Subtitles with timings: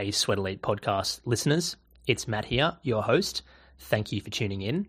[0.00, 1.76] Hey Sweat Elite podcast listeners.
[2.06, 3.42] It's Matt here, your host.
[3.80, 4.88] Thank you for tuning in.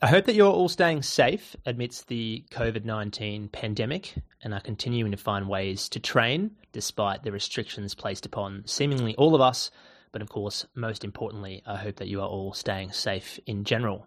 [0.00, 5.10] I hope that you're all staying safe amidst the COVID 19 pandemic and are continuing
[5.10, 9.70] to find ways to train despite the restrictions placed upon seemingly all of us.
[10.12, 14.06] But of course, most importantly, I hope that you are all staying safe in general.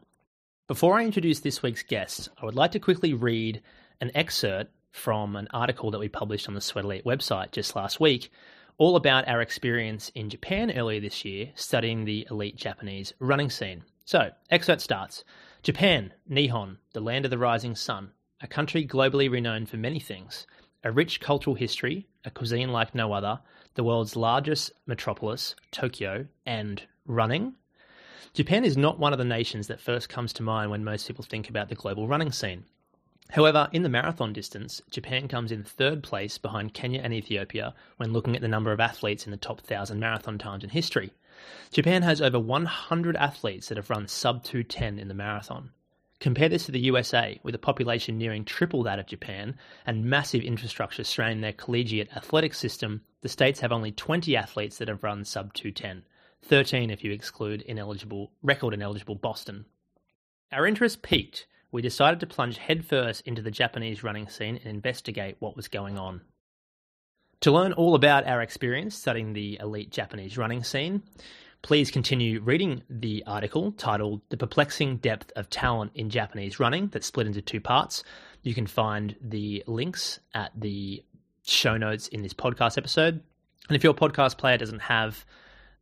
[0.68, 3.62] Before I introduce this week's guest, I would like to quickly read
[4.00, 8.00] an excerpt from an article that we published on the Sweat Elite website just last
[8.00, 8.32] week,
[8.78, 13.84] all about our experience in Japan earlier this year studying the elite Japanese running scene.
[14.06, 15.24] So, excerpt starts.
[15.64, 20.48] Japan, Nihon, the land of the rising sun, a country globally renowned for many things
[20.84, 23.40] a rich cultural history, a cuisine like no other,
[23.76, 27.54] the world's largest metropolis, Tokyo, and running.
[28.34, 31.24] Japan is not one of the nations that first comes to mind when most people
[31.24, 32.64] think about the global running scene.
[33.32, 38.12] However, in the marathon distance, Japan comes in third place behind Kenya and Ethiopia when
[38.12, 41.14] looking at the number of athletes in the top 1,000 marathon times in history.
[41.72, 45.72] Japan has over 100 athletes that have run sub 210 in the marathon.
[46.20, 50.44] Compare this to the USA, with a population nearing triple that of Japan and massive
[50.44, 53.02] infrastructure straining their collegiate athletic system.
[53.22, 56.04] The states have only 20 athletes that have run sub 210,
[56.44, 59.66] 13 if you exclude ineligible record ineligible Boston.
[60.52, 61.48] Our interest peaked.
[61.72, 65.98] We decided to plunge headfirst into the Japanese running scene and investigate what was going
[65.98, 66.22] on.
[67.42, 71.02] To learn all about our experience studying the elite Japanese running scene,
[71.62, 77.08] please continue reading the article titled The Perplexing Depth of Talent in Japanese Running that's
[77.08, 78.04] split into two parts.
[78.44, 81.04] You can find the links at the
[81.44, 83.24] show notes in this podcast episode.
[83.70, 85.26] And if your podcast player doesn't have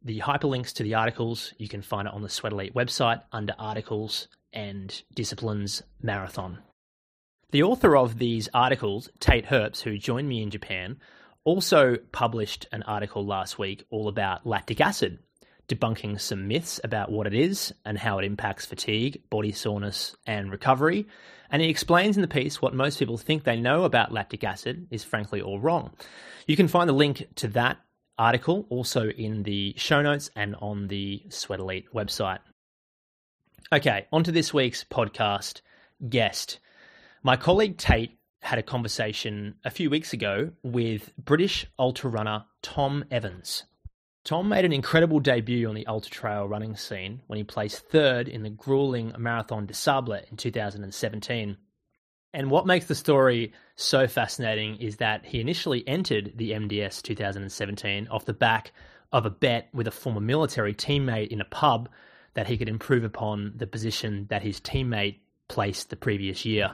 [0.03, 3.53] the hyperlinks to the articles, you can find it on the Sweat Elite website under
[3.57, 6.59] articles and disciplines marathon.
[7.51, 10.97] The author of these articles, Tait Hearps, who joined me in Japan,
[11.43, 15.19] also published an article last week all about lactic acid,
[15.67, 20.51] debunking some myths about what it is and how it impacts fatigue, body soreness, and
[20.51, 21.07] recovery.
[21.49, 24.87] And he explains in the piece what most people think they know about lactic acid
[24.91, 25.91] is frankly all wrong.
[26.45, 27.77] You can find the link to that
[28.17, 32.39] article also in the show notes and on the Sweat Elite website.
[33.71, 35.61] Okay, on to this week's podcast
[36.09, 36.59] guest.
[37.23, 43.05] My colleague Tait had a conversation a few weeks ago with British ultra runner Tom
[43.11, 43.65] Evans.
[44.23, 48.27] Tom made an incredible debut on the ultra trail running scene when he placed third
[48.27, 51.57] in the grueling Marathon des Sables in 2017.
[52.33, 58.07] And what makes the story so fascinating is that he initially entered the MDS 2017
[58.09, 58.71] off the back
[59.11, 61.89] of a bet with a former military teammate in a pub
[62.33, 66.71] that he could improve upon the position that his teammate placed the previous year.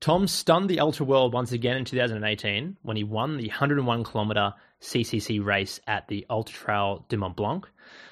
[0.00, 4.52] Tom stunned the ultra world once again in 2018 when he won the 101 kilometer
[4.80, 7.68] CCC race at the Ultra Trail du Mont Blanc.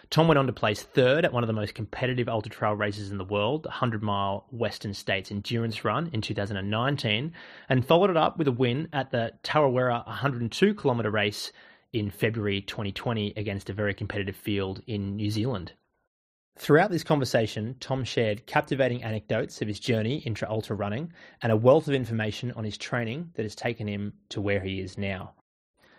[0.09, 3.11] Tom went on to place third at one of the most competitive ultra trail races
[3.11, 7.33] in the world, the 100 mile Western States Endurance Run in 2019,
[7.69, 11.53] and followed it up with a win at the Tarawera 102 kilometer race
[11.93, 15.73] in February 2020 against a very competitive field in New Zealand.
[16.61, 21.11] Throughout this conversation, Tom shared captivating anecdotes of his journey into ultra running
[21.41, 24.79] and a wealth of information on his training that has taken him to where he
[24.79, 25.33] is now.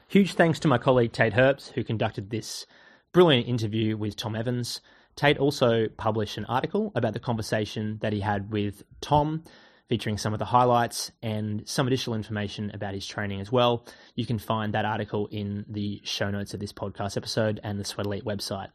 [0.07, 2.67] Huge thanks to my colleague Tait Hearps, who conducted this
[3.11, 4.81] brilliant interview with Tom Evans.
[5.15, 9.43] Tate also published an article about the conversation that he had with Tom,
[9.89, 13.87] featuring some of the highlights and some additional information about his training as well.
[14.13, 17.83] You can find that article in the show notes of this podcast episode and the
[17.83, 18.69] Sweat Elite website.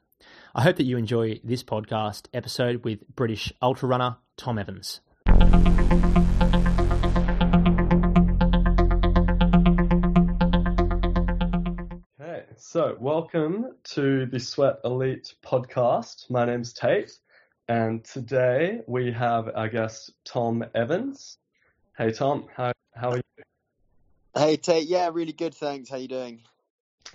[0.58, 5.02] I hope that you enjoy this podcast episode with British ultra runner Tom Evans.
[12.18, 16.30] Okay, so welcome to the Sweat Elite podcast.
[16.30, 17.12] My name's Tait,
[17.68, 21.36] and today we have our guest Tom Evans.
[21.98, 23.44] Hey Tom, how how are you?
[24.34, 25.90] Hey Tait, yeah, really good, thanks.
[25.90, 26.40] How are you doing?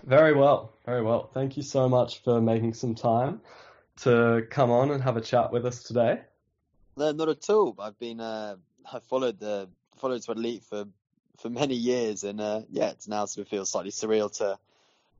[0.04, 1.30] Very well, very well.
[1.34, 3.42] Thank you so much for making some time
[4.02, 6.22] to come on and have a chat with us today.
[6.98, 7.76] No, not at all.
[7.80, 8.56] I've been uh,
[8.92, 10.86] I followed the followed Sweat Elite for
[11.40, 14.58] for many years, and uh, yeah, it's now sort of feels slightly surreal to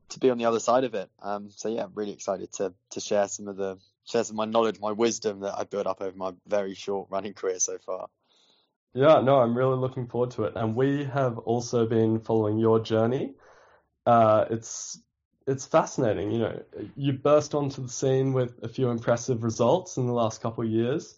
[0.10, 1.10] to be on the other side of it.
[1.22, 4.38] Um, so yeah, I'm really excited to to share some of the share some of
[4.38, 7.78] my knowledge, my wisdom that I've built up over my very short running career so
[7.78, 8.08] far.
[8.94, 12.80] Yeah, no, I'm really looking forward to it, and we have also been following your
[12.80, 13.36] journey
[14.06, 15.00] uh, it's
[15.48, 16.32] it's fascinating.
[16.32, 16.64] You know,
[16.96, 20.70] you burst onto the scene with a few impressive results in the last couple of
[20.70, 21.16] years,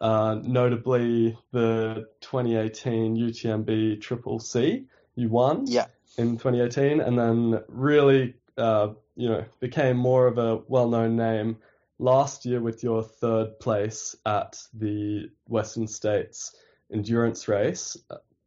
[0.00, 4.86] uh, notably the 2018 UTMB Triple C.
[5.16, 5.86] You won yeah.
[6.16, 11.56] in 2018, and then really uh, you know, became more of a well-known name
[11.98, 16.54] last year with your third place at the Western States
[16.92, 17.96] endurance race,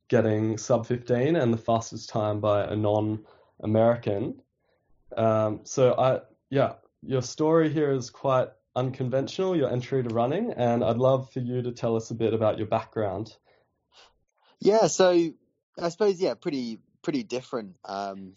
[0.10, 2.76] getting sub 15 and the fastest time by a
[3.60, 4.42] non-American.
[5.16, 10.84] Um, so I, yeah, your story here is quite unconventional, your entry to running, and
[10.84, 13.36] I'd love for you to tell us a bit about your background.
[14.60, 15.32] Yeah, so
[15.80, 17.76] I suppose yeah, pretty pretty different.
[17.86, 18.34] Um,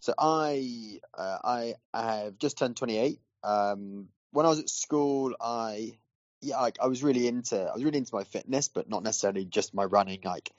[0.00, 3.20] so I uh, I I have just turned 28.
[3.42, 5.98] Um, when I was at school, I
[6.40, 9.74] yeah, I was really into I was really into my fitness, but not necessarily just
[9.74, 10.20] my running.
[10.24, 10.50] Like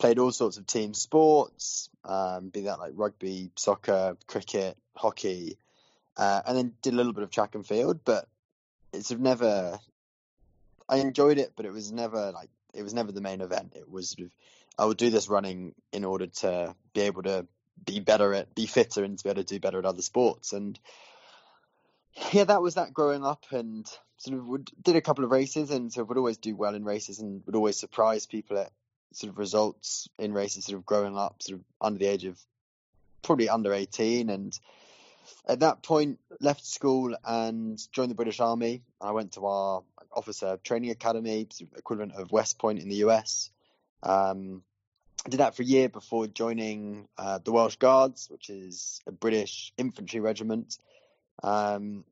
[0.00, 5.58] played all sorts of team sports, um, be that like rugby, soccer, cricket, hockey,
[6.16, 8.00] uh, and then did a little bit of track and field.
[8.04, 8.26] But
[8.92, 9.78] it's never.
[10.88, 13.74] I enjoyed it, but it was never like it was never the main event.
[13.76, 14.16] It was
[14.78, 17.46] I would do this running in order to be able to
[17.84, 20.52] be better at, be fitter, and to be able to do better at other sports.
[20.52, 20.78] And
[22.32, 23.86] yeah, that was that growing up, and
[24.16, 26.74] sort of would, did a couple of races, and sort of would always do well
[26.74, 28.72] in races, and would always surprise people at
[29.12, 30.64] sort of results in races.
[30.64, 32.38] Sort of growing up, sort of under the age of
[33.22, 34.58] probably under eighteen, and
[35.46, 38.82] at that point left school and joined the British Army.
[39.00, 43.50] I went to our officer training academy, equivalent of West Point in the US.
[44.02, 44.62] Um,
[45.28, 49.72] did that for a year before joining uh, the Welsh Guards, which is a British
[49.76, 50.78] infantry regiment.
[51.42, 52.04] Um,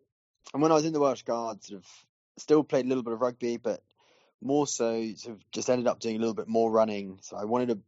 [0.52, 1.86] and when I was in the Welsh Guards, sort of
[2.36, 3.82] still played a little bit of rugby, but
[4.40, 7.18] more so sort of just ended up doing a little bit more running.
[7.22, 7.78] So I wanted to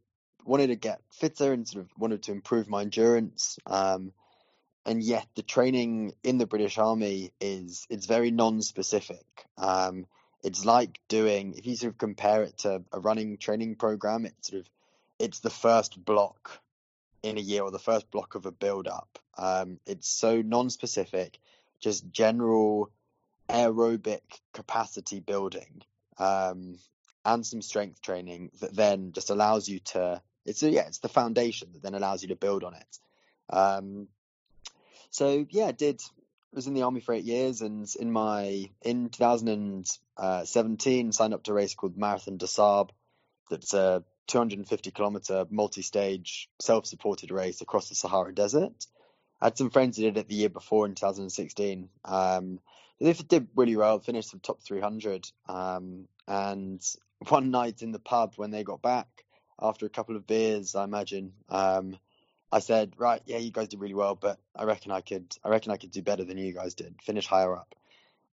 [0.44, 3.58] wanted to get fitter and sort of wanted to improve my endurance.
[3.66, 4.12] Um,
[4.86, 9.24] and yet the training in the British Army is it's very non-specific.
[9.58, 10.06] Um,
[10.42, 14.50] it's like doing if you sort of compare it to a running training program, it's
[14.50, 14.68] sort of
[15.18, 16.60] it's the first block
[17.22, 19.18] in a year or the first block of a build up.
[19.36, 21.38] Um, it's so non-specific,
[21.78, 22.90] just general
[23.50, 24.20] aerobic
[24.54, 25.82] capacity building
[26.20, 26.78] um,
[27.24, 30.22] and some strength training that then just allows you to.
[30.46, 32.98] It's a, yeah, it's the foundation that then allows you to build on it.
[33.50, 34.08] Um,
[35.10, 36.00] so yeah, did
[36.52, 41.52] was in the army for eight years, and in my in 2017 signed up to
[41.52, 42.90] a race called Marathon des Sables.
[43.50, 48.86] That's a 250 kilometer multi-stage self-supported race across the Sahara Desert.
[49.40, 51.88] I had some friends who did it the year before in 2016.
[52.04, 52.60] Um,
[53.00, 55.30] they did really well, finished the top 300.
[55.48, 56.82] Um, and
[57.28, 59.08] one night in the pub when they got back
[59.60, 61.98] after a couple of beers, I imagine, um,
[62.52, 65.48] I said, right, yeah, you guys did really well, but I reckon I could, I
[65.50, 67.74] reckon I could do better than you guys did, finish higher up.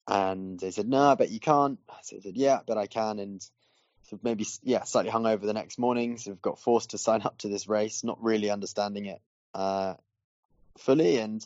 [0.07, 1.79] And they said, no, I bet you can't.
[2.03, 3.19] So I said, yeah, but I can.
[3.19, 3.45] And
[4.03, 6.17] so maybe, yeah, slightly hungover the next morning.
[6.17, 9.21] So I've got forced to sign up to this race, not really understanding it
[9.53, 9.95] uh,
[10.77, 11.17] fully.
[11.17, 11.45] And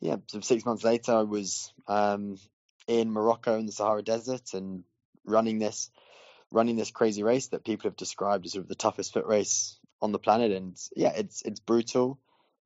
[0.00, 2.36] yeah, so six months later, I was um,
[2.86, 4.84] in Morocco in the Sahara Desert and
[5.24, 5.90] running this,
[6.50, 9.78] running this crazy race that people have described as sort of the toughest foot race
[10.02, 12.18] on the planet, and yeah, it's it's brutal.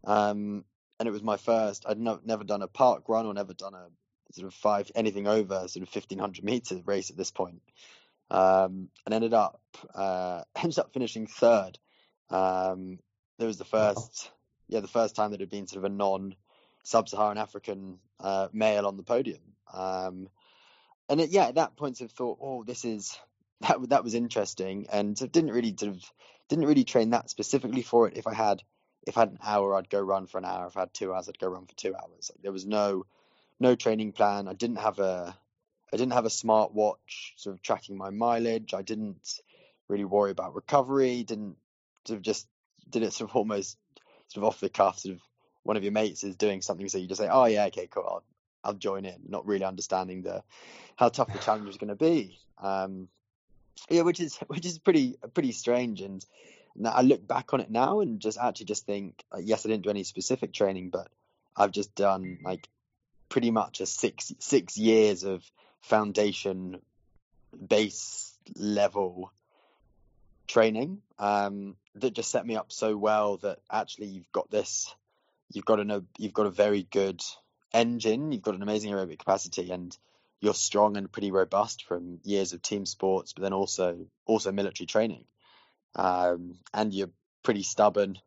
[0.04, 0.64] Um,
[0.98, 1.84] and it was my first.
[1.88, 3.88] I'd no, never done a park run or never done a
[4.32, 7.62] sort of five anything over sort of fifteen hundred meter race at this point.
[8.30, 9.60] Um, and ended up
[9.94, 11.78] uh, ended up finishing third.
[12.30, 12.98] Um,
[13.38, 14.30] it was the first,
[14.68, 16.34] yeah, the first time that it had been sort of a non
[16.82, 19.40] sub-Saharan African uh, male on the podium.
[19.72, 20.28] Um,
[21.08, 23.18] and it, yeah, at that point, I thought, oh, this is
[23.60, 26.12] that that was interesting, and didn't really sort of
[26.48, 28.16] didn't really train that specifically for it.
[28.16, 28.62] If I had
[29.06, 30.66] if I had an hour, I'd go run for an hour.
[30.66, 32.30] If I had two hours, I'd go run for two hours.
[32.32, 33.06] Like, there was no
[33.60, 34.48] no training plan.
[34.48, 35.36] I didn't have a
[35.92, 38.74] I didn't have a smart watch sort of tracking my mileage.
[38.74, 39.40] I didn't
[39.88, 41.22] really worry about recovery.
[41.22, 41.56] Didn't
[42.06, 42.46] sort of just
[42.88, 43.76] did it sort of almost
[44.28, 45.00] sort of off the cuff.
[45.00, 45.22] Sort of
[45.62, 48.04] one of your mates is doing something, so you just say, "Oh yeah, okay, cool,
[48.06, 48.24] I'll,
[48.64, 50.42] I'll join in," not really understanding the
[50.96, 52.38] how tough the challenge is going to be.
[52.58, 53.08] Um,
[53.88, 56.00] yeah, which is which is pretty pretty strange.
[56.00, 56.24] And
[56.76, 59.84] now I look back on it now and just actually just think, yes, I didn't
[59.84, 61.08] do any specific training, but
[61.56, 62.68] I've just done like
[63.28, 65.44] pretty much a six six years of
[65.80, 66.80] foundation
[67.66, 69.32] base level
[70.46, 74.94] training um, that just set me up so well that actually you've got this
[75.52, 77.22] you've got a you've got a very good
[77.72, 79.96] engine you've got an amazing aerobic capacity and
[80.40, 84.86] you're strong and pretty robust from years of team sports, but then also also military
[84.86, 85.24] training,
[85.96, 87.10] um, and you're
[87.42, 88.18] pretty stubborn.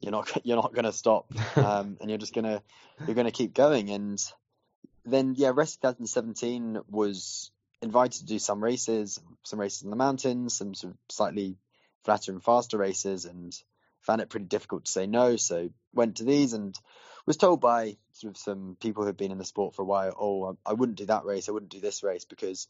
[0.00, 2.62] You're not you're not going to stop, um, and you're just gonna
[3.06, 3.90] you're gonna keep going.
[3.90, 4.22] And
[5.04, 7.50] then yeah, rest 2017 was
[7.82, 11.56] invited to do some races, some races in the mountains, some sort of slightly
[12.04, 13.52] flatter and faster races, and
[14.08, 15.36] found it pretty difficult to say no.
[15.36, 16.74] So went to these and
[17.26, 20.14] was told by sort of some people who've been in the sport for a while,
[20.18, 22.68] oh, I, wouldn't do that race, I wouldn't do this race because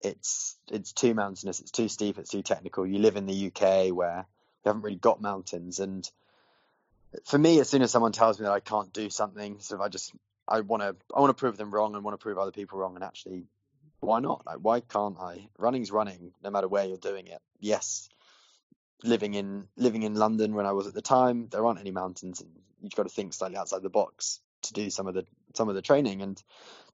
[0.00, 2.86] it's it's too mountainous, it's too steep, it's too technical.
[2.86, 4.26] You live in the UK where
[4.64, 6.08] we haven't really got mountains, and
[7.24, 9.84] for me, as soon as someone tells me that I can't do something, sort of
[9.84, 10.12] I just
[10.46, 12.78] I want to I want to prove them wrong and want to prove other people
[12.78, 13.46] wrong, and actually,
[13.98, 14.46] why not?
[14.46, 15.48] Like, why can't I?
[15.58, 17.40] Running's running, no matter where you're doing it.
[17.58, 18.08] Yes,
[19.02, 22.40] living in living in London when I was at the time, there aren't any mountains,
[22.40, 22.50] and
[22.82, 25.24] you've got to think slightly outside the box to do some of the
[25.54, 26.22] some of the training.
[26.22, 26.42] And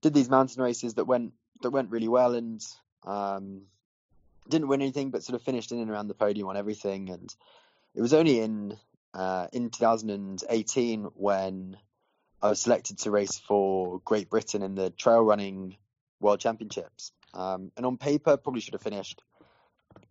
[0.01, 1.33] did these mountain races that went
[1.63, 2.65] that went really well, and
[3.05, 3.63] um,
[4.49, 7.11] didn't win anything, but sort of finished in and around the podium on everything.
[7.11, 7.35] And
[7.95, 8.77] it was only in
[9.15, 11.77] uh, in 2018 when
[12.43, 15.77] I was selected to race for Great Britain in the trail running
[16.21, 17.13] World Championships.
[17.35, 19.23] Um, and on paper, probably should have finished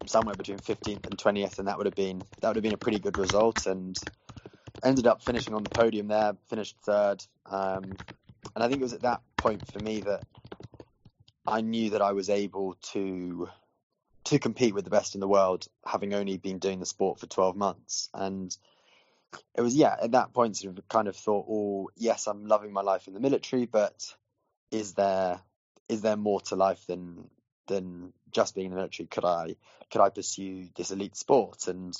[0.05, 2.77] somewhere between 15th and 20th, and that would have been that would have been a
[2.77, 3.65] pretty good result.
[3.65, 3.97] And
[4.83, 7.23] ended up finishing on the podium there, finished third.
[7.45, 7.99] Um,
[8.55, 10.23] and I think it was at that point for me that
[11.45, 13.49] I knew that I was able to
[14.25, 17.25] to compete with the best in the world, having only been doing the sport for
[17.25, 18.07] 12 months.
[18.13, 18.55] And
[19.55, 22.71] it was, yeah, at that point, sort of kind of thought, oh, yes, I'm loving
[22.71, 24.15] my life in the military, but
[24.69, 25.41] is there
[25.89, 27.29] is there more to life than
[27.71, 29.07] than just being in the military?
[29.07, 29.55] Could I
[29.91, 31.67] could I pursue this elite sport?
[31.67, 31.95] And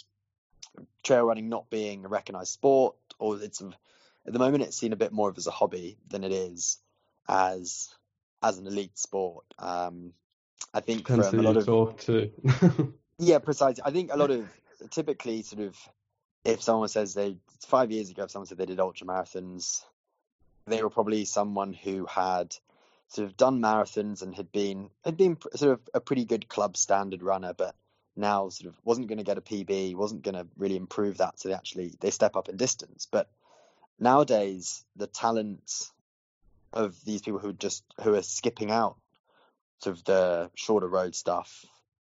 [1.04, 4.98] trail running not being a recognised sport, or it's at the moment it's seen a
[4.98, 6.78] bit more of as a hobby than it is
[7.28, 7.90] as
[8.44, 9.46] as an elite sport.
[9.60, 10.14] Um,
[10.74, 11.66] I think from a lot of
[13.18, 13.84] yeah, precisely.
[13.86, 14.48] I think a lot of
[14.90, 15.78] typically sort of
[16.44, 17.38] if someone says they
[17.68, 19.84] five years ago, if someone said they did ultra marathons,
[20.66, 22.56] they were probably someone who had
[23.12, 26.78] sort of done marathons and had been had been sort of a pretty good club
[26.78, 27.76] standard runner, but
[28.16, 31.40] now sort of wasn't going to get a PB, wasn't going to really improve that,
[31.40, 33.08] so they actually they step up in distance.
[33.12, 33.30] But
[34.00, 35.92] nowadays, the talents
[36.72, 38.96] of these people who just who are skipping out
[39.80, 41.66] sort of the shorter road stuff,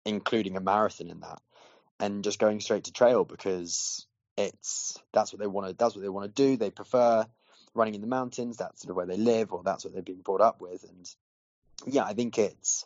[0.06, 1.42] including a marathon in that,
[2.02, 4.06] and just going straight to trail because
[4.38, 6.58] it's that's what they want to that's what they want to do.
[6.58, 7.26] They prefer
[7.74, 8.58] running in the mountains.
[8.58, 10.84] That's sort of where they live, or that's what they've been brought up with.
[10.84, 11.10] And
[11.86, 12.86] yeah, I think it's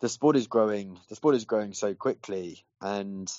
[0.00, 0.98] the sport is growing.
[1.08, 3.32] The sport is growing so quickly, and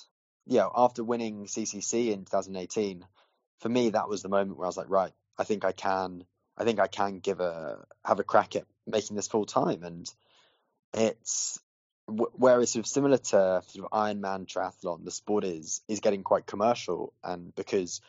[0.46, 3.04] yeah, after winning CCC in 2018,
[3.60, 6.24] for me that was the moment where I was like, right, I think I can.
[6.56, 10.10] I think I can give a have a crack at making this full time, and
[10.92, 11.58] it's
[12.06, 16.46] whereas sort of similar to sort of Ironman triathlon, the sport is is getting quite
[16.46, 18.00] commercial, and because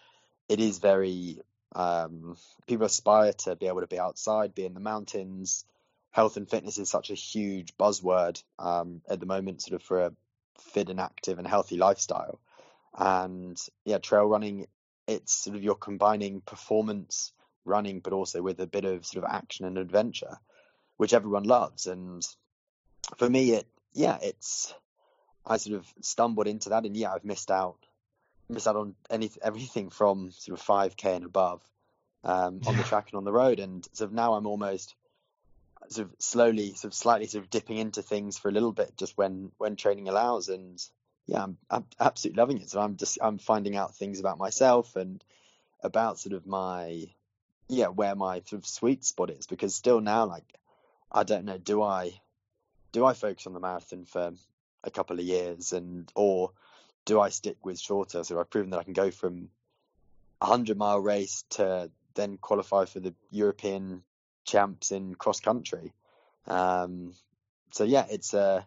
[0.47, 1.39] it is very
[1.75, 5.65] um, people aspire to be able to be outside, be in the mountains.
[6.11, 10.05] Health and fitness is such a huge buzzword um, at the moment, sort of for
[10.05, 10.13] a
[10.59, 12.39] fit and active and healthy lifestyle.
[12.97, 14.67] And yeah, trail running,
[15.05, 17.33] it's sort of you're combining performance
[17.65, 20.37] running, but also with a bit of sort of action and adventure,
[20.95, 21.87] which everyone loves.
[21.87, 22.25] And
[23.17, 24.73] for me, it yeah, it's
[25.45, 27.77] I sort of stumbled into that, and yeah, I've missed out
[28.49, 31.61] missed out on any everything from sort of 5k and above
[32.23, 34.95] um, on the track and on the road, and sort of now I'm almost
[35.89, 38.97] sort of slowly, sort of slightly, sort of dipping into things for a little bit,
[38.97, 40.83] just when when training allows, and
[41.27, 42.69] yeah, I'm, I'm absolutely loving it.
[42.69, 45.23] So I'm just I'm finding out things about myself and
[45.81, 47.07] about sort of my
[47.67, 49.47] yeah where my sort of sweet spot is.
[49.47, 50.45] Because still now like
[51.11, 52.11] I don't know do I
[52.91, 54.33] do I focus on the marathon for
[54.83, 56.51] a couple of years and or
[57.05, 58.23] do I stick with shorter?
[58.23, 59.49] So I've proven that I can go from
[60.41, 64.03] a hundred mile race to then qualify for the European
[64.43, 65.93] champs in cross country.
[66.47, 67.13] Um,
[67.71, 68.63] so yeah, it's uh,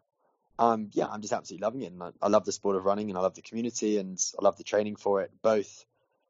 [0.59, 3.11] um, yeah, I'm just absolutely loving it, and I, I love the sport of running,
[3.11, 5.30] and I love the community, and I love the training for it.
[5.42, 5.85] Both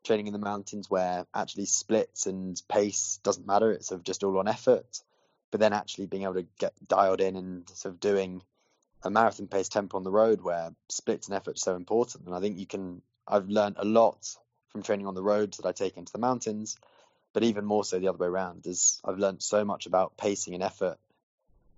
[0.05, 4.25] training in the mountains, where actually splits and pace doesn't matter; it's sort of just
[4.25, 5.03] all on effort.
[5.50, 8.43] But then actually being able to get dialed in and sort of doing
[9.02, 12.26] a marathon pace tempo on the road, where splits and effort are so important.
[12.26, 13.02] And I think you can.
[13.26, 14.37] I've learned a lot
[14.71, 16.76] from training on the roads that I take into the mountains,
[17.33, 18.67] but even more so the other way around.
[18.67, 20.99] Is I've learned so much about pacing and effort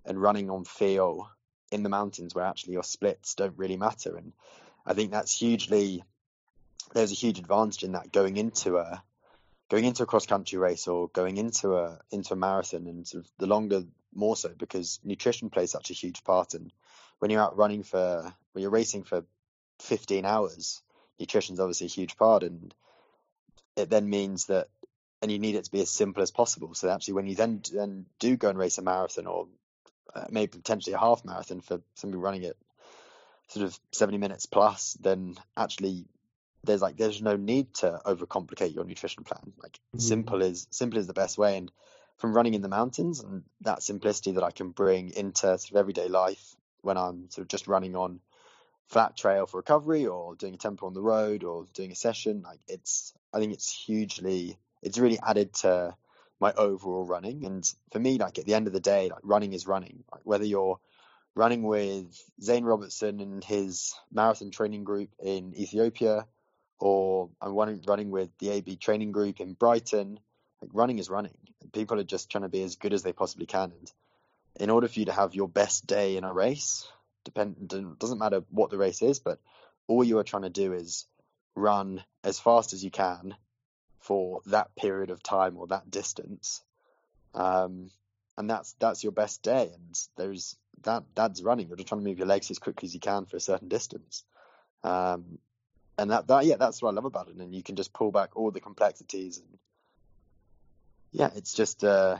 [0.05, 1.29] and running on feel
[1.71, 4.15] in the mountains where actually your splits don't really matter.
[4.15, 4.33] And
[4.85, 6.03] I think that's hugely
[6.93, 9.01] there's a huge advantage in that going into a
[9.69, 13.23] going into a cross country race or going into a into a marathon and sort
[13.23, 16.71] of the longer more so because nutrition plays such a huge part and
[17.21, 19.23] when you're out running for when you're racing for
[19.79, 20.81] 15 hours
[21.19, 22.73] nutrition's obviously a huge part and
[23.77, 24.67] it then means that
[25.21, 27.61] and you need it to be as simple as possible so actually when you then
[27.73, 29.47] then do go and race a marathon or
[30.13, 32.57] uh, maybe potentially a half marathon for somebody running it
[33.51, 36.05] sort of 70 minutes plus, then actually
[36.63, 39.53] there's like there's no need to overcomplicate your nutrition plan.
[39.61, 40.01] Like mm.
[40.01, 41.57] simple is simple is the best way.
[41.57, 41.71] And
[42.17, 45.77] from running in the mountains and that simplicity that I can bring into sort of
[45.77, 48.19] everyday life when I'm sort of just running on
[48.87, 52.41] flat trail for recovery or doing a tempo on the road or doing a session,
[52.43, 55.95] like it's I think it's hugely it's really added to
[56.39, 57.45] my overall running.
[57.45, 60.03] And for me, like at the end of the day, like running is running.
[60.11, 60.79] Like whether you're
[61.35, 66.25] running with Zane Robertson and his marathon training group in Ethiopia,
[66.79, 70.19] or I'm running running with the AB training group in Brighton.
[70.61, 71.37] Like running is running.
[71.73, 73.71] People are just trying to be as good as they possibly can.
[73.71, 73.91] And
[74.59, 76.87] in order for you to have your best day in a race,
[77.23, 77.67] depend
[77.99, 79.39] doesn't matter what the race is, but
[79.87, 81.05] all you are trying to do is
[81.55, 83.35] run as fast as you can
[83.99, 86.63] for that period of time or that distance.
[87.33, 87.91] Um,
[88.37, 89.71] and that's that's your best day.
[89.73, 91.67] And there's that that's running.
[91.67, 93.67] You're just trying to move your legs as quickly as you can for a certain
[93.67, 94.23] distance.
[94.83, 95.37] Um,
[95.97, 97.35] and that, that yeah, that's what I love about it.
[97.35, 99.59] And you can just pull back all the complexities and
[101.11, 102.17] yeah, it's just uh,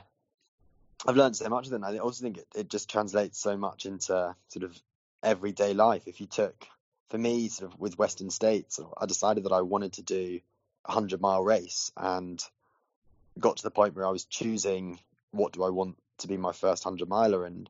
[1.07, 1.81] I've learned so much of it.
[1.83, 4.79] I also think it, it just translates so much into sort of
[5.23, 6.07] everyday life.
[6.07, 6.67] If you took
[7.09, 10.39] for me, sort of with Western States, I decided that I wanted to do
[10.85, 12.41] a hundred mile race and
[13.39, 14.99] got to the point where I was choosing
[15.31, 17.69] what do I want to be my first hundred miler and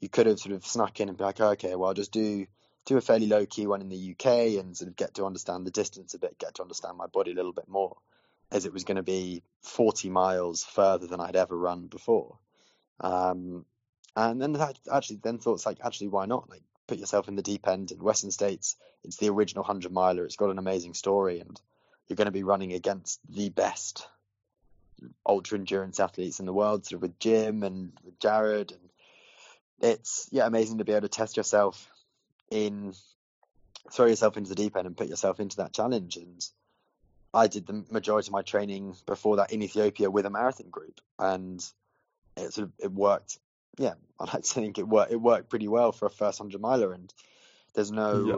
[0.00, 2.12] you could have sort of snuck in and be like, oh, okay, well, I'll just
[2.12, 2.46] do
[2.86, 5.66] do a fairly low key one in the UK and sort of get to understand
[5.66, 7.98] the distance a bit, get to understand my body a little bit more,
[8.50, 12.38] as it was going to be 40 miles further than I'd ever run before.
[13.00, 13.64] Um,
[14.16, 16.50] and then that actually then thought, like, actually, why not?
[16.50, 17.92] Like, put yourself in the deep end.
[17.92, 20.24] In Western States, it's the original 100 miler.
[20.24, 21.60] It's got an amazing story, and
[22.08, 24.06] you're going to be running against the best
[25.26, 28.80] ultra endurance athletes in the world, sort of with Jim and with Jared and
[29.80, 31.88] it's yeah amazing to be able to test yourself
[32.50, 32.92] in
[33.90, 36.46] throw yourself into the deep end and put yourself into that challenge and
[37.32, 41.00] I did the majority of my training before that in Ethiopia with a marathon group
[41.18, 41.64] and
[42.40, 43.38] it sort of it worked
[43.78, 46.60] yeah I like to think it worked it worked pretty well for a first hundred
[46.60, 47.12] miler and
[47.74, 48.36] there's no yeah.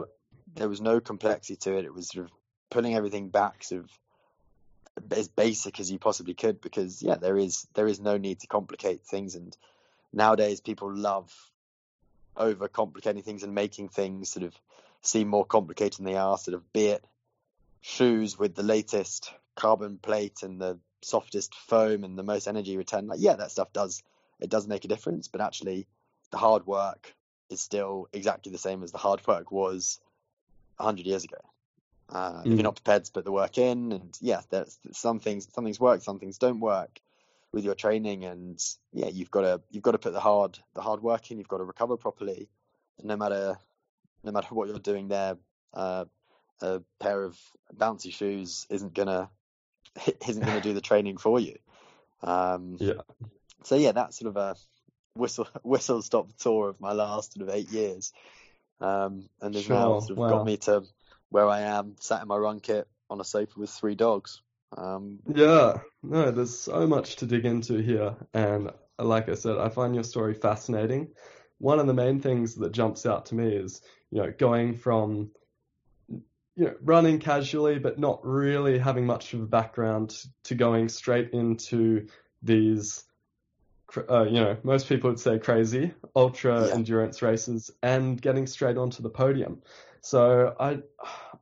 [0.55, 2.31] there was no complexity to it it was sort of
[2.69, 3.91] pulling everything back sort of
[5.11, 8.47] as basic as you possibly could because yeah there is there is no need to
[8.47, 9.57] complicate things and
[10.11, 11.33] nowadays people love
[12.35, 14.53] over complicating things and making things sort of
[15.01, 17.03] seem more complicated than they are, sort of be it
[17.81, 23.07] shoes with the latest carbon plate and the softest foam and the most energy return.
[23.07, 24.03] Like, yeah, that stuff does
[24.39, 25.87] it does make a difference, but actually
[26.31, 27.13] the hard work
[27.49, 29.99] is still exactly the same as the hard work was
[30.79, 31.37] hundred years ago.
[32.09, 32.39] Uh, mm.
[32.41, 32.63] If you're mm.
[32.63, 36.01] not prepared to put the work in, and yeah, there's some things, some things work,
[36.01, 36.99] some things don't work
[37.53, 38.61] with your training and
[38.91, 41.47] yeah you've got to you've got to put the hard the hard work in you've
[41.47, 42.49] got to recover properly
[42.97, 43.57] and no matter
[44.23, 45.37] no matter what you're doing there
[45.75, 46.03] uh,
[46.61, 47.39] a pair of
[47.75, 49.29] bouncy shoes isn't gonna
[50.27, 51.57] isn't gonna do the training for you
[52.21, 53.01] um, yeah
[53.63, 54.55] so yeah that's sort of a
[55.15, 58.13] whistle whistle stop tour of my last sort of eight years
[58.81, 59.75] um, and has sure.
[59.75, 60.29] now sort of wow.
[60.29, 60.83] got me to
[61.29, 64.41] where I am sat in my run kit on a sofa with three dogs
[64.77, 69.69] um, yeah, no, there's so much to dig into here, and like I said, I
[69.69, 71.09] find your story fascinating.
[71.59, 75.31] One of the main things that jumps out to me is, you know, going from,
[76.55, 81.31] you know, running casually but not really having much of a background to going straight
[81.31, 82.07] into
[82.41, 83.03] these,
[84.09, 86.73] uh, you know, most people would say crazy ultra yeah.
[86.73, 89.61] endurance races and getting straight onto the podium.
[90.01, 90.79] So I,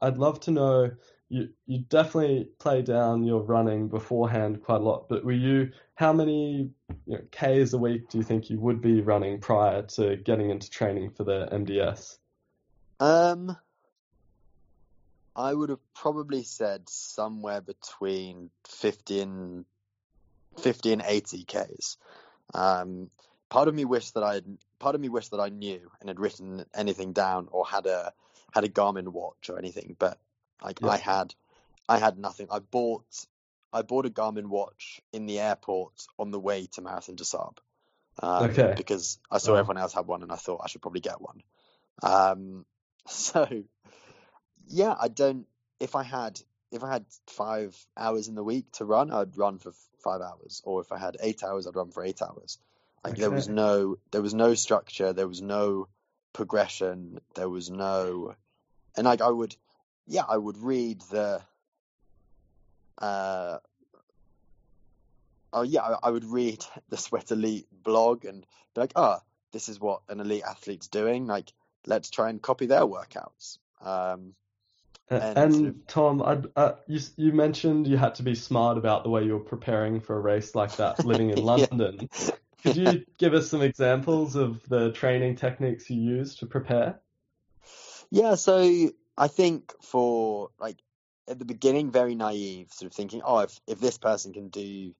[0.01, 0.91] I'd love to know
[1.31, 5.07] you you definitely play down your running beforehand quite a lot.
[5.07, 6.69] But were you how many
[7.05, 10.49] you know, k's a week do you think you would be running prior to getting
[10.49, 12.17] into training for the MDS?
[12.99, 13.57] Um,
[15.35, 19.65] I would have probably said somewhere between fifty and
[20.57, 21.97] fifty and eighty k's.
[22.53, 23.09] Um,
[23.49, 24.45] part of me wished that I had,
[24.79, 28.13] part of me wished that I knew and had written anything down or had a
[28.51, 30.19] had a Garmin watch or anything, but
[30.63, 30.89] like yeah.
[30.89, 31.33] I had,
[31.87, 32.47] I had nothing.
[32.51, 33.05] I bought,
[33.73, 37.55] I bought a Garmin watch in the airport on the way to Marathon des Sables.
[38.21, 38.73] Um, okay.
[38.75, 39.55] Because I saw oh.
[39.55, 41.41] everyone else had one, and I thought I should probably get one.
[42.03, 42.65] Um,
[43.07, 43.47] so,
[44.71, 45.47] yeah, I don't.
[45.79, 46.39] If I had,
[46.71, 49.71] if I had five hours in the week to run, I'd run for
[50.03, 52.57] five hours, or if I had eight hours, I'd run for eight hours.
[53.03, 53.21] Like okay.
[53.21, 55.87] there was no, there was no structure, there was no
[56.33, 58.35] progression, there was no,
[58.95, 59.55] and like I would,
[60.07, 61.41] yeah, I would read the.
[62.97, 63.57] Uh,
[65.51, 69.17] oh yeah, I, I would read the Sweat Elite blog and be like, oh,
[69.51, 71.27] this is what an elite athlete's doing.
[71.27, 71.51] Like,
[71.85, 73.57] let's try and copy their workouts.
[73.81, 74.33] Um,
[75.11, 75.87] And, and of...
[75.87, 79.43] Tom, uh, you you mentioned you had to be smart about the way you were
[79.43, 82.09] preparing for a race like that, living in London.
[82.63, 86.99] Could you give us some examples of the training techniques you use to prepare?
[88.09, 90.77] Yeah, so I think for like
[91.27, 94.93] at the beginning, very naive, sort of thinking, oh, if if this person can do,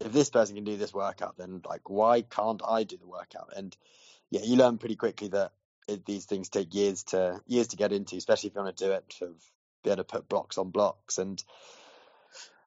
[0.00, 3.54] if this person can do this workout, then like why can't I do the workout?
[3.56, 3.74] And
[4.30, 5.52] yeah, you learn pretty quickly that
[5.90, 8.84] it, these things take years to years to get into, especially if you want to
[8.84, 9.34] do it to
[9.82, 11.18] be able to put blocks on blocks.
[11.18, 11.42] And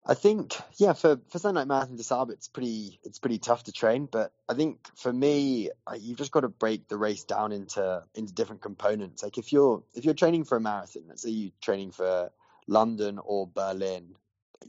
[0.05, 3.71] I think, yeah, for for something like Marathon Sables, it's pretty it's pretty tough to
[3.71, 4.07] train.
[4.11, 8.33] But I think for me, you've just got to break the race down into into
[8.33, 9.23] different components.
[9.23, 12.31] Like if you're if you're training for a marathon, let's say you're training for
[12.67, 14.15] London or Berlin.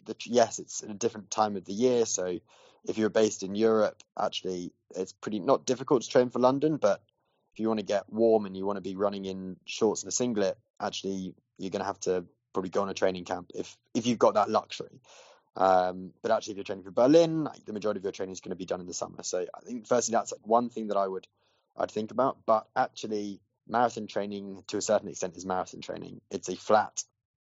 [0.07, 2.38] The, yes, it's a different time of the year, so
[2.87, 7.01] if you're based in Europe, actually, it's pretty not difficult to train for London, but
[7.55, 10.09] if you want to get warm and you want to be running in shorts and
[10.09, 13.77] a singlet, actually you're going to have to probably go on a training camp if
[13.95, 15.01] if you've got that luxury.
[15.57, 18.40] Um, but actually, if you're training for Berlin, like, the majority of your training is
[18.40, 19.23] going to be done in the summer.
[19.23, 21.29] So I think firstly that's like one thing that I would
[21.77, 22.38] I'd think about.
[22.45, 26.21] But actually, marathon training to a certain extent is marathon training.
[26.33, 27.05] It's a flat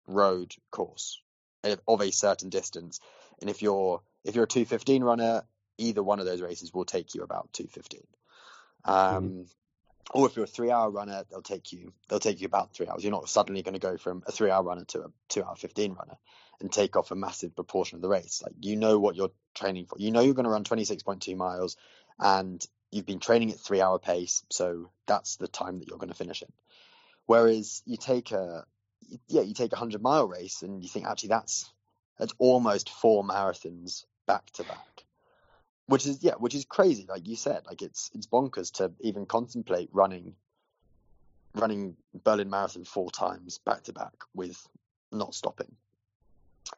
[0.06, 1.20] road course
[1.64, 3.00] of a certain distance,
[3.40, 5.42] and if you're if you're a 215 runner,
[5.78, 8.02] either one of those races will take you about 215.
[8.84, 9.42] Um, mm-hmm
[10.12, 12.86] or if you're a three hour runner, they'll take you they'll take you about three
[12.86, 13.02] hours.
[13.02, 15.56] You're not suddenly going to go from a three hour runner to a two hour
[15.56, 16.16] fifteen runner
[16.60, 18.42] and take off a massive proportion of the race.
[18.42, 19.96] Like you know what you're training for.
[19.98, 21.76] You know you're going to run twenty six point two miles
[22.18, 26.08] and you've been training at three hour pace, so that's the time that you're going
[26.10, 26.52] to finish in.
[27.26, 28.64] Whereas you take a
[29.28, 31.70] yeah, you take a hundred mile race and you think actually that's
[32.18, 35.05] that's almost four marathons back to back
[35.86, 37.06] which is yeah, which is crazy.
[37.08, 40.34] Like you said, like it's it's bonkers to even contemplate running
[41.54, 44.60] running Berlin Marathon four times back to back with
[45.12, 45.74] not stopping.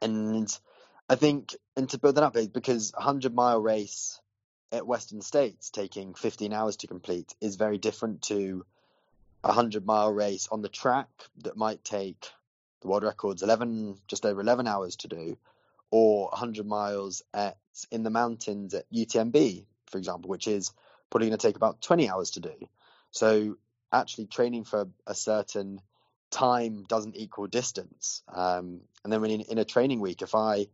[0.01, 0.47] And
[1.09, 4.21] I think, and to build that up, because a hundred mile race
[4.71, 8.65] at Western States taking 15 hours to complete is very different to
[9.43, 11.09] a hundred mile race on the track
[11.43, 12.29] that might take
[12.81, 15.37] the world records 11, just over 11 hours to do,
[15.91, 17.57] or 100 miles at
[17.91, 20.71] in the mountains at UTMB, for example, which is
[21.09, 22.53] probably going to take about 20 hours to do.
[23.11, 23.57] So
[23.91, 25.81] actually training for a certain
[26.29, 28.21] time doesn't equal distance.
[28.31, 30.67] Um, and then when in, in, a training week, if I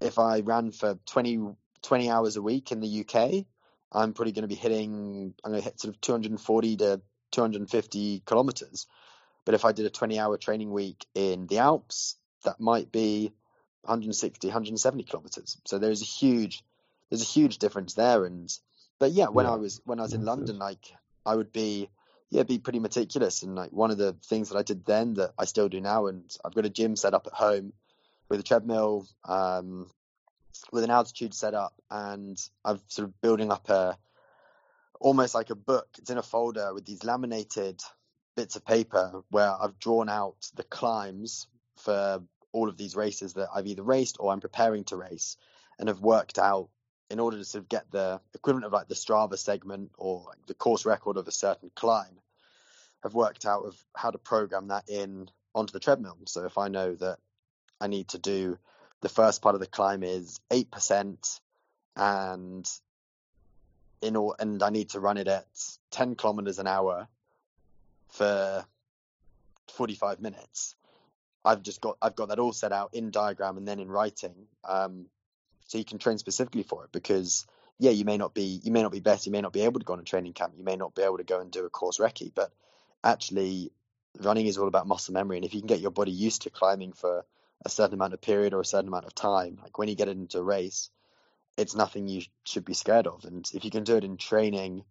[0.00, 3.44] if I ran for 20, 20 hours a week in the UK,
[3.92, 7.00] I'm probably going to be hitting I'm going to hit sort of 240 to
[7.32, 8.86] 250 kilometers.
[9.44, 13.32] But if I did a 20 hour training week in the Alps, that might be
[13.82, 15.58] 160, 170 kilometers.
[15.66, 16.62] So there's a huge,
[17.08, 18.24] there's a huge difference there.
[18.24, 18.50] And
[18.98, 19.52] but yeah, when yeah.
[19.52, 20.92] I was when I was in London, like
[21.24, 21.88] I would be
[22.30, 23.42] yeah be pretty meticulous.
[23.42, 26.06] And like one of the things that I did then that I still do now,
[26.06, 27.72] and I've got a gym set up at home
[28.28, 29.90] with a treadmill, um,
[30.72, 33.96] with an altitude set up, and I'm sort of building up a
[35.00, 35.88] almost like a book.
[35.98, 37.80] It's in a folder with these laminated
[38.36, 41.46] bits of paper where I've drawn out the climbs
[41.78, 45.36] for all of these races that I've either raced or I'm preparing to race
[45.78, 46.68] and have worked out
[47.10, 50.46] in order to sort of get the equivalent of like the Strava segment or like
[50.46, 52.20] the course record of a certain climb,
[53.02, 56.16] have worked out of how to program that in onto the treadmill.
[56.26, 57.18] So if I know that
[57.80, 58.58] I need to do
[59.00, 61.40] the first part of the climb is eight percent
[61.96, 62.68] and
[64.02, 65.46] in all and I need to run it at
[65.90, 67.08] ten kilometers an hour
[68.08, 68.64] for
[69.68, 70.74] forty five minutes
[71.44, 74.34] I've just got I've got that all set out in diagram and then in writing,
[74.64, 75.06] um,
[75.66, 76.92] so you can train specifically for it.
[76.92, 77.46] Because
[77.78, 79.80] yeah, you may not be you may not be better, you may not be able
[79.80, 81.64] to go on a training camp, you may not be able to go and do
[81.64, 82.52] a course recce, but
[83.02, 83.72] actually,
[84.18, 86.50] running is all about muscle memory, and if you can get your body used to
[86.50, 87.24] climbing for
[87.64, 90.08] a certain amount of period or a certain amount of time, like when you get
[90.08, 90.90] into a race,
[91.56, 93.24] it's nothing you should be scared of.
[93.24, 94.84] And if you can do it in training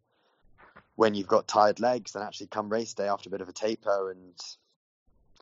[0.95, 3.53] when you've got tired legs, then actually come race day after a bit of a
[3.53, 4.39] taper and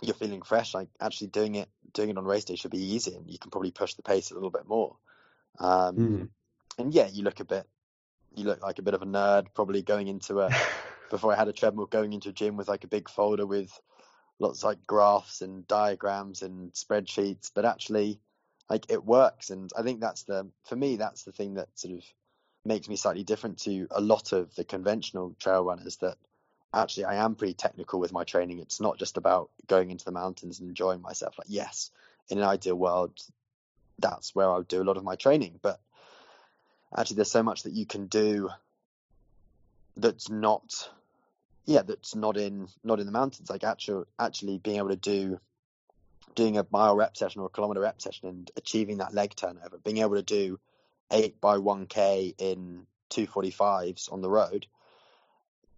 [0.01, 3.15] you're feeling fresh, like actually doing it doing it on race day should be easy,
[3.15, 4.95] and you can probably push the pace a little bit more.
[5.59, 6.29] Um, mm.
[6.77, 7.65] And yeah, you look a bit,
[8.35, 10.49] you look like a bit of a nerd, probably going into a
[11.09, 13.71] before I had a treadmill, going into a gym with like a big folder with
[14.39, 18.19] lots of like graphs and diagrams and spreadsheets, but actually,
[18.69, 21.95] like it works, and I think that's the for me that's the thing that sort
[21.95, 22.03] of
[22.65, 26.17] makes me slightly different to a lot of the conventional trail runners that
[26.77, 28.59] actually I am pretty technical with my training.
[28.59, 31.37] It's not just about going into the mountains and enjoying myself.
[31.37, 31.91] Like, yes,
[32.29, 33.19] in an ideal world,
[33.99, 35.59] that's where I would do a lot of my training.
[35.61, 35.79] But
[36.95, 38.49] actually, there's so much that you can do
[39.95, 40.89] that's not,
[41.65, 43.49] yeah, that's not in not in the mountains.
[43.49, 45.39] Like actually, actually being able to do
[46.35, 49.79] doing a mile rep session or a kilometer rep session and achieving that leg turnover,
[49.83, 50.59] being able to do
[51.11, 54.67] eight by one k in two forty fives on the road,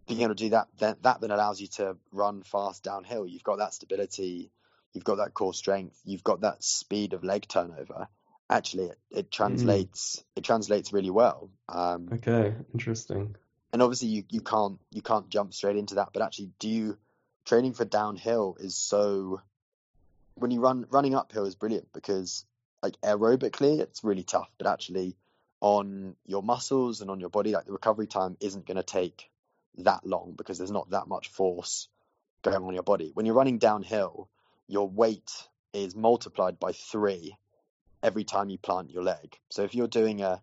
[0.09, 3.27] being able to do that, then that then allows you to run fast downhill.
[3.27, 4.51] You've got that stability,
[4.91, 8.07] you've got that core strength, you've got that speed of leg turnover.
[8.49, 10.23] Actually, it, it translates mm.
[10.35, 11.51] it translates really well.
[11.69, 13.35] Um, okay, interesting.
[13.71, 16.09] And obviously, you, you can't you can't jump straight into that.
[16.11, 16.97] But actually, do you
[17.45, 19.41] training for downhill is so
[20.35, 22.45] when you run running uphill is brilliant because
[22.81, 25.15] like aerobically it's really tough, but actually
[25.61, 29.29] on your muscles and on your body, like the recovery time isn't going to take
[29.83, 31.87] that long because there's not that much force
[32.41, 33.11] going on your body.
[33.13, 34.29] When you're running downhill,
[34.67, 35.31] your weight
[35.73, 37.35] is multiplied by three
[38.01, 39.37] every time you plant your leg.
[39.49, 40.41] So if you're doing a,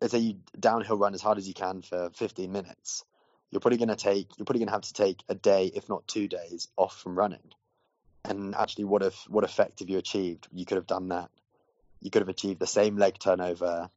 [0.00, 3.04] let's say you downhill run as hard as you can for 15 minutes,
[3.50, 5.88] you're probably going to take, you're probably going to have to take a day, if
[5.88, 7.52] not two days, off from running.
[8.24, 10.48] And actually, what if, what effect have you achieved?
[10.52, 11.30] You could have done that.
[12.00, 13.88] You could have achieved the same leg turnover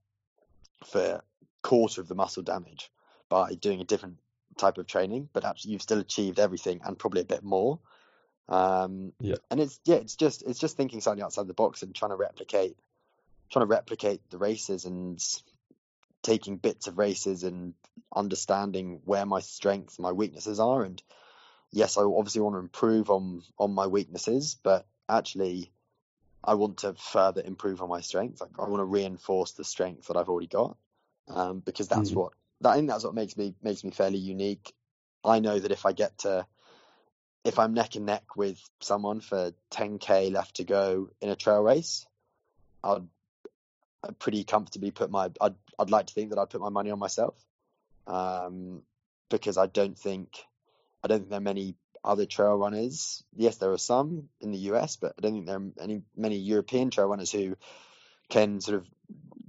[0.86, 1.22] for
[1.62, 2.90] quarter of the muscle damage
[3.30, 4.18] by doing a different
[4.58, 7.80] type of training, but actually you've still achieved everything and probably a bit more.
[8.50, 9.36] Um, yeah.
[9.50, 12.18] And it's yeah, it's just it's just thinking slightly outside the box and trying to
[12.18, 12.76] replicate,
[13.50, 15.24] trying to replicate the races and
[16.22, 17.74] taking bits of races and
[18.16, 20.84] understanding where my strengths, my weaknesses are.
[20.84, 21.02] And
[21.72, 25.72] yes, I obviously want to improve on on my weaknesses, but actually,
[26.44, 28.42] I want to further improve on my strengths.
[28.42, 30.76] Like I want to reinforce the strength that I've already got,
[31.30, 32.20] um, because that's mm-hmm.
[32.20, 32.34] what
[32.64, 34.74] I think that's what makes me makes me fairly unique.
[35.24, 36.46] I know that if I get to
[37.44, 41.62] if I'm neck and neck with someone for 10k left to go in a trail
[41.62, 42.06] race,
[42.84, 43.08] I'd,
[44.04, 46.92] I'd pretty comfortably put my I'd I'd like to think that I'd put my money
[46.92, 47.36] on myself,
[48.08, 48.84] um,
[49.30, 50.46] because I don't think
[51.04, 53.24] I don't think there are many other trail runners.
[53.36, 56.38] Yes, there are some in the US, but I don't think there are any many
[56.38, 57.56] European trail runners who
[58.30, 58.88] can sort of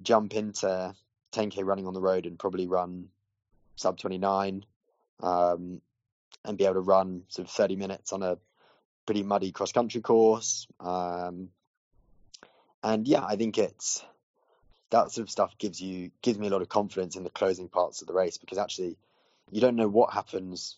[0.02, 0.94] jump into
[1.32, 3.08] 10k running on the road and probably run
[3.76, 4.64] sub 29
[5.20, 5.80] um,
[6.44, 8.38] and be able to run sort of 30 minutes on a
[9.06, 10.66] pretty muddy cross country course.
[10.80, 11.48] Um,
[12.82, 14.04] and yeah, I think it's
[14.90, 17.68] that sort of stuff gives you gives me a lot of confidence in the closing
[17.68, 18.96] parts of the race because actually
[19.50, 20.76] you don't know what happens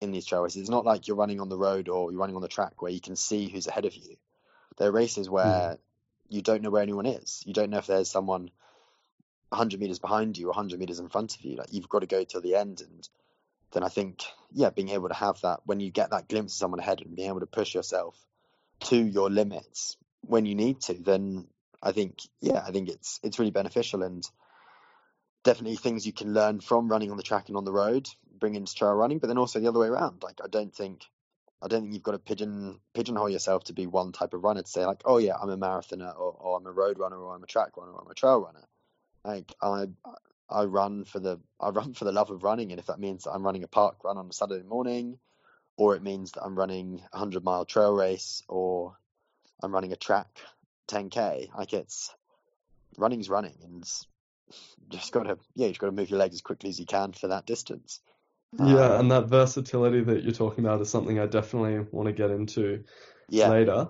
[0.00, 0.62] in these trail races.
[0.62, 2.92] It's not like you're running on the road or you're running on the track where
[2.92, 4.16] you can see who's ahead of you.
[4.76, 5.78] There are races where mm.
[6.28, 7.42] you don't know where anyone is.
[7.46, 8.50] You don't know if there's someone
[9.54, 11.56] 100 meters behind you, 100 meters in front of you.
[11.56, 12.80] Like you've got to go till the end.
[12.80, 13.08] And
[13.72, 16.58] then I think, yeah, being able to have that when you get that glimpse of
[16.58, 18.16] someone ahead and being able to push yourself
[18.80, 21.46] to your limits when you need to, then
[21.82, 24.28] I think, yeah, I think it's it's really beneficial and
[25.44, 28.54] definitely things you can learn from running on the track and on the road, bring
[28.54, 30.22] into trail running, but then also the other way around.
[30.22, 31.02] Like I don't think
[31.62, 34.62] I don't think you've got to pigeon pigeonhole yourself to be one type of runner
[34.62, 37.34] to say like, oh yeah, I'm a marathoner or, or I'm a road runner or
[37.34, 38.66] I'm a track runner or I'm a trail runner.
[39.24, 39.86] Like I
[40.50, 43.24] I run for the I run for the love of running, and if that means
[43.24, 45.18] that I'm running a park run on a Saturday morning,
[45.76, 48.96] or it means that I'm running a hundred mile trail race, or
[49.62, 50.28] I'm running a track
[50.88, 52.14] 10k, like it's
[52.98, 53.84] running's running, and
[54.90, 57.12] just got to yeah, you've got to move your legs as quickly as you can
[57.12, 58.00] for that distance.
[58.58, 62.12] Yeah, um, and that versatility that you're talking about is something I definitely want to
[62.12, 62.84] get into
[63.28, 63.48] yeah.
[63.48, 63.88] later.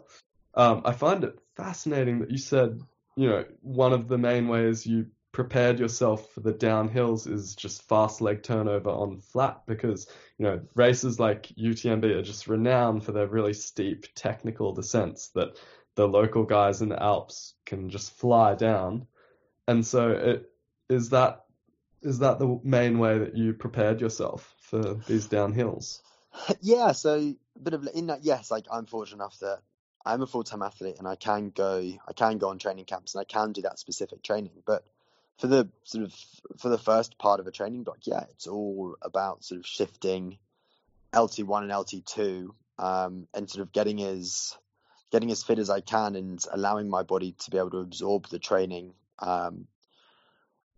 [0.54, 2.80] Um, I find it fascinating that you said,
[3.16, 7.82] you know, one of the main ways you prepared yourself for the downhills is just
[7.88, 10.06] fast leg turnover on flat because
[10.38, 15.56] you know races like UTMB are just renowned for their really steep technical descents that
[15.96, 19.08] the local guys in the Alps can just fly down,
[19.66, 20.50] and so it
[20.88, 21.44] is that
[22.00, 26.00] is that the main way that you prepared yourself for these downhills?
[26.60, 29.60] Yeah, so a bit of in that yes, like I'm fortunate enough that
[30.04, 33.14] I'm a full time athlete and I can go I can go on training camps
[33.14, 34.84] and I can do that specific training, but
[35.38, 36.14] for the sort of
[36.58, 40.38] for the first part of a training block, yeah, it's all about sort of shifting
[41.12, 44.56] LT1 and LT2 um, and sort of getting as
[45.10, 48.28] getting as fit as I can and allowing my body to be able to absorb
[48.28, 48.94] the training.
[49.20, 49.66] Um,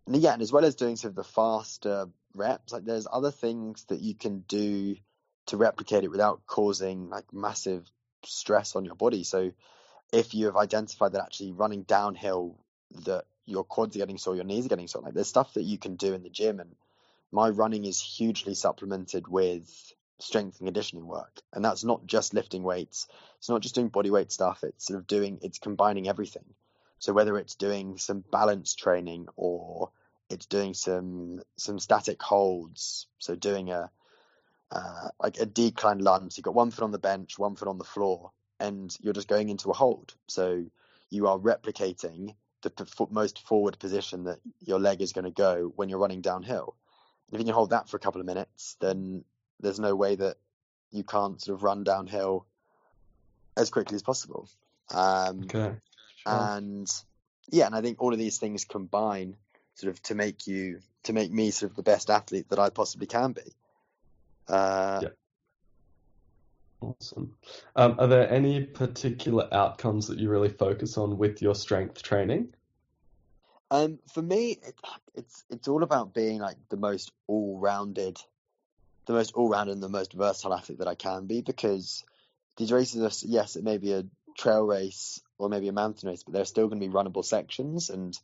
[0.05, 3.31] and yeah, and as well as doing sort of the faster reps, like there's other
[3.31, 4.95] things that you can do
[5.47, 7.89] to replicate it without causing like massive
[8.23, 9.23] stress on your body.
[9.23, 9.51] So
[10.13, 12.59] if you have identified that actually running downhill
[13.05, 15.01] that your quads are getting sore, your knees are getting sore.
[15.01, 16.75] Like there's stuff that you can do in the gym, and
[17.31, 19.69] my running is hugely supplemented with
[20.19, 23.07] strength and conditioning work, and that's not just lifting weights.
[23.39, 24.63] It's not just doing body weight stuff.
[24.63, 26.45] It's sort of doing it's combining everything.
[26.99, 29.91] So whether it's doing some balance training or
[30.29, 33.89] it's doing some some static holds, so doing a
[34.71, 36.37] uh, like a decline lunge.
[36.37, 39.29] You've got one foot on the bench, one foot on the floor, and you're just
[39.29, 40.13] going into a hold.
[40.27, 40.65] So
[41.09, 45.89] you are replicating the most forward position that your leg is going to go when
[45.89, 46.75] you're running downhill.
[47.27, 49.23] And if you can hold that for a couple of minutes, then
[49.59, 50.37] there's no way that
[50.91, 52.45] you can't sort of run downhill
[53.55, 54.49] as quickly as possible.
[54.93, 55.75] Um, okay.
[56.17, 56.33] Sure.
[56.57, 56.91] And
[57.49, 59.35] yeah, and I think all of these things combine
[59.75, 62.69] sort of to make you to make me sort of the best athlete that I
[62.69, 63.53] possibly can be.
[64.47, 65.09] Uh, yeah.
[66.79, 67.35] Awesome.
[67.75, 72.53] Um, are there any particular outcomes that you really focus on with your strength training?
[73.71, 74.75] Um, for me, it,
[75.15, 78.17] it's it's all about being like the most all-rounded,
[79.07, 81.41] the most all-rounded and the most versatile athlete that I can be.
[81.41, 82.03] Because
[82.57, 84.05] these races are yes, it may be a
[84.37, 87.89] trail race or maybe a mountain race, but they're still going to be runnable sections.
[87.89, 88.17] And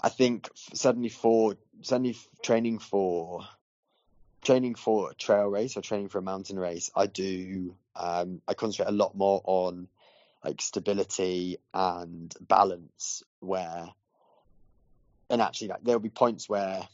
[0.00, 3.46] I think certainly for certainly training for
[4.46, 8.54] training for a trail race or training for a mountain race, I do um, I
[8.54, 9.88] concentrate a lot more on
[10.44, 13.88] like stability and balance where
[15.28, 16.86] and actually like there'll be points where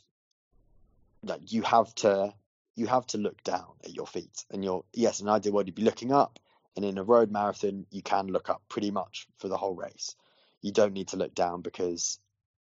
[1.25, 2.33] like you have to
[2.75, 5.67] you have to look down at your feet and you're yes in an ideal world
[5.67, 6.38] you'd be looking up
[6.75, 10.17] and in a road marathon you can look up pretty much for the whole race.
[10.62, 12.19] You don't need to look down because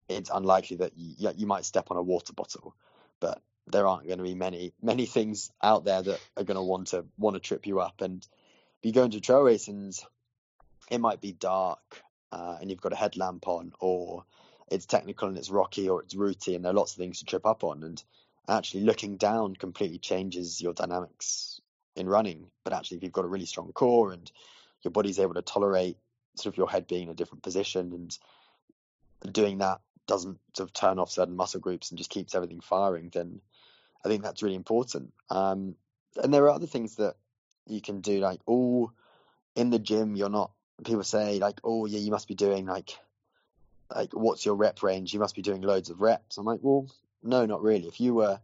[0.08, 2.73] it's unlikely that you, you might step on a water bottle
[3.19, 6.63] but there aren't going to be many many things out there that are going to
[6.63, 8.01] want to want to trip you up.
[8.01, 8.25] And
[8.80, 10.03] if you go into trail racings,
[10.89, 12.01] it might be dark
[12.32, 14.23] uh, and you've got a headlamp on, or
[14.69, 17.25] it's technical and it's rocky, or it's rooty, and there are lots of things to
[17.25, 17.84] trip up on.
[17.84, 18.01] And
[18.47, 21.62] actually, looking down completely changes your dynamics
[21.95, 22.47] in running.
[22.63, 24.30] But actually, if you've got a really strong core and
[24.84, 25.97] your body's able to tolerate
[26.36, 27.93] sort of your head being in a different position
[29.23, 32.62] and doing that doesn't sort of turn off certain muscle groups and just keeps everything
[32.62, 33.41] firing, then
[34.03, 35.13] I think that's really important.
[35.29, 35.75] Um,
[36.21, 37.15] and there are other things that
[37.65, 38.91] you can do, like, oh,
[39.55, 40.51] in the gym, you're not.
[40.86, 42.97] People say like, oh yeah, you must be doing like,
[43.93, 45.13] like what's your rep range?
[45.13, 46.38] You must be doing loads of reps.
[46.38, 46.88] I'm like, well,
[47.23, 47.88] no, not really.
[47.88, 48.39] If you were,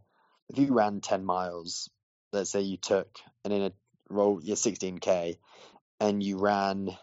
[0.48, 1.88] if you ran ten miles,
[2.32, 3.08] let's say you took
[3.44, 3.72] and in a
[4.08, 5.38] roll, you're 16k,
[6.00, 6.96] and you ran,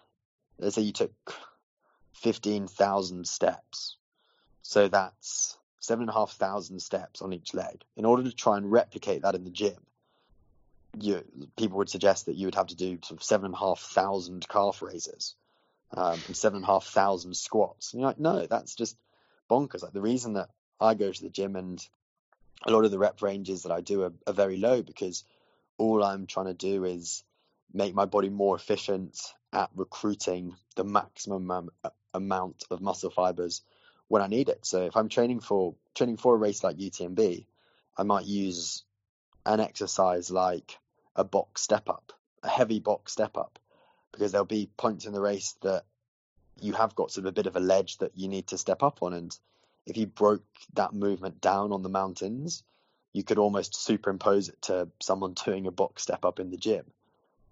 [0.59, 1.13] let's say you took
[2.13, 3.95] fifteen thousand steps,
[4.61, 7.83] so that's seven and a half thousand steps on each leg.
[7.97, 9.75] In order to try and replicate that in the gym,
[10.97, 11.23] you,
[11.57, 13.79] people would suggest that you would have to do sort of seven and a half
[13.79, 15.35] thousand calf raises
[15.95, 17.93] um, and seven and a half thousand squats.
[17.93, 18.95] And you're like, no, that's just
[19.49, 19.81] bonkers.
[19.83, 21.85] Like the reason that I go to the gym and
[22.63, 25.23] a lot of the rep ranges that I do are, are very low because
[25.77, 27.23] all I'm trying to do is
[27.73, 29.19] make my body more efficient
[29.51, 31.71] at recruiting the maximum
[32.13, 33.61] amount of muscle fibers
[34.11, 34.65] when I need it.
[34.65, 37.45] So if I'm training for training for a race like UTMB,
[37.97, 38.83] I might use
[39.45, 40.77] an exercise like
[41.15, 42.11] a box step up,
[42.43, 43.57] a heavy box step up,
[44.11, 45.85] because there'll be points in the race that
[46.59, 48.83] you have got sort of a bit of a ledge that you need to step
[48.83, 49.13] up on.
[49.13, 49.39] And
[49.85, 50.43] if you broke
[50.73, 52.63] that movement down on the mountains,
[53.13, 56.83] you could almost superimpose it to someone doing a box step up in the gym.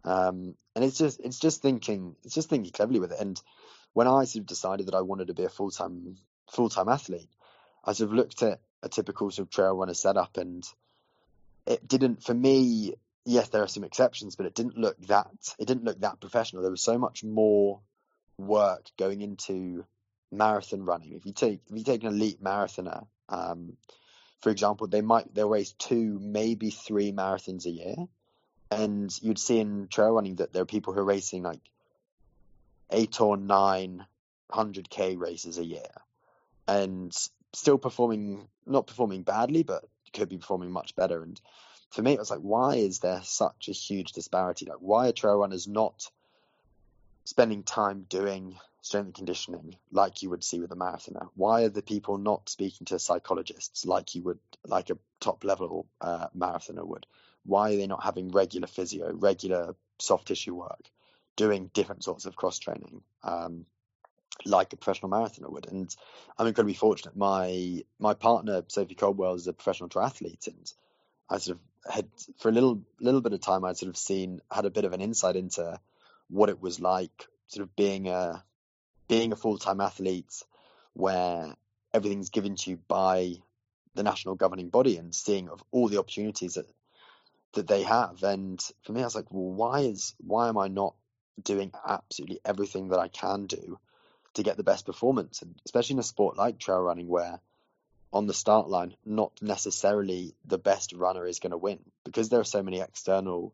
[0.03, 3.19] Um, and it's just it's just thinking it's just thinking cleverly with it.
[3.21, 3.41] And
[3.93, 6.17] when I sort of decided that I wanted to be a full time
[6.49, 7.29] full time athlete,
[7.83, 10.63] I sort of looked at a typical sort of trail runner setup and
[11.65, 15.67] it didn't for me yes there are some exceptions but it didn't look that it
[15.67, 16.61] didn't look that professional.
[16.61, 17.81] There was so much more
[18.37, 19.85] work going into
[20.31, 21.13] marathon running.
[21.13, 23.73] If you take if you take an elite marathoner um,
[24.41, 27.95] for example they might they'll race two maybe three marathons a year
[28.71, 31.61] and you'd see in trail running that there are people who are racing like
[32.91, 34.05] eight or nine
[34.51, 35.91] hundred k races a year
[36.69, 37.15] and
[37.53, 41.23] still performing, not performing badly, but could be performing much better.
[41.23, 41.39] And
[41.89, 44.65] for me, it was like, why is there such a huge disparity?
[44.65, 46.11] Like, why are trail runners not
[47.25, 51.29] spending time doing strength and conditioning like you would see with a marathoner?
[51.35, 55.87] Why are the people not speaking to psychologists like you would, like a top level
[56.01, 57.07] uh, marathoner would?
[57.45, 60.87] Why are they not having regular physio, regular soft tissue work,
[61.35, 63.01] doing different sorts of cross training?
[63.23, 63.65] Um,
[64.45, 65.67] like a professional marathoner would.
[65.67, 65.93] And
[66.37, 67.15] I'm incredibly fortunate.
[67.15, 70.71] My my partner Sophie Coldwell is a professional triathlete, and
[71.29, 72.07] I sort of had
[72.39, 74.93] for a little little bit of time I'd sort of seen had a bit of
[74.93, 75.79] an insight into
[76.29, 78.43] what it was like, sort of being a
[79.07, 80.43] being a full time athlete,
[80.93, 81.55] where
[81.93, 83.33] everything's given to you by
[83.95, 86.67] the national governing body, and seeing of all the opportunities that
[87.53, 88.23] that they have.
[88.23, 90.95] And for me, I was like, well, why is why am I not
[91.41, 93.79] doing absolutely everything that I can do
[94.39, 97.39] to get the best performance, and especially in a sport like trail running, where
[98.11, 102.39] on the start line, not necessarily the best runner is going to win because there
[102.39, 103.53] are so many external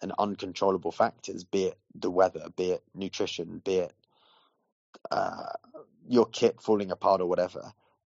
[0.00, 3.92] and uncontrollable factors, be it the weather, be it nutrition, be it
[5.10, 5.52] uh,
[6.08, 7.72] your kit falling apart or whatever,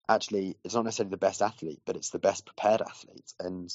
[0.08, 3.32] actually it's not necessarily the best athlete, but it's the best prepared athlete.
[3.38, 3.74] And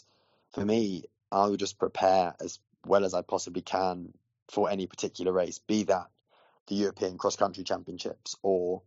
[0.54, 4.14] for me, I will just prepare as well as I possibly can
[4.50, 6.08] for any particular race, be that
[6.68, 8.82] the European Cross Country Championships or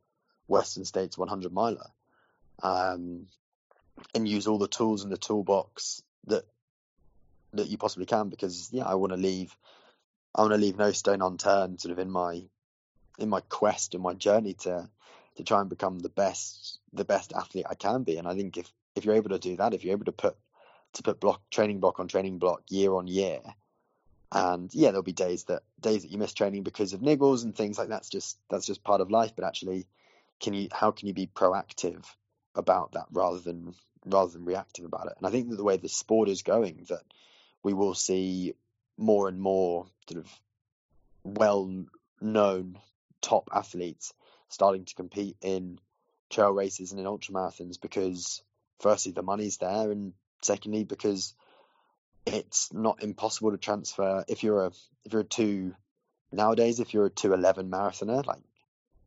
[0.47, 1.87] Western States 100 miler,
[2.63, 3.27] um,
[4.15, 6.45] and use all the tools in the toolbox that
[7.53, 8.29] that you possibly can.
[8.29, 9.57] Because yeah, I want to leave,
[10.35, 12.43] I want to leave no stone unturned, sort of in my
[13.19, 14.89] in my quest and my journey to
[15.37, 18.17] to try and become the best the best athlete I can be.
[18.17, 20.37] And I think if if you're able to do that, if you're able to put
[20.95, 23.41] to put block training block on training block year on year,
[24.31, 27.55] and yeah, there'll be days that days that you miss training because of niggles and
[27.55, 29.33] things like that's just that's just part of life.
[29.35, 29.87] But actually,
[30.41, 32.05] can you how can you be proactive
[32.55, 33.75] about that rather than
[34.05, 35.15] rather than reactive about it?
[35.17, 37.03] And I think that the way the sport is going, that
[37.63, 38.55] we will see
[38.99, 40.31] more and more sort of
[41.25, 41.85] well
[42.21, 42.79] known
[43.21, 44.13] top athletes
[44.49, 45.79] starting to compete in
[46.31, 48.43] trail races and in ultra marathons because
[48.81, 50.13] firstly the money's there and
[50.43, 51.35] secondly because
[52.35, 54.73] it's not impossible to transfer if you're a
[55.05, 55.75] if you're a two
[56.33, 58.43] nowadays if you're a 211 marathoner like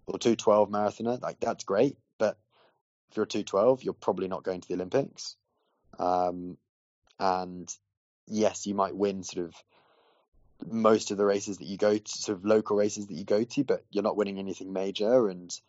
[0.07, 2.37] or 212 marathoner like that's great but
[3.09, 5.35] if you're a 212 you're probably not going to the olympics.
[5.99, 6.57] Um,
[7.19, 7.71] and
[8.27, 9.55] yes you might win sort of
[10.65, 13.43] most of the races that you go to sort of local races that you go
[13.43, 15.59] to but you're not winning anything major and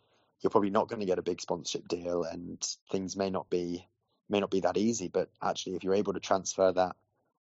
[0.41, 3.87] you're probably not going to get a big sponsorship deal and things may not be
[4.29, 5.07] may not be that easy.
[5.07, 6.95] But actually if you're able to transfer that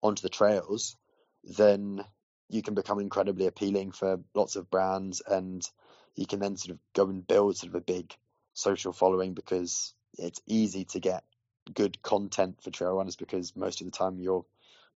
[0.03, 0.96] onto the trails,
[1.44, 2.05] then
[2.48, 5.68] you can become incredibly appealing for lots of brands and
[6.16, 8.14] you can then sort of go and build sort of a big
[8.55, 11.24] social following because it's easy to get
[11.72, 14.44] good content for trail runners because most of the time you're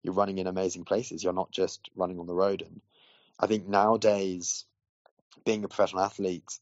[0.05, 1.25] you're running in amazing places.
[1.25, 2.63] You're not just running on the road.
[2.63, 2.81] And
[3.41, 4.67] I think nowadays
[5.45, 6.59] being a professional athlete,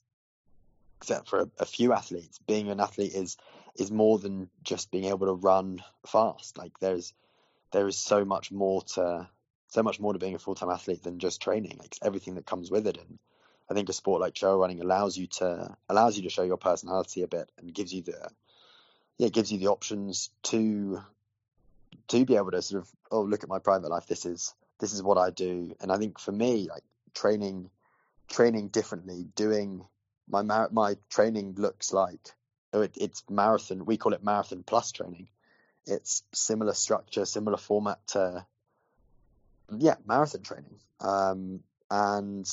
[1.01, 3.37] except for a, a few athletes, being an athlete is
[3.77, 6.57] is more than just being able to run fast.
[6.57, 7.13] Like there's
[7.73, 9.29] there is so much more to
[9.69, 11.79] so much more to being a full time athlete than just training.
[11.79, 12.99] Like everything that comes with it.
[12.99, 13.19] And
[13.71, 16.59] I think a sport like trail running allows you to allows you to show your
[16.59, 18.31] personality a bit and gives you the
[19.19, 21.03] yeah, gives you the options to
[22.09, 24.07] to be able to sort of oh look at my private life.
[24.07, 25.75] This is this is what I do.
[25.81, 27.71] And I think for me, like training
[28.29, 29.87] training differently, doing
[30.29, 32.35] my my training looks like
[32.75, 33.87] oh, it, it's marathon.
[33.87, 35.29] We call it marathon plus training
[35.87, 38.45] it's similar structure, similar format to
[39.77, 41.61] yeah marathon training, um,
[41.91, 42.49] and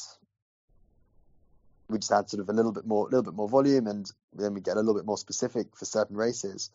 [1.89, 4.11] we just add sort of a little bit more, a little bit more volume, and
[4.33, 6.69] then we get a little bit more specific for certain races.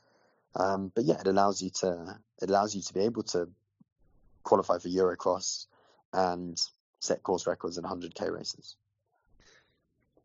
[0.57, 3.49] Um, but yeah, it allows you to it allows you to be able to
[4.43, 5.67] qualify for Eurocross
[6.13, 6.61] and
[7.01, 8.77] set course records in 100k races.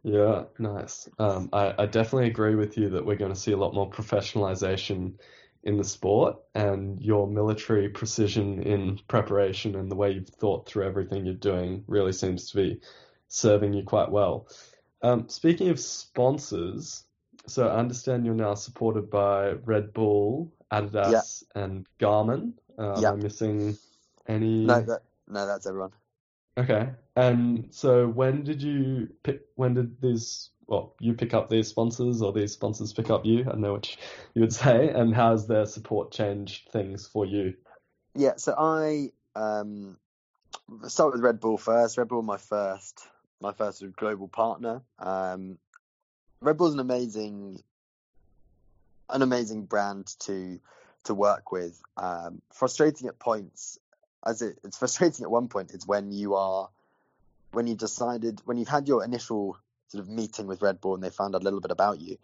[0.03, 1.09] Yeah, nice.
[1.17, 3.89] Um, I, I definitely agree with you that we're going to see a lot more
[3.89, 5.15] professionalization
[5.63, 10.85] in the sport and your military precision in preparation and the way you've thought through
[10.85, 12.79] everything you're doing really seems to be
[13.27, 14.47] serving you quite well.
[15.01, 17.03] Um, speaking of sponsors,
[17.47, 21.63] so I understand you're now supported by Red Bull, Adidas, yeah.
[21.63, 22.53] and Garmin.
[22.77, 23.09] Uh, yeah.
[23.09, 23.77] Am I missing
[24.27, 24.65] any?
[24.65, 25.91] No, that, no, that's everyone.
[26.57, 29.41] Okay, and so when did you pick?
[29.55, 33.41] When did these well, you pick up these sponsors or these sponsors pick up you?
[33.41, 33.97] I don't know which
[34.35, 34.89] you would say.
[34.89, 37.55] And how's their support changed things for you?
[38.15, 39.97] Yeah, so I um,
[40.87, 41.97] start with Red Bull first.
[41.97, 43.01] Red Bull, my first,
[43.41, 44.81] my first global partner.
[44.99, 45.57] Um,
[46.39, 47.63] Red Bull's an amazing,
[49.09, 50.59] an amazing brand to
[51.05, 51.81] to work with.
[51.97, 53.79] Um, frustrating at points,
[54.23, 55.71] as it, it's frustrating at one point.
[55.73, 56.69] It's when you are
[57.51, 59.57] when you decided when you've had your initial
[59.89, 62.17] sort of meeting with Red Bull and they found out a little bit about you,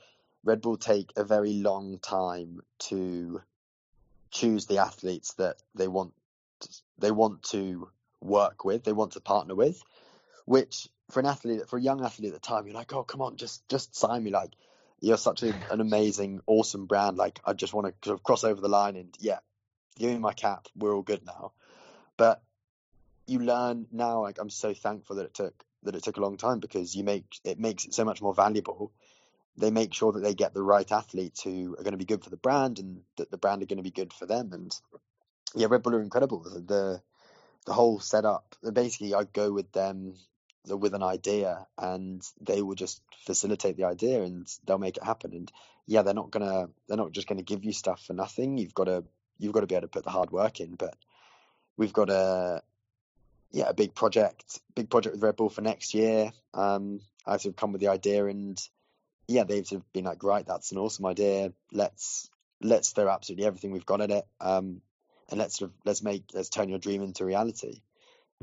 [0.44, 3.42] Red Bull take a very long time to
[4.32, 6.14] choose the athletes that they want
[6.98, 7.90] they want to
[8.22, 9.82] work with, they want to partner with,
[10.46, 13.22] which for an athlete, for a young athlete at the time, you're like, oh come
[13.22, 14.52] on, just just sign me, like
[15.02, 17.18] you're such a, an amazing, awesome brand.
[17.18, 19.40] Like I just want to sort of cross over the line and yeah,
[19.98, 21.52] give me my cap, we're all good now.
[22.18, 22.42] But
[23.28, 24.22] you learn now.
[24.22, 27.04] Like I'm so thankful that it took that it took a long time because you
[27.04, 28.92] make it makes it so much more valuable.
[29.58, 32.24] They make sure that they get the right athletes who are going to be good
[32.24, 34.52] for the brand and that the brand are going to be good for them.
[34.52, 34.76] And
[35.56, 36.44] yeah, Red Bull are incredible.
[36.44, 37.02] The
[37.66, 38.56] the whole setup.
[38.74, 40.16] Basically, I go with them
[40.68, 45.32] with an idea and they will just facilitate the idea and they'll make it happen.
[45.34, 45.52] And
[45.86, 48.58] yeah, they're not gonna they're not just gonna give you stuff for nothing.
[48.58, 49.04] You've got to
[49.38, 50.76] you've got to be able to put the hard work in.
[50.76, 50.96] But
[51.78, 52.64] we've got to
[53.56, 56.34] yeah, a big project, big project with Red Bull for next year.
[56.54, 58.62] Um, I sort of come with the idea, and
[59.30, 61.54] yeah, they've sort of been like, right, that's an awesome idea.
[61.72, 62.30] Let's
[62.62, 64.82] let's throw absolutely everything we've got at it, um,
[65.30, 67.82] and let's sort of let's make let's turn your dream into reality.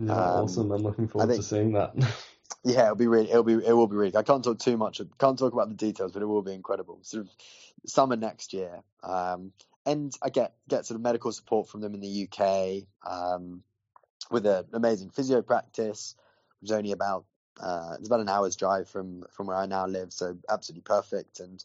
[0.02, 0.72] Yeah, um, awesome.
[0.72, 1.92] I'm looking forward think, to seeing that.
[2.64, 4.16] yeah, it'll be really, it'll be, it will be really.
[4.16, 5.02] I can't talk too much.
[5.18, 7.00] Can't talk about the details, but it will be incredible.
[7.02, 7.30] Sort of
[7.84, 8.80] summer next year.
[9.02, 9.52] Um,
[9.84, 13.62] and I get get sort of medical support from them in the UK um,
[14.30, 16.14] with an amazing physio practice,
[16.60, 17.24] which is only about
[17.60, 21.40] uh, it's about an hour's drive from from where I now live, so absolutely perfect.
[21.40, 21.62] And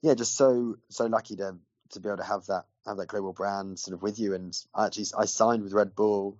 [0.00, 1.56] yeah, just so so lucky to
[1.90, 4.34] to be able to have that have that global brand sort of with you.
[4.34, 6.38] And I actually I signed with Red Bull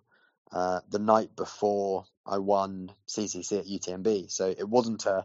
[0.50, 5.24] uh, the night before I won CCC at UTMB, so it wasn't a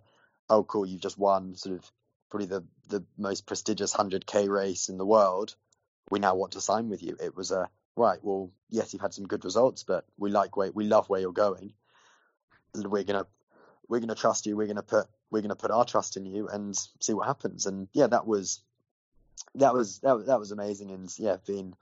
[0.50, 1.92] oh cool you've just won sort of
[2.30, 5.56] probably the the most prestigious 100k race in the world
[6.10, 7.18] we now want to sign with you.
[7.22, 8.20] It was a right.
[8.22, 11.34] Well, yes, you've had some good results, but we like where we love where you're
[11.34, 11.74] going.
[12.74, 13.26] We're gonna
[13.88, 14.56] we're gonna trust you.
[14.56, 17.66] We're gonna put we're gonna put our trust in you and see what happens.
[17.66, 18.62] And yeah, that was
[19.56, 20.92] that was that, that was amazing.
[20.92, 21.76] And yeah, been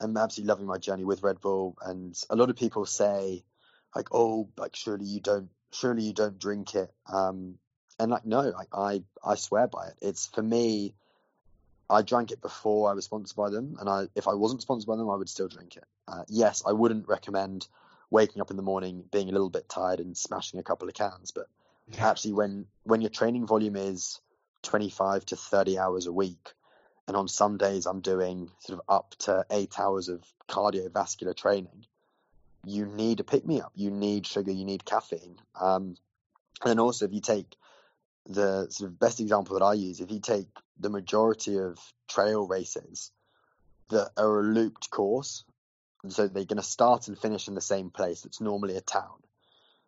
[0.00, 1.76] I'm absolutely loving my journey with Red Bull.
[1.82, 3.44] And a lot of people say
[3.94, 6.92] like, oh, like surely you don't surely you don't drink it.
[7.06, 7.58] Um,
[7.98, 9.94] and like no, like I I swear by it.
[10.02, 10.94] It's for me
[11.92, 14.88] I drank it before I was sponsored by them, and I, if I wasn't sponsored
[14.88, 15.84] by them, I would still drink it.
[16.08, 17.66] Uh, yes, I wouldn't recommend
[18.10, 20.94] waking up in the morning being a little bit tired and smashing a couple of
[20.94, 21.48] cans, but
[21.88, 22.08] yeah.
[22.08, 24.20] actually, when when your training volume is
[24.62, 26.52] 25 to 30 hours a week,
[27.06, 31.86] and on some days I'm doing sort of up to eight hours of cardiovascular training,
[32.64, 33.72] you need a pick me up.
[33.74, 34.52] You need sugar.
[34.52, 35.36] You need caffeine.
[35.60, 35.96] Um,
[36.62, 37.56] and then also, if you take
[38.26, 40.46] the sort of best example that I use, if you take
[40.78, 43.10] the majority of trail races
[43.90, 45.44] that are a looped course,
[46.08, 48.24] so they're going to start and finish in the same place.
[48.24, 49.22] It's normally a town.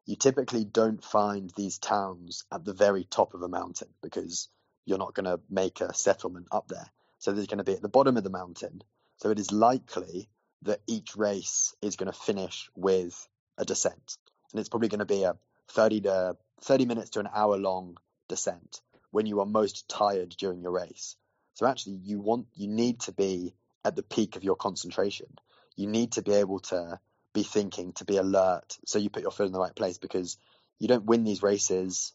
[0.07, 4.49] You typically don't find these towns at the very top of a mountain because
[4.85, 6.87] you're not going to make a settlement up there.
[7.19, 8.83] So they're going to be at the bottom of the mountain.
[9.17, 10.29] So it is likely
[10.63, 14.19] that each race is going to finish with a descent,
[14.53, 15.37] and it's probably going to be a
[15.69, 17.97] 30 to 30 minutes to an hour long
[18.29, 21.17] descent when you are most tired during your race.
[21.55, 23.55] So actually, you want you need to be
[23.85, 25.29] at the peak of your concentration.
[25.77, 26.99] You need to be able to
[27.33, 30.37] be thinking, to be alert, so you put your foot in the right place because
[30.79, 32.13] you don't win these races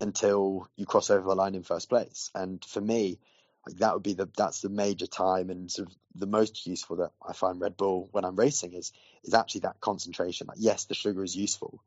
[0.00, 2.30] until you cross over the line in first place.
[2.34, 3.18] And for me,
[3.66, 6.96] like that would be the that's the major time and sort of the most useful
[6.96, 8.92] that I find Red Bull when I'm racing is
[9.24, 10.48] is actually that concentration.
[10.48, 11.82] Like yes, the sugar is useful,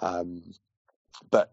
[0.00, 0.42] um,
[1.30, 1.52] but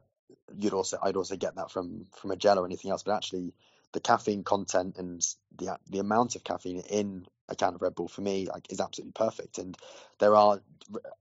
[0.58, 3.54] you'd also I'd also get that from from a gel or anything else, but actually
[3.94, 5.26] the caffeine content and
[5.58, 8.80] the the amount of caffeine in a can of Red Bull for me like is
[8.80, 9.58] absolutely perfect.
[9.58, 9.78] And
[10.20, 10.62] there are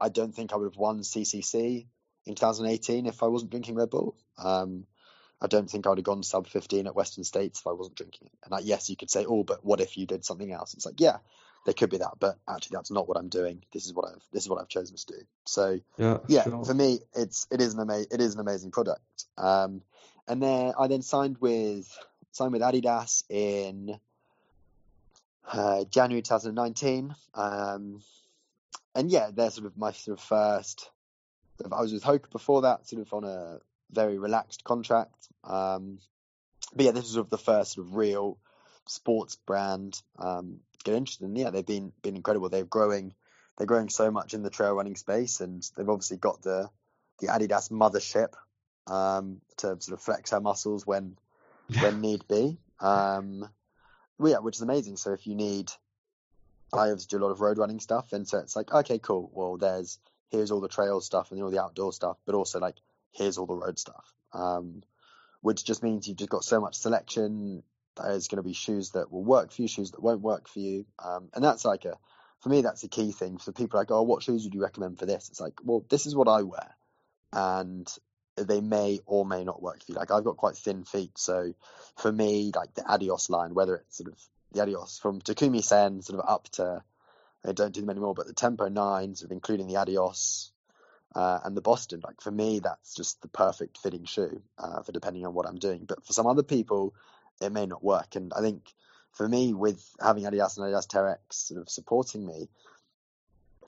[0.00, 1.86] I don't think I would have won CCC
[2.26, 4.16] in 2018 if I wasn't drinking Red Bull.
[4.38, 4.86] Um,
[5.40, 7.96] I don't think I would have gone sub 15 at Western States if I wasn't
[7.96, 8.38] drinking it.
[8.44, 10.74] And like, yes, you could say, oh, but what if you did something else?
[10.74, 11.18] It's like, yeah,
[11.64, 13.62] there could be that, but actually that's not what I'm doing.
[13.72, 15.18] This is what I've this is what I've chosen to do.
[15.46, 16.64] So yeah, yeah sure.
[16.64, 19.24] for me it's it is an ama- it is an amazing product.
[19.38, 19.82] Um,
[20.28, 21.90] and then I then signed with
[22.32, 23.98] signed with Adidas in
[25.50, 27.14] uh, January 2019.
[27.34, 28.02] Um,
[28.94, 30.90] and yeah, they're sort of my sort of first.
[31.64, 33.58] I was with Hoka before that, sort of on a
[33.90, 35.28] very relaxed contract.
[35.44, 35.98] Um,
[36.74, 38.38] but yeah, this was sort of the first sort of real
[38.86, 41.26] sports brand um, get interested.
[41.26, 42.48] And yeah, they've been been incredible.
[42.48, 43.14] They're growing,
[43.56, 46.70] they're growing so much in the trail running space, and they've obviously got the
[47.20, 48.34] the Adidas mothership
[48.86, 51.16] um, to sort of flex her muscles when
[51.80, 52.58] when need be.
[52.80, 53.48] Um,
[54.18, 54.96] well, yeah, which is amazing.
[54.96, 55.70] So if you need,
[56.72, 59.30] I obviously do a lot of road running stuff, and so it's like, okay, cool.
[59.32, 59.98] Well, there's
[60.30, 62.76] here's all the trail stuff and all the outdoor stuff, but also like
[63.12, 64.12] here's all the road stuff.
[64.32, 64.82] Um,
[65.40, 67.62] which just means you've just got so much selection
[67.96, 70.58] there's going to be shoes that will work for you, shoes that won't work for
[70.58, 71.96] you, um, and that's like a
[72.40, 74.98] for me that's a key thing for people like oh what shoes would you recommend
[74.98, 75.28] for this?
[75.30, 76.74] It's like well this is what I wear,
[77.32, 77.90] and
[78.36, 79.98] they may or may not work for you.
[79.98, 81.54] Like I've got quite thin feet, so
[81.96, 84.18] for me like the Adios line, whether it's sort of
[84.52, 86.82] the Adios from Takumi Sen sort of up to
[87.46, 90.50] I don't do them anymore, but the Tempo Nine, sort of including the Adios,
[91.14, 92.00] uh, and the Boston.
[92.02, 95.58] Like for me, that's just the perfect fitting shoe uh, for depending on what I'm
[95.58, 95.84] doing.
[95.86, 96.94] But for some other people,
[97.40, 98.16] it may not work.
[98.16, 98.72] And I think
[99.12, 102.48] for me, with having Adidas and Adidas Terrex sort of supporting me,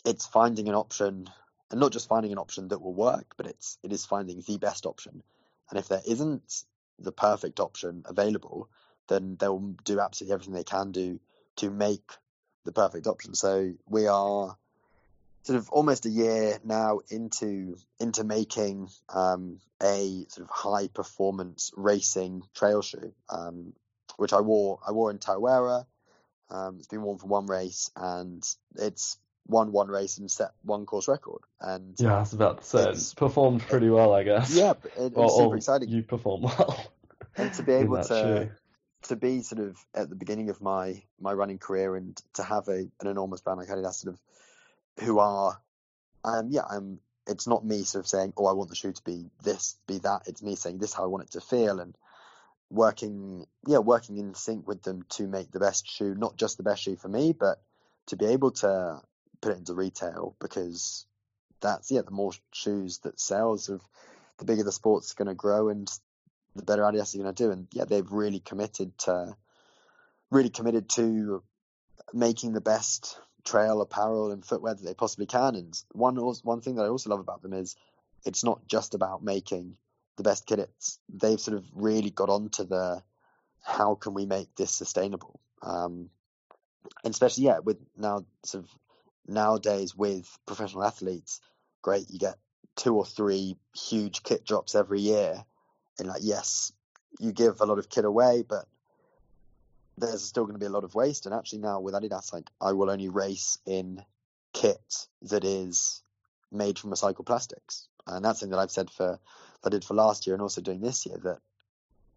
[0.05, 1.29] it's finding an option,
[1.71, 4.59] and not just finding an option that will work, but it's it is finding the
[4.59, 5.23] best option.
[5.71, 6.65] And if there isn't
[6.99, 8.69] the perfect option available,
[9.09, 11.21] then they'll do absolutely everything they can do
[11.57, 12.11] to make
[12.65, 13.35] the perfect option.
[13.35, 14.57] So we are
[15.47, 21.71] sort of almost a year now into into making um, a sort of high performance
[21.77, 23.73] racing trail shoe, um,
[24.17, 25.87] which I wore I wore in Tarawera.
[26.51, 28.45] Um, it's been worn for one race, and
[28.77, 31.43] it's won one race and set one course record.
[31.61, 34.53] And yeah, was about to say it's performed pretty well, I guess.
[34.53, 35.91] Yeah, it, it was super exciting.
[35.91, 36.93] You perform well,
[37.37, 38.49] and to be able to.
[38.49, 38.51] Shoe
[39.03, 42.67] to be sort of at the beginning of my my running career and to have
[42.67, 44.21] a an enormous brand like Adidas sort of
[45.01, 45.61] who are,
[46.25, 47.01] um, yeah, I'm.
[47.29, 49.99] It's not me sort of saying, "Oh, I want the shoe to be this, be
[49.99, 51.97] that." It's me saying, "This is how I want it to feel," and
[52.71, 56.63] working, yeah, working in sync with them to make the best shoe, not just the
[56.63, 57.61] best shoe for me, but
[58.07, 59.01] to be able to
[59.41, 61.07] put it into retail because
[61.61, 63.81] that's yeah, the more shoes that sells, of
[64.39, 65.91] the bigger the sport's going to grow and
[66.55, 67.51] the better Adidas are going to do.
[67.51, 69.37] And yeah, they've really committed to,
[70.31, 71.43] really committed to
[72.13, 75.55] making the best trail apparel and footwear that they possibly can.
[75.55, 77.77] And one one thing that I also love about them is
[78.27, 79.77] it's not just about making
[80.17, 80.99] the best kits.
[81.09, 83.03] They've sort of really got onto the
[83.63, 85.41] how can we make this sustainable.
[85.63, 86.11] Um,
[87.05, 88.71] and especially yeah, with now sort of
[89.27, 91.41] nowadays with professional athletes,
[91.83, 92.37] great you get
[92.77, 95.45] two or three huge kit drops every year,
[95.99, 96.73] and like yes,
[97.19, 98.67] you give a lot of kit away, but
[99.99, 101.27] there's still going to be a lot of waste.
[101.27, 104.03] And actually now with Adidas, like I will only race in
[104.53, 106.03] kit that is
[106.53, 107.89] made from recycled plastics.
[108.07, 109.19] And that's something that I've said for,
[109.65, 111.39] I did for last year and also doing this year that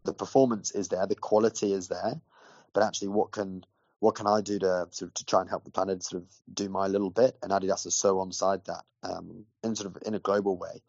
[0.03, 2.19] the performance is there, the quality is there,
[2.73, 3.65] but actually what can,
[3.99, 6.29] what can I do to sort of to try and help the planet sort of
[6.53, 7.37] do my little bit?
[7.41, 10.81] And Adidas is so on side that, um, in sort of in a global way,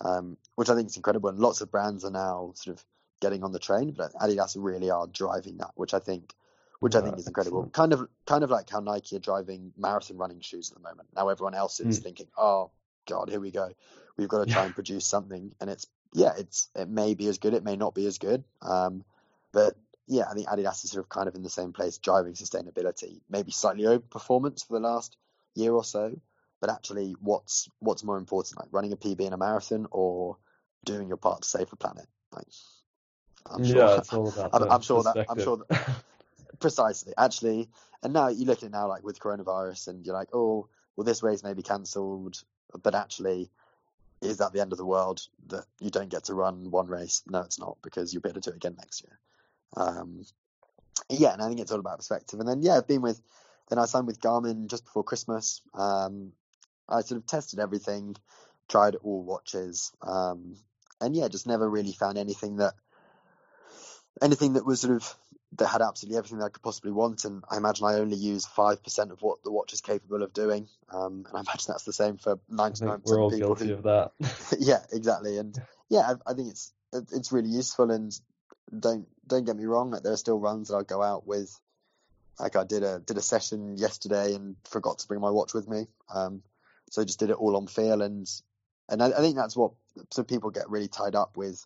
[0.00, 1.28] um, which I think is incredible.
[1.28, 2.84] And lots of brands are now sort of
[3.20, 6.34] getting on the train, but Adidas really are driving that, which I think
[6.80, 7.60] which I think is incredible.
[7.60, 7.72] Excellent.
[7.72, 11.08] Kind of kind of like how Nike are driving marathon running shoes at the moment.
[11.14, 12.02] Now everyone else is mm.
[12.02, 12.70] thinking, "Oh
[13.06, 13.70] God, here we go.
[14.16, 17.38] We've got to try and produce something." And it's yeah, it's it may be as
[17.38, 19.04] good, it may not be as good, um,
[19.52, 22.34] but yeah, I think Adidas is sort of kind of in the same place, driving
[22.34, 25.16] sustainability, maybe slightly over performance for the last
[25.54, 26.14] year or so,
[26.60, 30.36] but actually, what's what's more important, like running a PB in a marathon or
[30.84, 32.06] doing your part to save the planet?
[32.32, 32.46] Like,
[33.46, 34.50] I'm sure, yeah, it's all about.
[34.52, 35.88] I'm, I'm sure that I'm sure that
[36.60, 37.12] precisely.
[37.16, 37.68] Actually,
[38.02, 41.04] and now you look at it now like with coronavirus, and you're like, oh, well,
[41.04, 42.42] this race may be cancelled,
[42.82, 43.50] but actually,
[44.20, 47.22] is that the end of the world that you don't get to run one race?
[47.28, 49.18] No, it's not because you'll be able to do it again next year.
[49.76, 50.24] Um,
[51.08, 52.40] yeah, and I think it's all about perspective.
[52.40, 53.20] And then yeah, I've been with,
[53.68, 55.60] then I signed with Garmin just before Christmas.
[55.74, 56.32] Um,
[56.88, 58.16] I sort of tested everything,
[58.68, 60.56] tried all watches, um,
[61.00, 62.74] and yeah, just never really found anything that
[64.22, 65.16] anything that was sort of
[65.56, 67.24] that had absolutely everything that I could possibly want.
[67.24, 70.32] And I imagine I only use five percent of what the watch is capable of
[70.32, 70.68] doing.
[70.90, 73.16] Um, and I imagine that's the same for ninety nine percent of people.
[73.16, 74.12] We're all Guilty who, of that.
[74.58, 75.38] yeah, exactly.
[75.38, 75.56] And
[75.88, 77.90] yeah, I, I, think it's it's really useful.
[77.90, 78.12] And
[78.78, 81.58] don't don't get me wrong, like there are still runs that I'll go out with.
[82.38, 85.68] Like I did a did a session yesterday and forgot to bring my watch with
[85.68, 85.86] me.
[86.12, 86.42] Um,
[86.90, 88.28] so I just did it all on feel and
[88.88, 89.72] and I, I think that's what
[90.10, 91.64] some people get really tied up with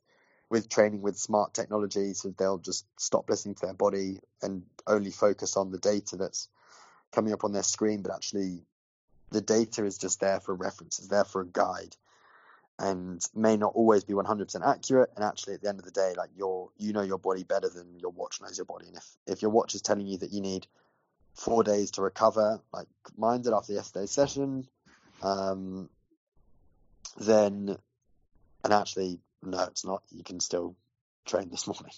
[0.51, 5.11] with training with smart technology, so they'll just stop listening to their body and only
[5.11, 6.49] focus on the data that's
[7.13, 8.03] coming up on their screen.
[8.03, 8.63] But actually,
[9.31, 11.97] the data is just there for reference, it's there for a guide,
[12.79, 15.11] and may not always be 100% accurate.
[15.17, 17.69] And actually, at the end of the day, like your you know your body better
[17.69, 18.87] than your watch knows your body.
[18.87, 20.67] And if if your watch is telling you that you need
[21.35, 24.67] four days to recover, like mine did after yesterday's session,
[25.23, 25.91] um,
[27.19, 27.77] then
[28.65, 30.03] and actually no, it's not.
[30.11, 30.77] You can still
[31.27, 31.93] train this morning.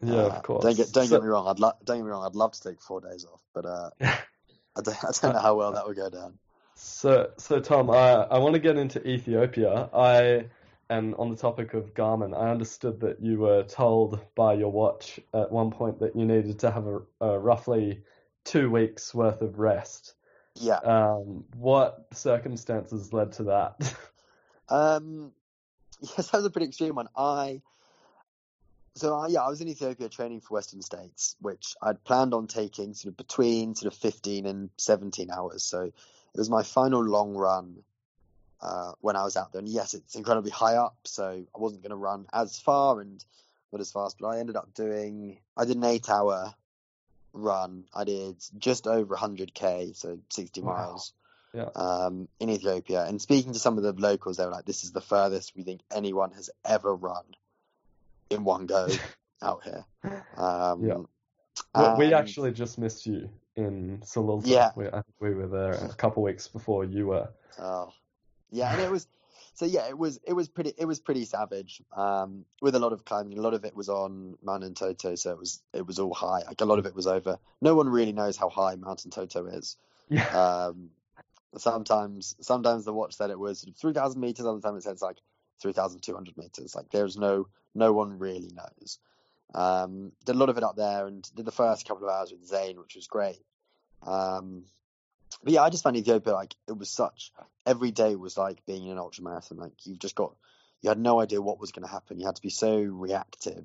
[0.00, 0.64] Yeah, uh, of course.
[0.64, 1.48] Don't get don't so, get me wrong.
[1.48, 2.24] I'd lo- don't get me wrong.
[2.24, 5.56] I'd love to take four days off, but uh, I don't I don't know how
[5.56, 6.38] well that would go down.
[6.74, 9.90] So so Tom, I I want to get into Ethiopia.
[9.92, 10.46] I
[10.90, 15.20] and on the topic of Garmin, I understood that you were told by your watch
[15.34, 18.02] at one point that you needed to have a, a roughly
[18.44, 20.14] two weeks worth of rest.
[20.54, 20.76] Yeah.
[20.76, 23.94] Um, what circumstances led to that?
[24.68, 25.32] um,
[26.16, 27.08] Yes, that was a pretty extreme one.
[27.16, 27.60] I
[28.98, 32.46] so I, yeah, I was in Ethiopia training for Western States, which I'd planned on
[32.46, 35.62] taking sort of between sort of 15 and 17 hours.
[35.62, 35.92] So it
[36.34, 37.76] was my final long run
[38.60, 39.60] uh, when I was out there.
[39.60, 43.24] And yes, it's incredibly high up, so I wasn't going to run as far and
[43.72, 44.16] not as fast.
[44.20, 46.52] But I ended up doing, I did an eight-hour
[47.32, 47.84] run.
[47.94, 50.72] I did just over 100k, so 60 wow.
[50.72, 51.12] miles
[51.58, 51.70] yeah.
[51.74, 53.04] um, in Ethiopia.
[53.04, 55.62] And speaking to some of the locals, they were like, "This is the furthest we
[55.62, 57.24] think anyone has ever run
[58.30, 58.88] in one go
[59.42, 59.84] out here."
[60.36, 60.98] Um, yeah.
[61.74, 64.46] Well, we actually just missed you in Sululta.
[64.46, 64.70] Yeah.
[64.76, 67.28] We, I think we were there a couple weeks before you were.
[67.58, 67.92] Oh,
[68.50, 69.06] yeah, and it was
[69.58, 71.82] so yeah, it was it was pretty it was pretty savage.
[71.96, 75.32] Um, with a lot of climbing, a lot of it was on Mount Entoto, so
[75.32, 76.44] it was it was all high.
[76.46, 77.38] Like a lot of it was over.
[77.60, 79.76] No one really knows how high Mount Entoto is.
[80.10, 80.24] Yeah.
[80.24, 80.88] Um,
[81.56, 85.18] sometimes sometimes the watch said it was 3,000 meters, other times it said it's like
[85.62, 86.74] 3,200 meters.
[86.74, 88.98] Like there's no no one really knows.
[89.54, 92.30] Um, did a lot of it up there and did the first couple of hours
[92.30, 93.40] with Zane, which was great.
[94.02, 94.64] Um,
[95.42, 97.32] but yeah, I just found Ethiopia like it was such
[97.66, 99.58] every day was like being in an ultra marathon.
[99.58, 100.34] Like you've just got
[100.82, 102.20] you had no idea what was going to happen.
[102.20, 103.64] You had to be so reactive.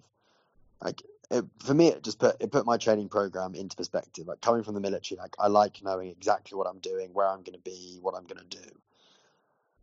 [0.82, 1.02] Like
[1.34, 4.28] it, for me, it just put it put my training program into perspective.
[4.28, 7.42] Like coming from the military, like I like knowing exactly what I'm doing, where I'm
[7.44, 8.70] going to be, what I'm going to do.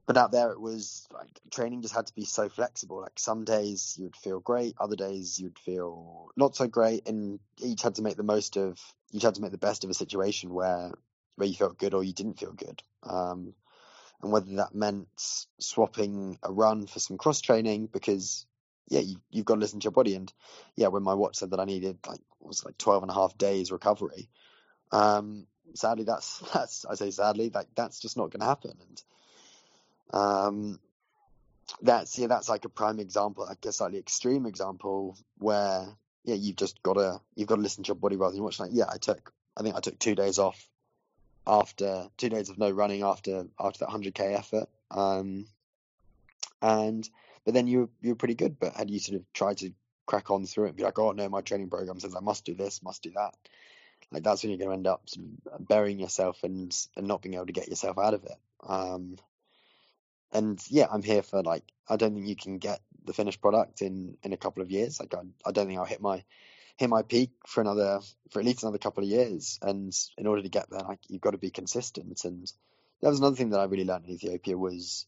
[0.06, 3.00] But out there, it was like training just had to be so flexible.
[3.00, 7.82] Like some days you'd feel great, other days you'd feel not so great, and each
[7.82, 8.78] had to make the most of.
[9.12, 10.92] Each had to make the best of a situation where
[11.34, 12.82] where you felt good or you didn't feel good.
[13.02, 13.54] Um,
[14.22, 15.08] and whether that meant
[15.58, 18.46] swapping a run for some cross training because
[18.90, 20.14] yeah you, you've got to listen to your body.
[20.14, 20.30] And
[20.76, 23.38] yeah when my watch said that i needed like was like 12 and a half
[23.38, 24.28] days recovery
[24.92, 28.76] um sadly that's that's i say sadly like that's just not going to happen.
[28.80, 29.02] And
[30.12, 30.80] um
[31.80, 35.86] that's yeah that's like a prime example like a slightly extreme example where
[36.24, 38.58] yeah you've just got to you've got to listen to your body rather than watch.
[38.58, 40.68] Like yeah i took i think i took two days off
[41.46, 44.68] after two days of no running after after that 100k effort.
[44.90, 45.46] Um
[46.60, 47.08] and
[47.44, 49.72] but then you you were pretty good but had you sort of tried to
[50.06, 52.44] crack on through it and be like oh no my training program says i must
[52.44, 53.34] do this must do that
[54.12, 57.22] like that's when you're going to end up sort of burying yourself and and not
[57.22, 59.16] being able to get yourself out of it um
[60.32, 63.82] and yeah i'm here for like i don't think you can get the finished product
[63.82, 66.24] in in a couple of years like i, I don't think i'll hit my
[66.80, 69.58] hit my peak for another for at least another couple of years.
[69.60, 72.24] And in order to get there, like you've got to be consistent.
[72.24, 72.50] And
[73.02, 75.06] that was another thing that I really learned in Ethiopia was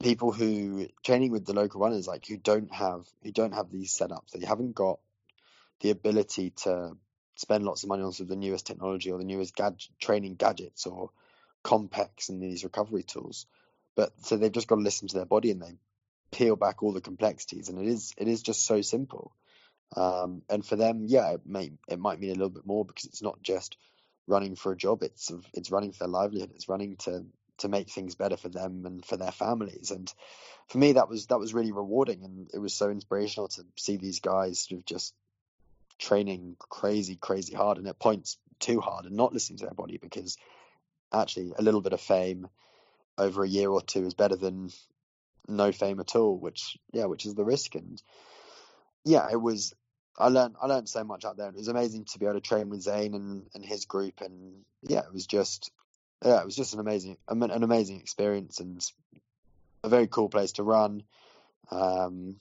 [0.00, 3.96] people who training with the local runners, like who don't have who don't have these
[3.96, 4.98] setups, they haven't got
[5.80, 6.96] the ability to
[7.36, 10.34] spend lots of money on sort of the newest technology or the newest gadget, training
[10.34, 11.10] gadgets or
[11.64, 13.46] Compex and these recovery tools.
[13.94, 15.76] But so they've just got to listen to their body and they
[16.30, 17.68] peel back all the complexities.
[17.68, 19.32] And it is it is just so simple.
[19.96, 23.04] Um, and for them, yeah, it may it might mean a little bit more because
[23.04, 23.76] it's not just
[24.26, 26.52] running for a job; it's it's running for their livelihood.
[26.54, 27.24] It's running to
[27.58, 29.90] to make things better for them and for their families.
[29.90, 30.12] And
[30.68, 33.96] for me, that was that was really rewarding, and it was so inspirational to see
[33.96, 35.14] these guys sort of just
[35.98, 39.98] training crazy, crazy hard, and at points too hard, and not listening to their body
[39.98, 40.36] because
[41.12, 42.48] actually a little bit of fame
[43.18, 44.70] over a year or two is better than
[45.48, 48.02] no fame at all, which yeah, which is the risk and
[49.06, 49.72] yeah, it was.
[50.18, 51.48] I learned I learned so much out there.
[51.48, 54.64] It was amazing to be able to train with Zane and, and his group, and
[54.82, 55.70] yeah, it was just
[56.24, 58.84] yeah, it was just an amazing an amazing experience and
[59.82, 61.02] a very cool place to run.
[61.70, 62.36] Um,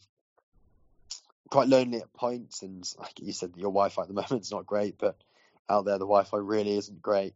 [1.49, 4.65] quite lonely at points, and like you said, your Wi-Fi at the moment is not
[4.65, 5.15] great, but
[5.69, 7.33] out there the Wi-Fi really isn't great.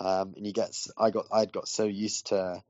[0.00, 2.62] Um, and you get I got I'd got so used to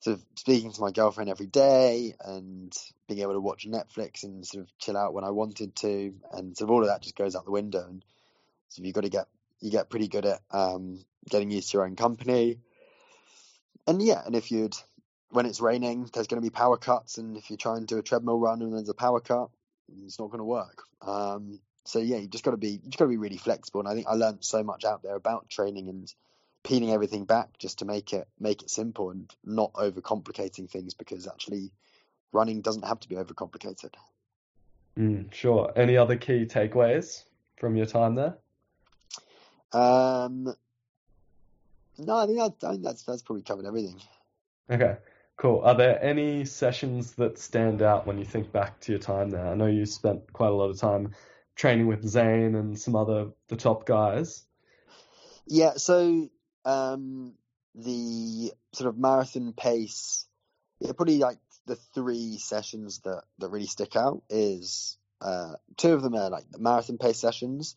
[0.00, 2.76] sort of speaking to my girlfriend every day and
[3.08, 6.56] being able to watch Netflix and sort of chill out when I wanted to, and
[6.56, 7.86] sort of all of that just goes out the window.
[7.86, 8.04] And
[8.68, 9.26] so you've got to get
[9.60, 12.58] you get pretty good at um, getting used to your own company.
[13.86, 14.76] And yeah, and if you'd
[15.30, 17.98] when it's raining, there's going to be power cuts, and if you try and do
[17.98, 19.50] a treadmill run and there's a power cut,
[20.04, 20.84] it's not going to work.
[21.02, 23.80] Um, so yeah, you just got to be you just got to be really flexible.
[23.80, 26.12] And I think I learned so much out there about training and
[26.64, 31.28] peeling everything back just to make it make it simple and not overcomplicating things because
[31.28, 31.70] actually
[32.32, 33.94] running doesn't have to be overcomplicated.
[34.98, 35.72] Mm, sure.
[35.76, 37.22] Any other key takeaways
[37.56, 38.36] from your time there?
[39.72, 40.54] Um,
[41.98, 44.00] no, I think, that, I think that's that's probably covered everything.
[44.70, 44.96] Okay,
[45.36, 45.60] cool.
[45.60, 49.46] Are there any sessions that stand out when you think back to your time there?
[49.46, 51.14] I know you spent quite a lot of time
[51.54, 54.44] training with Zane and some other the top guys.
[55.46, 56.28] Yeah, so
[56.64, 57.34] um,
[57.74, 60.26] the sort of marathon pace,
[60.80, 66.02] yeah, probably like the three sessions that, that really stick out is uh, two of
[66.02, 67.76] them are like the marathon pace sessions.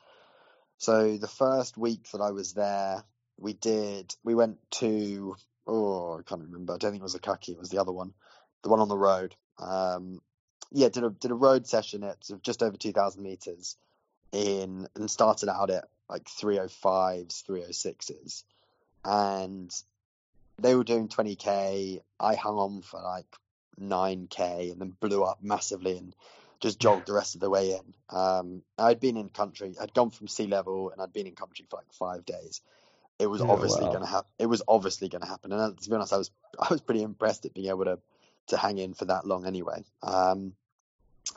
[0.78, 3.04] So the first week that I was there,
[3.40, 5.36] we did we went to
[5.68, 6.74] oh I can't remember.
[6.74, 8.14] I don't think it was Akaki, it was the other one,
[8.64, 9.36] the one on the road.
[9.58, 10.22] Um,
[10.72, 13.76] yeah, did a did a road session at just over two thousand meters
[14.32, 18.44] in and started out at like 305s, 306s
[19.06, 19.72] and
[20.58, 22.02] they were doing 20k.
[22.20, 23.28] I hung on for like
[23.80, 25.98] 9k and then blew up massively.
[25.98, 26.16] And
[26.60, 27.94] just jogged the rest of the way in.
[28.16, 31.66] Um, I'd been in country, I'd gone from sea level, and I'd been in country
[31.70, 32.62] for like five days.
[33.20, 33.92] It was Yeah, obviously wow.
[33.92, 34.30] going to happen.
[34.40, 36.82] It was obviously going to happen, and uh, to be honest, I was I was
[36.82, 38.00] pretty impressed at being able to
[38.48, 39.84] to hang in for that long anyway.
[40.02, 40.54] Um,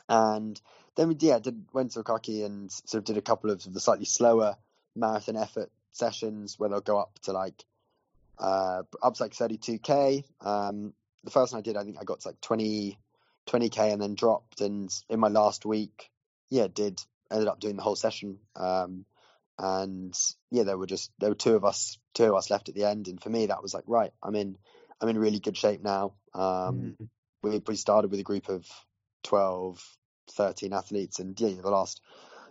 [0.09, 0.59] and
[0.95, 3.79] then we yeah did went to Akaki and sort of did a couple of the
[3.79, 4.55] slightly slower
[4.95, 7.63] marathon effort sessions where they'll go up to like
[8.39, 10.23] uh up to like 32k.
[10.41, 12.97] Um, the first one I did, I think I got to like 20
[13.47, 14.61] 20k and then dropped.
[14.61, 16.09] And in my last week,
[16.49, 18.39] yeah, did ended up doing the whole session.
[18.55, 19.05] Um,
[19.57, 20.17] and
[20.51, 22.85] yeah, there were just there were two of us, two of us left at the
[22.85, 23.07] end.
[23.07, 24.57] And for me, that was like right, I'm in,
[24.99, 26.13] I'm in really good shape now.
[26.33, 27.09] Um, Mm.
[27.43, 28.65] we we started with a group of
[29.23, 29.83] 12,
[30.31, 32.01] 13 athletes, and yeah, you're the last,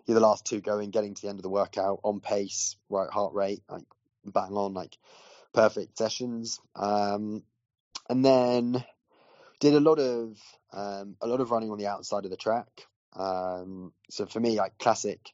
[0.07, 3.11] you're the last two going, getting to the end of the workout on pace, right
[3.11, 3.85] heart rate, like
[4.25, 4.97] bang on, like
[5.53, 6.61] perfect sessions.
[6.77, 7.43] Um,
[8.09, 8.85] and then
[9.61, 10.39] did a lot of
[10.73, 12.69] um, a lot of running on the outside of the track.
[13.15, 15.31] Um, so for me, like classic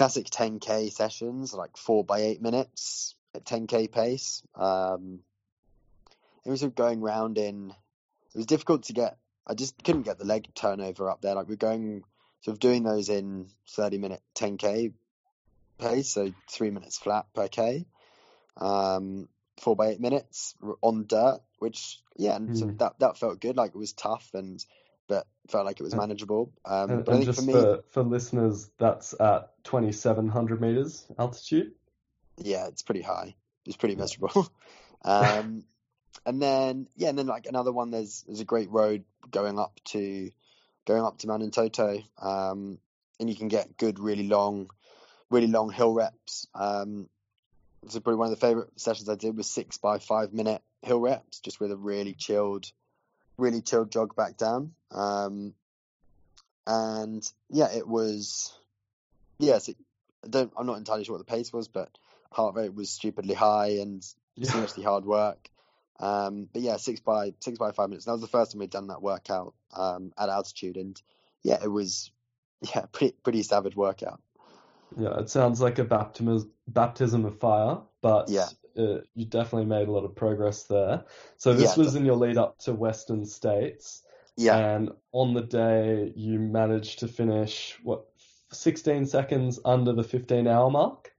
[0.00, 4.42] classic 10k sessions, like four by eight minutes at 10k pace.
[4.54, 5.20] Um,
[6.42, 7.74] it was going round in.
[8.34, 9.18] It was difficult to get.
[9.46, 11.34] I just couldn't get the leg turnover up there.
[11.34, 12.02] Like we're going
[12.40, 14.94] sort of doing those in 30 minute 10k
[15.78, 17.84] pace, so three minutes flat per k.
[18.56, 19.28] Um,
[19.60, 22.78] four by eight minutes on dirt, which yeah, and so Mm.
[22.78, 23.58] that that felt good.
[23.58, 24.64] Like it was tough and
[25.10, 26.52] but felt like it was manageable.
[26.64, 31.72] Um, And, but and just for for, me, for, listeners, that's at 2,700 meters altitude.
[32.38, 33.34] yeah, it's pretty high.
[33.66, 34.48] It's pretty miserable.
[35.04, 35.64] um,
[36.24, 37.90] and then yeah, and then like another one.
[37.90, 40.30] There's there's a great road going up to
[40.86, 42.78] going up to Mount Entoto, um,
[43.18, 44.70] and you can get good, really long,
[45.28, 46.46] really long hill reps.
[46.54, 47.08] Um,
[47.88, 51.00] so probably one of the favorite sessions I did was six by five minute hill
[51.00, 52.70] reps, just with a really chilled,
[53.40, 54.72] really chilled jog back down.
[54.90, 55.54] Um,
[56.66, 58.52] and yeah, it was,
[59.38, 59.76] yes, it,
[60.24, 61.88] I don't, I'm not entirely sure what the pace was, but
[62.32, 64.50] heart rate was stupidly high and Yeah.
[64.50, 65.50] seriously hard work.
[65.98, 68.06] Um, but yeah, six by six by five minutes.
[68.06, 71.00] That was the first time we'd done that workout um, at altitude, and
[71.42, 72.10] yeah, it was
[72.74, 74.20] yeah pretty pretty savage workout.
[74.96, 78.48] Yeah, it sounds like a baptism baptism of fire, but Yeah.
[78.78, 81.04] Uh, you definitely made a lot of progress there.
[81.36, 84.02] So this Yeah, was in your lead up to Western States,
[84.36, 88.06] Yeah, and on the day you managed to finish what
[88.52, 91.12] 16 seconds under the 15 hour mark.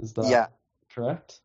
[0.00, 0.46] Is that yeah,
[0.94, 1.40] correct?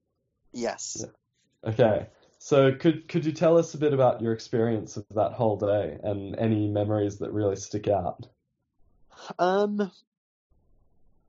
[0.53, 0.97] yes.
[0.99, 1.69] Yeah.
[1.69, 2.07] Okay.
[2.39, 5.99] So could could you tell us a bit about your experience of that whole day
[6.03, 8.27] and any memories that really stick out?
[9.37, 9.91] Um,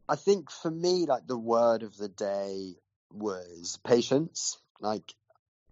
[0.09, 2.77] I think for me, like the word of the day
[3.15, 4.59] was patience.
[4.81, 5.15] Like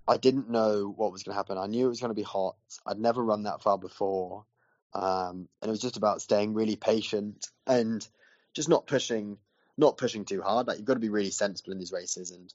[0.06, 1.58] I didn't know what was going to happen.
[1.58, 2.56] I knew it was going to be hot.
[2.86, 4.44] I'd never run that far before,
[4.94, 8.06] um, and it was just about staying really patient and
[8.54, 9.38] just not pushing,
[9.76, 10.66] not pushing too hard.
[10.66, 12.30] Like you've got to be really sensible in these races.
[12.30, 12.52] And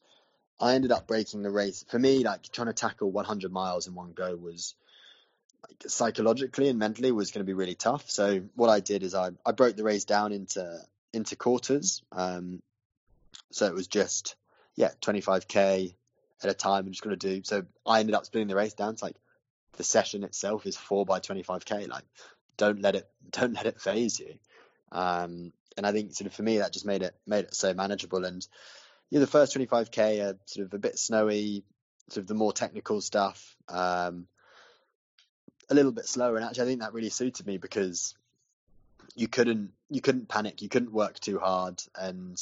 [0.60, 1.86] I ended up breaking the race.
[1.90, 4.76] For me, like trying to tackle 100 miles in one go was
[5.88, 8.10] psychologically and mentally was going to be really tough.
[8.10, 10.80] So what I did is I, I broke the race down into
[11.14, 12.04] into quarters.
[12.12, 12.62] Um,
[13.52, 14.36] so it was just
[14.76, 15.94] yeah 25k
[16.44, 16.86] at a time.
[16.86, 17.44] I'm just going to do.
[17.44, 18.94] So I ended up splitting the race down.
[18.94, 19.16] It's like
[19.78, 21.88] the session itself is four by 25k.
[21.88, 22.04] Like
[22.58, 24.36] don't let it don't let it phase you.
[24.92, 27.74] Um, and I think sort of for me that just made it made it so
[27.74, 28.24] manageable.
[28.26, 28.46] And
[29.10, 31.64] yeah, the first 25k are sort of a bit snowy,
[32.10, 33.56] sort of the more technical stuff.
[33.68, 34.28] Um,
[35.70, 38.16] a little bit slower, and actually, I think that really suited me because
[39.16, 42.40] you couldn't you couldn't panic, you couldn't work too hard, and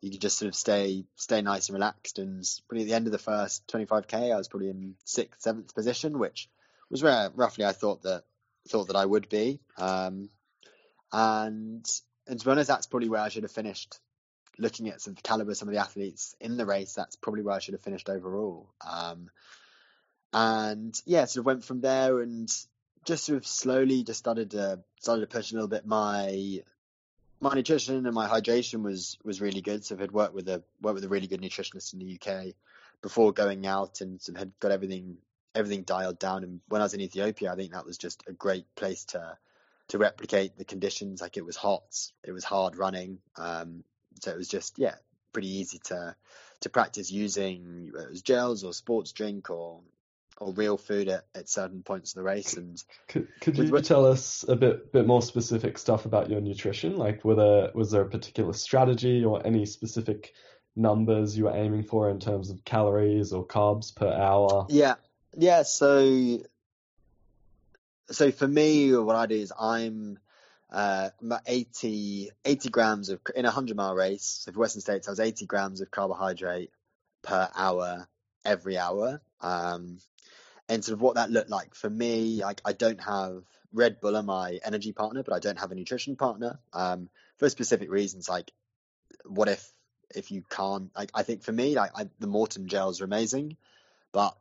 [0.00, 2.18] you could just sort of stay stay nice and relaxed.
[2.18, 5.74] And probably at the end of the first 25k, I was probably in sixth, seventh
[5.74, 6.48] position, which
[6.90, 8.24] was where roughly I thought that
[8.68, 9.60] thought that I would be.
[9.78, 10.30] Um,
[11.12, 11.86] and
[12.26, 13.98] and to be honest, that's probably where I should have finished.
[14.58, 17.16] Looking at some of the caliber of some of the athletes in the race, that's
[17.16, 18.72] probably where I should have finished overall.
[18.80, 19.28] Um,
[20.32, 22.48] and yeah, sort of went from there and
[23.04, 25.86] just sort of slowly just started to started to push a little bit.
[25.86, 26.62] My
[27.40, 29.84] my nutrition and my hydration was was really good.
[29.84, 32.54] So I had worked with a worked with a really good nutritionist in the UK
[33.02, 35.18] before going out and had got everything
[35.54, 36.44] everything dialed down.
[36.44, 39.36] And when I was in Ethiopia, I think that was just a great place to
[39.88, 41.20] to replicate the conditions.
[41.20, 43.84] Like it was hot, it was hard running, um,
[44.20, 44.94] so it was just yeah
[45.32, 46.16] pretty easy to
[46.60, 49.80] to practice using gels or sports drink or
[50.38, 54.06] or real food at, at certain points of the race and Could could you tell
[54.06, 56.96] us a bit bit more specific stuff about your nutrition?
[56.96, 60.34] Like, were there was there a particular strategy or any specific
[60.76, 64.66] numbers you were aiming for in terms of calories or carbs per hour?
[64.68, 64.96] Yeah,
[65.36, 65.62] yeah.
[65.62, 66.42] So,
[68.10, 70.18] so for me, what I do is I'm
[70.70, 74.42] uh, about 80, 80 grams of in a hundred mile race.
[74.44, 76.70] So for Western States, I was eighty grams of carbohydrate
[77.22, 78.06] per hour
[78.44, 79.20] every hour.
[79.40, 79.98] Um,
[80.68, 84.16] and sort of what that looked like for me, like I don't have Red Bull
[84.16, 88.28] are my energy partner, but I don't have a nutrition partner um, for specific reasons.
[88.28, 88.52] Like,
[89.24, 89.70] what if
[90.14, 90.90] if you can't?
[90.96, 93.56] Like, I think for me, like I, the Maurten gels are amazing,
[94.12, 94.36] but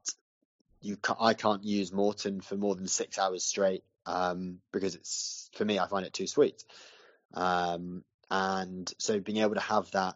[0.82, 5.50] you ca- I can't use Maurten for more than six hours straight um, because it's
[5.54, 6.64] for me I find it too sweet.
[7.34, 10.16] Um, and so being able to have that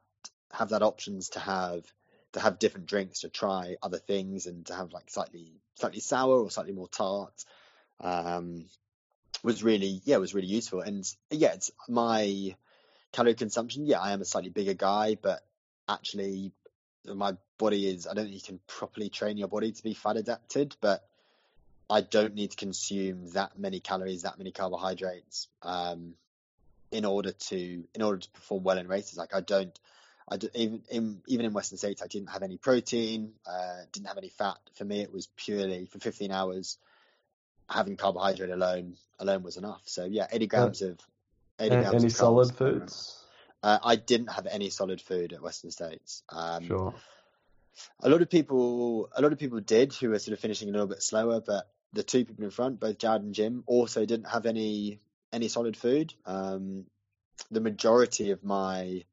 [0.52, 1.86] have that options to have
[2.34, 6.40] to have different drinks to try other things and to have like slightly slightly sour
[6.40, 7.46] or slightly more tart
[8.02, 8.66] um,
[9.44, 10.82] was really yeah was really useful.
[10.82, 12.56] And yeah it's my
[13.12, 15.44] calorie consumption yeah I am a slightly bigger guy but
[15.88, 16.52] actually
[17.06, 20.18] my body is I don't think you can properly train your body to be fat
[20.18, 21.04] adapted but
[21.90, 26.14] I don't need to consume that many calories that many carbohydrates um,
[26.92, 29.18] in order to in order to perform well in races.
[29.18, 29.78] Like I don't
[30.30, 34.18] I even in even in Western States, I didn't have any protein, uh, didn't have
[34.18, 34.58] any fat.
[34.76, 36.78] For me, it was purely for 15 hours.
[37.70, 39.82] Having carbohydrate alone alone was enough.
[39.86, 41.00] So yeah, 80 grams of
[41.60, 43.24] 80 grams any of solid foods.
[43.62, 46.24] Uh, I didn't have any solid food at Western States.
[46.30, 46.94] Um, sure.
[48.02, 50.72] A lot of people, a lot of people did who were sort of finishing a
[50.72, 54.30] little bit slower, but the two people in front, both Jared and Jim, also didn't
[54.30, 55.00] have any
[55.32, 56.14] any solid food.
[56.26, 56.86] Um,
[57.52, 59.04] the majority of my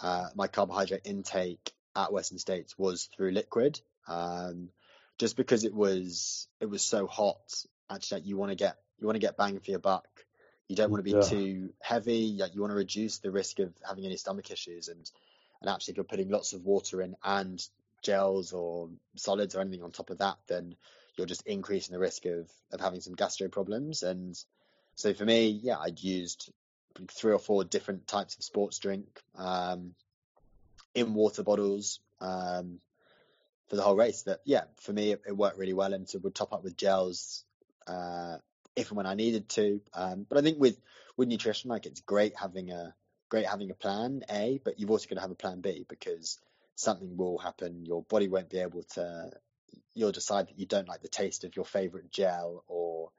[0.00, 4.70] uh, my carbohydrate intake at Western States was through liquid, um,
[5.18, 7.64] just because it was it was so hot.
[7.90, 10.06] Actually, you want to get you want to get bang for your buck.
[10.68, 11.28] You don't want to be yeah.
[11.28, 12.36] too heavy.
[12.38, 14.88] Like, you want to reduce the risk of having any stomach issues.
[14.88, 15.10] And
[15.60, 17.62] and actually, if you're putting lots of water in and
[18.02, 20.76] gels or solids or anything on top of that, then
[21.16, 24.02] you're just increasing the risk of of having some gastro problems.
[24.02, 24.36] And
[24.94, 26.50] so for me, yeah, I'd used
[27.10, 29.94] three or four different types of sports drink um,
[30.94, 32.80] in water bottles um,
[33.68, 34.22] for the whole race.
[34.22, 36.76] That yeah, for me it, it, worked really well, and so would top up with
[36.76, 37.44] gels
[37.86, 38.36] uh,
[38.76, 39.80] if and when I needed to.
[39.94, 40.78] Um, but I think with
[41.16, 42.94] with nutrition, like it's great having a
[43.28, 46.38] great having a plan A, but you've also got to have a plan B because
[46.74, 47.86] something will happen.
[47.86, 49.30] Your body won't be able to.
[49.94, 53.10] You'll decide that you don't like the taste of your favorite gel, or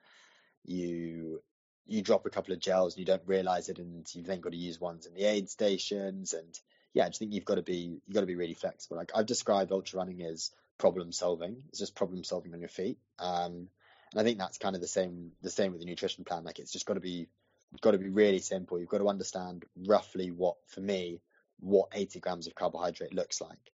[0.66, 1.42] you
[1.86, 4.52] you drop a couple of gels and you don't realize it, and you've then got
[4.52, 6.34] to use ones in the aid stations.
[6.34, 6.60] And
[6.94, 8.98] yeah, I just think you've got to be you've got to be really flexible.
[8.98, 11.64] Like I've described ultra running as problem solving.
[11.70, 12.98] It's just problem solving on your feet.
[13.20, 13.68] Um,
[14.12, 16.44] and I think that's kind of the same the same with the nutrition plan.
[16.44, 17.28] Like it's just got to be
[17.82, 18.80] got to be really simple.
[18.80, 21.22] You've got to understand roughly what, for me,
[21.60, 23.72] what 80 grams of carbohydrate looks like.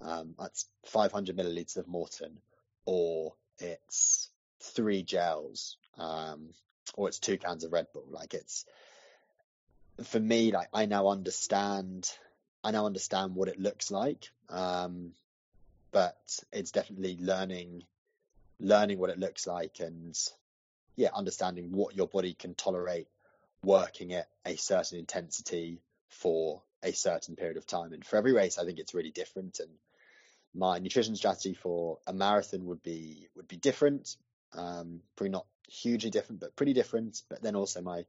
[0.00, 2.36] Um, that's 500 milliliters of Maurten,
[2.84, 4.30] or it's
[4.60, 6.50] three gels, um,
[6.94, 8.06] or it's two cans of Red Bull.
[8.10, 8.64] Like it's
[10.04, 12.10] for me, like I now understand,
[12.64, 14.30] I now understand what it looks like.
[14.48, 15.12] Um,
[15.90, 16.16] but
[16.52, 17.84] it's definitely learning,
[18.58, 20.18] learning what it looks like, and
[20.96, 23.08] yeah, understanding what your body can tolerate
[23.62, 27.92] working at a certain intensity for a certain period of time.
[27.92, 29.60] And for every race, I think it's really different.
[29.60, 29.70] And
[30.54, 34.16] my nutrition strategy for a marathon would be would be different.
[34.54, 37.22] Um, probably not hugely different, but pretty different.
[37.28, 38.04] But then also my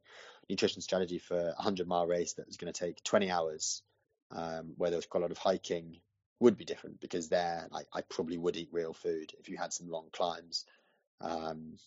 [0.49, 3.82] nutrition strategy for a 100 mile race that was going to take 20 hours,
[4.32, 5.97] um, where there was quite a lot of hiking,
[6.39, 9.72] would be different because there, like, I probably would eat real food if you had
[9.72, 10.66] some long climbs,
[11.22, 11.78] um,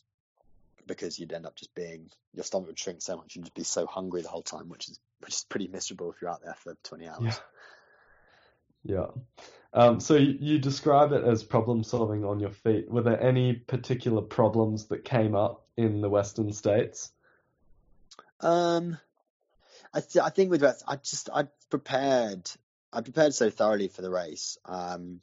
[0.87, 3.65] because you'd end up just being your stomach would shrink so much you'd just be
[3.65, 6.55] so hungry the whole time, which is which is pretty miserable if you're out there
[6.55, 7.23] for 20 hours.
[7.25, 7.35] Yeah.
[8.87, 9.07] Yeah.
[9.73, 12.91] Um, so you, you describe it as problem solving on your feet.
[12.91, 17.11] Were there any particular problems that came up in the Western states?
[18.41, 18.99] Um,
[19.93, 22.51] I, th- I think with that, I just I prepared.
[22.93, 24.57] I prepared so thoroughly for the race.
[24.65, 25.21] Um,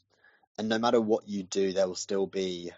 [0.57, 2.71] and no matter what you do, there will still be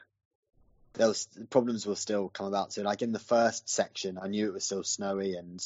[0.93, 2.73] those problems will still come about.
[2.73, 5.61] So, like in the first section, I knew it was still snowy, and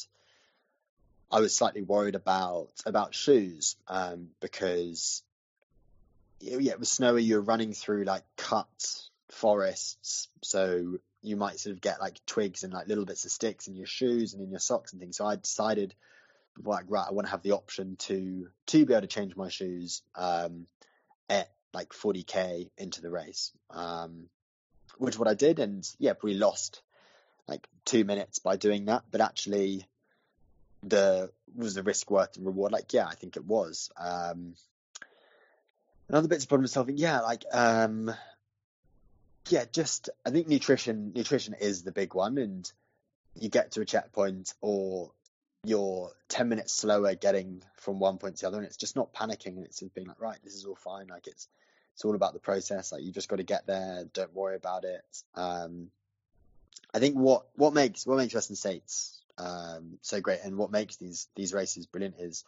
[1.30, 5.22] I was slightly worried about about shoes um, because
[6.40, 7.22] yeah, it was snowy.
[7.22, 8.66] You were running through like cut
[9.28, 13.68] forests, so you might sort of get like twigs and like little bits of sticks
[13.68, 15.16] in your shoes and in your socks and things.
[15.16, 15.94] So I decided,
[16.64, 19.50] like, right, I want to have the option to to be able to change my
[19.50, 20.66] shoes um,
[21.28, 24.28] at like 40k into the race, um,
[24.98, 26.82] which is what I did, and yeah, we lost
[27.46, 29.04] like two minutes by doing that.
[29.10, 29.86] But actually,
[30.82, 32.72] the was the risk worth the reward?
[32.72, 33.90] Like, yeah, I think it was.
[33.96, 34.54] Um,
[36.08, 38.12] another bits of problem solving, yeah, like, um,
[39.48, 42.70] yeah, just I think nutrition nutrition is the big one, and
[43.34, 45.12] you get to a checkpoint or
[45.64, 49.12] you're 10 minutes slower getting from one point to the other and it's just not
[49.12, 51.48] panicking and it's being like right this is all fine like it's
[51.92, 54.84] it's all about the process like you just got to get there don't worry about
[54.84, 55.04] it
[55.34, 55.90] um,
[56.94, 60.40] i think what what makes what makes western states um, so great.
[60.44, 62.44] And what makes these these races brilliant is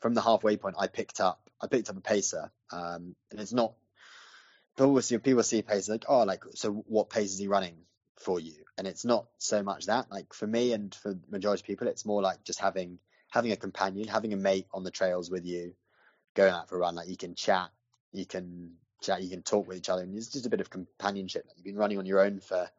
[0.00, 2.50] from the halfway point i picked up i picked up a pacer.
[2.72, 3.74] Um, and it's not
[4.76, 7.76] people see people see pacer like oh like so what pace is he running
[8.16, 8.64] for you?
[8.76, 10.10] And it's not so much that.
[10.10, 12.98] Like for me and for the majority of people it's more like just having
[13.30, 15.74] having a companion having a mate on the trails with you
[16.34, 16.94] going out for a run.
[16.94, 17.70] Like you can chat
[18.12, 20.02] you can chat you can talk with each other.
[20.02, 21.44] And it's just a bit of companionship.
[21.46, 22.70] Like you've been running on your own for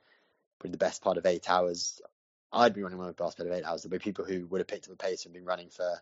[0.59, 2.01] probably the best part of eight hours
[2.53, 3.83] i'd be running the best part of eight hours.
[3.83, 6.01] There'll be people who would have picked up a pace and been running for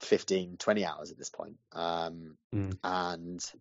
[0.00, 1.56] 15 20 hours at this point.
[1.72, 2.76] Um, Mm.
[2.84, 3.52] and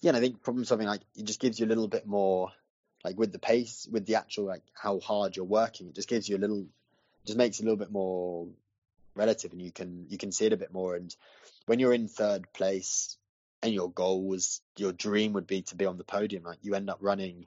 [0.00, 2.50] yeah and i think problem solving like it just gives you a little bit more
[3.02, 6.28] like with the pace with the actual like how hard you're working it just gives
[6.28, 6.66] you a little
[7.24, 8.46] just makes it a little bit more
[9.14, 10.94] relative and you can you can see it a bit more.
[10.96, 11.14] And
[11.64, 13.16] when you're in third place
[13.62, 16.74] and your goal was your dream would be to be on the podium like you
[16.74, 17.46] end up running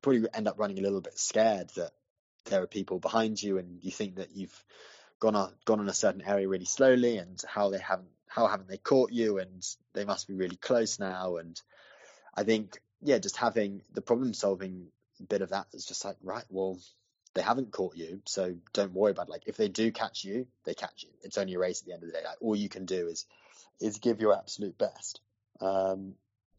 [0.00, 1.90] probably end up running a little bit scared that
[2.48, 4.64] there are people behind you and you think that you've
[5.20, 8.68] gone on gone on a certain area really slowly and how they haven't how haven't
[8.68, 11.36] they caught you and they must be really close now.
[11.36, 11.60] And
[12.34, 14.88] I think yeah just having the problem solving
[15.28, 16.78] bit of that is just like right well
[17.34, 19.30] they haven't caught you so don't worry about it.
[19.30, 21.10] like if they do catch you they catch you.
[21.22, 22.24] It's only a race at the end of the day.
[22.24, 23.26] Like all you can do is
[23.80, 25.20] is give your absolute best.
[25.60, 26.14] Um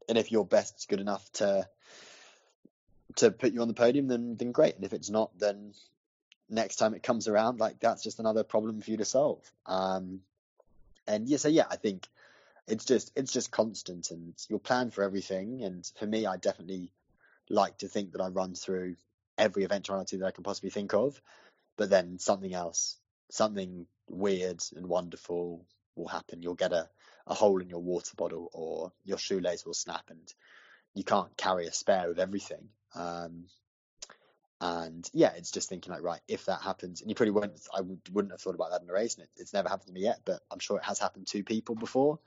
[0.07, 1.67] and if your best is good enough to
[3.19, 4.75] to put you on the podium then then great.
[4.75, 5.73] And if it's not then
[6.49, 9.49] next time it comes around like that's just another problem for you to solve.
[9.65, 10.21] Um
[11.07, 12.07] and yeah so yeah i think
[12.67, 15.63] it's just it's just constant and you'll plan for everything.
[15.63, 16.91] And for me i definitely
[17.49, 18.95] like to think that i run through
[19.37, 21.21] every eventuality that i can possibly think of.
[21.77, 22.97] But then something else
[23.31, 25.65] something weird and wonderful
[25.95, 26.41] will happen.
[26.41, 26.89] You'll get a,
[27.27, 30.33] a hole in your water bottle or your shoelace will snap and
[30.95, 33.45] you can't carry a spare of everything um,
[34.61, 37.81] and yeah, it's just thinking like, right, if that happens, and you probably wouldn't, I
[37.81, 39.93] would, wouldn't have thought about that in a race, and it, it's never happened to
[39.93, 42.19] me yet, but I'm sure it has happened to people before.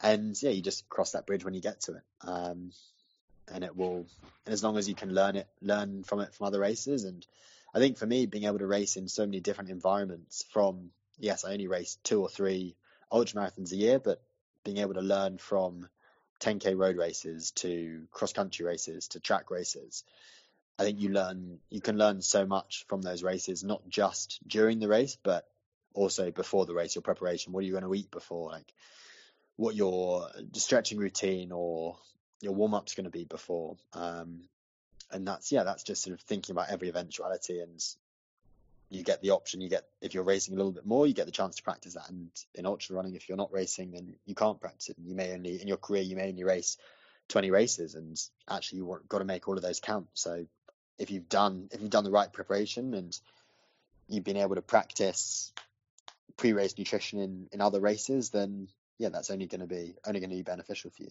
[0.00, 2.70] And yeah, you just cross that bridge when you get to it, um,
[3.52, 4.06] and it will.
[4.46, 7.26] And as long as you can learn it, learn from it from other races, and
[7.74, 11.44] I think for me, being able to race in so many different environments, from yes,
[11.44, 12.76] I only race two or three
[13.10, 14.22] ultra marathons a year, but
[14.64, 15.88] being able to learn from
[16.42, 20.04] 10k road races to cross country races to track races
[20.78, 24.78] I think you learn you can learn so much from those races, not just during
[24.78, 25.46] the race, but
[25.94, 27.52] also before the race, your preparation.
[27.52, 28.50] What are you going to eat before?
[28.50, 28.72] Like
[29.56, 31.98] what your stretching routine or
[32.40, 33.76] your warm up's going to be before.
[33.92, 34.48] Um,
[35.10, 37.80] and that's yeah, that's just sort of thinking about every eventuality and
[38.92, 41.26] you get the option you get if you're racing a little bit more you get
[41.26, 42.08] the chance to practice that.
[42.08, 44.98] And in ultra running if you're not racing then you can't practice it.
[44.98, 46.76] And you may only in your career you may only race
[47.28, 50.08] 20 races and actually you've got to make all of those count.
[50.14, 50.46] So
[50.98, 53.18] if you've done if you've done the right preparation and
[54.08, 55.52] you've been able to practice
[56.36, 58.68] pre-race nutrition in in other races then
[58.98, 61.10] yeah that's only going to be only going to be beneficial for you.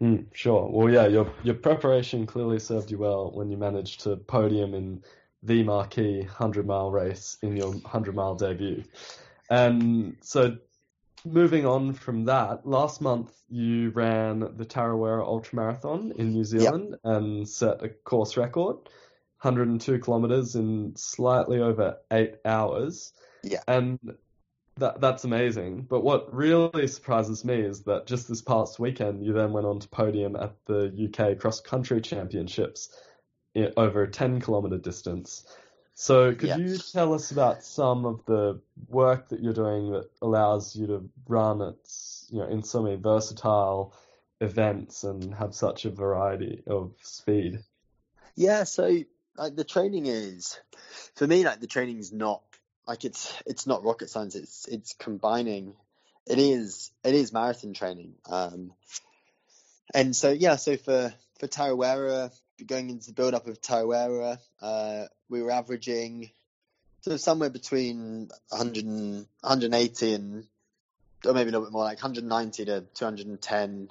[0.00, 0.68] Mm, sure.
[0.70, 5.02] Well, yeah, your your preparation clearly served you well when you managed to podium in
[5.46, 8.84] the marquee 100 mile race in your 100 mile debut.
[9.48, 10.58] And so,
[11.24, 16.96] moving on from that, last month you ran the Tarawera Ultra Marathon in New Zealand
[17.04, 18.76] and set a course record,
[19.40, 23.12] 102 kilometers in slightly over eight hours.
[23.44, 23.60] Yeah.
[23.68, 23.98] And
[24.78, 25.82] that that's amazing.
[25.82, 29.78] But what really surprises me is that just this past weekend you then went on
[29.80, 32.90] to podium at the UK Cross Country Championships
[33.76, 35.44] over a 10 kilometer distance.
[35.94, 36.56] So could Yeah.
[36.58, 41.08] you tell us about some of the work that you're doing that allows you to
[41.26, 41.76] run at
[42.28, 43.94] you know in so many versatile
[44.40, 47.60] events and have such a variety of speed?
[48.34, 48.98] Yeah, so
[49.36, 50.60] like the training is
[51.14, 52.42] for me like the training is not
[52.86, 54.34] like it's it's not rocket science.
[54.34, 55.74] It's it's combining.
[56.26, 58.16] It is it is marathon training.
[58.28, 58.72] Um,
[59.94, 62.32] and so yeah, so for for Tarawera,
[62.64, 66.30] going into the build up of Tarawera, uh, we were averaging
[67.02, 70.46] sort of somewhere between 100 and, 180 and
[71.24, 73.90] or maybe a little bit more like 190 to 210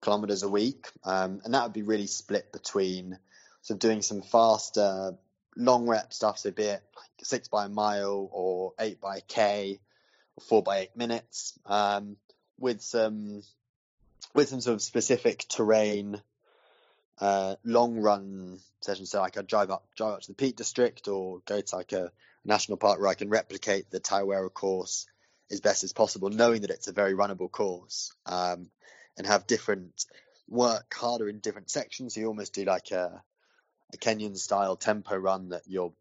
[0.00, 3.18] kilometers a week, um, and that would be really split between
[3.62, 5.16] so doing some faster
[5.56, 9.20] long rep stuff, so be it like six by a mile or eight by a
[9.20, 9.80] k
[10.36, 12.16] or four by eight minutes, um,
[12.58, 13.42] with some
[14.34, 16.20] with some sort of specific terrain
[17.20, 19.10] uh, long run sessions.
[19.10, 22.10] So I drive up, drive up to the Peak District, or go to like a
[22.44, 25.06] national park where I can replicate the Tarawera course
[25.50, 28.68] as best as possible, knowing that it's a very runnable course, um,
[29.16, 30.04] and have different
[30.48, 32.16] work harder in different sections.
[32.16, 33.22] You almost do like a,
[33.92, 35.92] a Kenyan style tempo run that you're,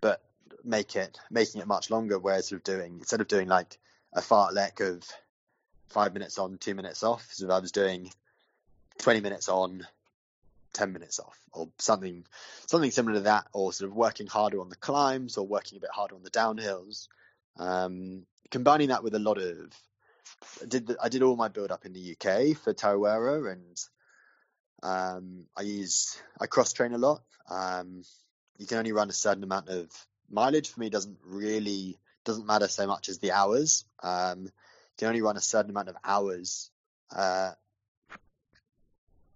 [0.00, 0.20] but
[0.64, 2.18] make it making it much longer.
[2.18, 3.78] Whereas sort of doing instead of doing like
[4.12, 5.02] a fartlek of
[5.88, 8.12] five minutes on, two minutes off, so I was doing
[8.98, 9.86] twenty minutes on,
[10.72, 12.24] ten minutes off, or something
[12.66, 15.80] something similar to that, or sort of working harder on the climbs or working a
[15.80, 17.08] bit harder on the downhills.
[17.58, 19.56] Um, combining that with a lot of
[20.62, 23.80] I did the, I did all my build up in the UK for Tarawera and
[24.82, 27.22] um, I use I cross train a lot.
[27.48, 28.02] Um,
[28.58, 29.90] you can only run a certain amount of
[30.30, 30.70] mileage.
[30.70, 33.84] For me, doesn't really doesn't matter so much as the hours.
[34.02, 34.50] Um, you
[34.98, 36.70] can only run a certain amount of hours
[37.14, 37.52] uh,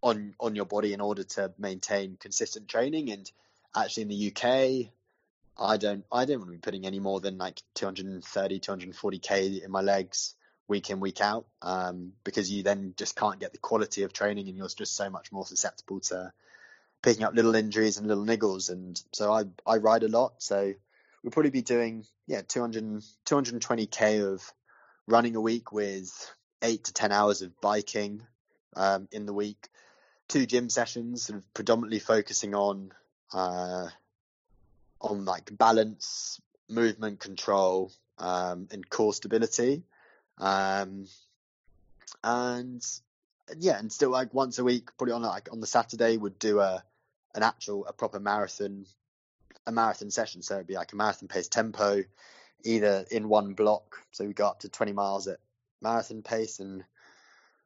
[0.07, 3.11] on on your body in order to maintain consistent training.
[3.11, 3.31] And
[3.75, 4.93] actually, in the UK,
[5.59, 9.71] I don't I don't want to be putting any more than like 230 240k in
[9.71, 10.35] my legs
[10.69, 14.49] week in week out um, because you then just can't get the quality of training
[14.49, 16.33] and you're just so much more susceptible to
[17.03, 18.71] picking up little injuries and little niggles.
[18.71, 20.35] And so I I ride a lot.
[20.39, 20.73] So
[21.23, 24.53] we'll probably be doing yeah 200 220k of
[25.09, 26.13] running a week with
[26.63, 28.23] eight to ten hours of biking
[28.77, 29.69] um, in the week
[30.29, 32.93] two gym sessions sort of predominantly focusing on
[33.33, 33.89] uh,
[35.01, 39.83] on like balance movement control um, and core stability
[40.39, 41.07] um,
[42.23, 42.85] and
[43.59, 46.61] yeah, and still like once a week, probably on like on the Saturday, would do
[46.61, 46.83] a
[47.35, 48.87] an actual a proper marathon,
[49.67, 50.43] a marathon session.
[50.43, 52.03] So it'd be like a marathon pace tempo,
[52.65, 53.99] either in one block.
[54.13, 55.39] So we go up to 20 miles at
[55.81, 56.85] marathon pace and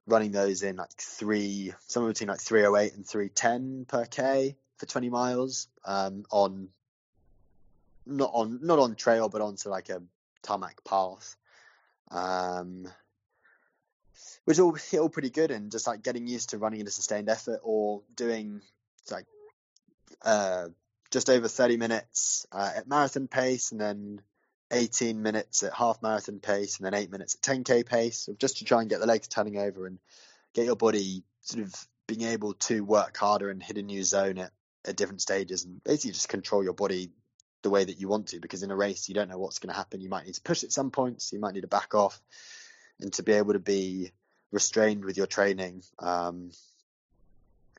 [0.07, 5.11] running those in like three, somewhere between like 308 and 310 per k for 20
[5.11, 6.69] miles um, on
[8.07, 10.03] not on not on trail but onto like a
[10.43, 11.37] tarmac path.
[12.11, 12.89] Um,
[14.45, 17.29] which all all pretty good and just like getting used to running in a sustained
[17.29, 18.61] effort or doing
[19.11, 19.27] like
[20.23, 20.69] uh,
[21.11, 24.21] just over 30 minutes uh, at marathon pace and then
[24.71, 28.65] 18 minutes at half marathon pace and then 8 minutes at 10k pace just to
[28.65, 29.99] try and get the legs turning over and
[30.55, 31.75] get your body sort of
[32.07, 34.51] being able to work harder and hit a new zone at,
[34.85, 37.11] at different stages and basically just control your body
[37.63, 39.73] the way that you want to because in a race you don't know what's going
[39.73, 40.01] to happen.
[40.01, 42.21] You might need to push at some points you might need to back off
[43.01, 44.13] and to be able to be
[44.53, 46.51] restrained with your training um,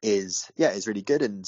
[0.02, 1.46] is yeah is really good and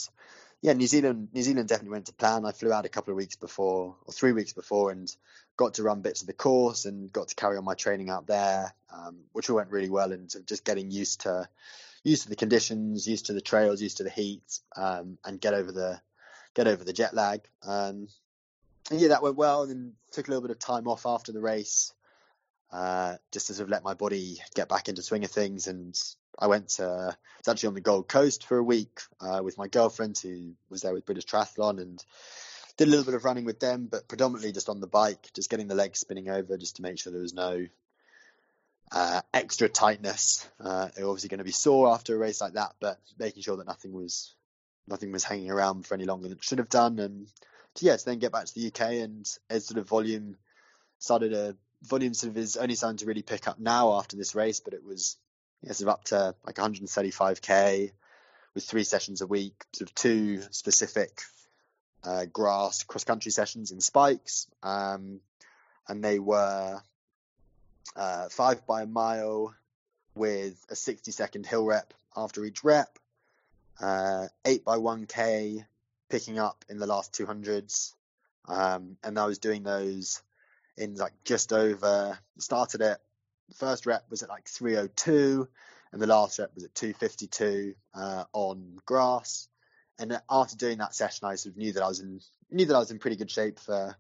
[0.64, 3.18] yeah New Zealand New Zealand definitely went to plan I flew out a couple of
[3.18, 5.16] weeks before or three weeks before and
[5.56, 8.26] got to run bits of the course and got to carry on my training out
[8.26, 11.48] there um, which all went really well and just getting used to
[12.04, 15.54] used to the conditions used to the trails used to the heat um, and get
[15.54, 16.02] over the
[16.56, 18.08] get over the jet lag um,
[18.92, 19.64] and yeah, that went well.
[19.64, 21.94] And then took a little bit of time off after the race,
[22.72, 25.68] uh, just to sort of let my body get back into swing of things.
[25.68, 26.00] And
[26.38, 29.68] I went to, was actually on the Gold Coast for a week uh, with my
[29.68, 32.04] girlfriend who was there with British Triathlon and
[32.78, 35.50] did a little bit of running with them, but predominantly just on the bike, just
[35.50, 37.68] getting the legs spinning over just to make sure there was no
[38.92, 40.48] uh, extra tightness.
[40.60, 43.68] Uh, obviously going to be sore after a race like that, but making sure that
[43.68, 44.34] nothing was
[44.88, 47.00] nothing was hanging around for any longer than it should have done.
[47.00, 47.28] And
[47.76, 50.36] to, yeah, to then get back to the UK and as sort of volume
[51.00, 54.36] started a volume sort of is only starting to really pick up now after this
[54.36, 55.18] race, but it was
[55.64, 57.92] yeah, sort of up to like 135k
[58.54, 61.22] with three sessions a week, sort of two specific
[62.04, 65.20] uh, grass cross country sessions in spikes, um,
[65.88, 66.82] and they were
[67.96, 69.54] uh, five by a mile
[70.16, 73.00] with a 60 second hill rep after each rep,
[73.80, 75.66] uh, eight by 1k
[76.10, 77.94] picking up in the last 200s.
[78.48, 80.22] Um, and I was doing those
[80.78, 82.98] in like just over, started it,
[83.54, 85.48] first rep was at like 302
[85.92, 89.48] and the last rep was at 252 uh, on grass.
[90.00, 92.20] And after doing that session, I sort of knew that I was in
[92.50, 93.96] knew that I was in pretty good shape for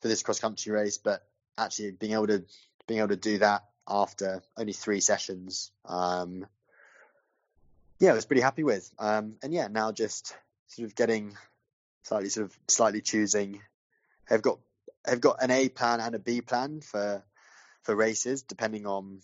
[0.00, 0.98] for this cross country race.
[0.98, 1.24] But
[1.56, 2.44] actually, being able to
[2.88, 6.44] being able to do that after only three sessions, um,
[8.00, 8.90] yeah, I was pretty happy with.
[8.98, 11.36] Um, and yeah, now just sort of getting
[12.02, 13.60] slightly sort of slightly choosing.
[14.28, 14.58] I've got
[15.06, 17.22] I've got an A plan and a B plan for
[17.88, 19.20] for races depending on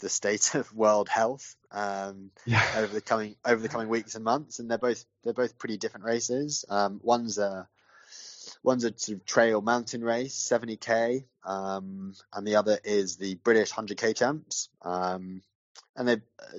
[0.00, 2.60] the state of world health um, yeah.
[2.78, 5.76] over the coming over the coming weeks and months, and they're both they're both pretty
[5.76, 6.64] different races.
[6.68, 7.68] Um, one's a
[8.64, 13.70] one's a sort of trail mountain race, 70k, um, and the other is the British
[13.70, 14.70] 100k champs.
[14.82, 15.42] Um,
[15.94, 16.16] and they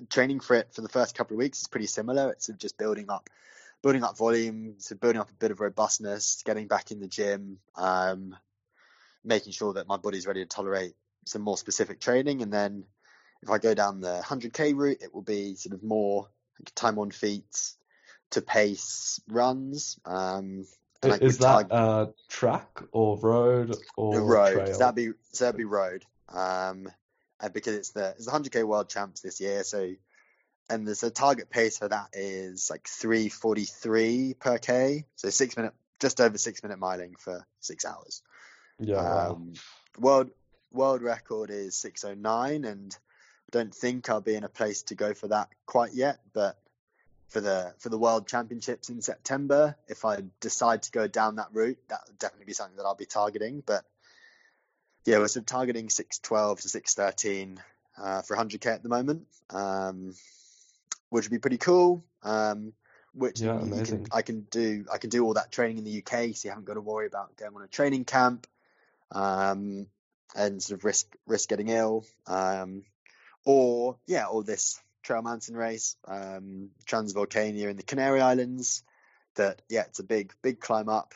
[0.09, 2.31] training for it for the first couple of weeks is pretty similar.
[2.31, 3.29] It's just building up,
[3.83, 7.57] building up volume, so building up a bit of robustness, getting back in the gym,
[7.75, 8.37] um,
[9.25, 10.95] making sure that my body's ready to tolerate
[11.25, 12.83] some more specific training, and then
[13.41, 16.27] if I go down the 100k route, it will be sort of more
[16.75, 17.73] time on feet
[18.31, 19.99] to pace runs.
[20.05, 20.65] Um,
[21.03, 21.71] is that target...
[21.71, 24.53] uh, track or road or road?
[24.53, 24.73] Trail?
[24.73, 26.05] So that'd be so that'd be road.
[26.29, 26.87] Um,
[27.53, 29.93] because it's the it's the 100k world champs this year, so
[30.69, 35.73] and there's a target pace for that is like 343 per k, so six minute,
[35.99, 38.21] just over six minute miling for six hours.
[38.79, 38.97] Yeah.
[38.97, 39.53] Um,
[39.99, 40.31] World
[40.71, 45.13] world record is 609, and I don't think I'll be in a place to go
[45.13, 46.57] for that quite yet, but
[47.31, 49.75] for the for the World Championships in September.
[49.87, 52.95] If I decide to go down that route, that would definitely be something that I'll
[52.95, 53.63] be targeting.
[53.65, 53.85] But
[55.05, 57.61] yeah, we're sort of targeting six twelve to six thirteen
[57.97, 60.13] uh, for 100k at the moment, um,
[61.09, 62.03] which would be pretty cool.
[62.23, 62.73] Um,
[63.13, 64.85] which yeah, can, I can do.
[64.91, 67.07] I can do all that training in the UK, so you haven't got to worry
[67.07, 68.47] about going on a training camp
[69.11, 69.87] um,
[70.35, 72.05] and sort of risk risk getting ill.
[72.27, 72.83] Um,
[73.45, 78.83] or yeah, or this trail mountain race, um, Transvolcania in the Canary Islands.
[79.35, 81.13] That yeah, it's a big big climb up,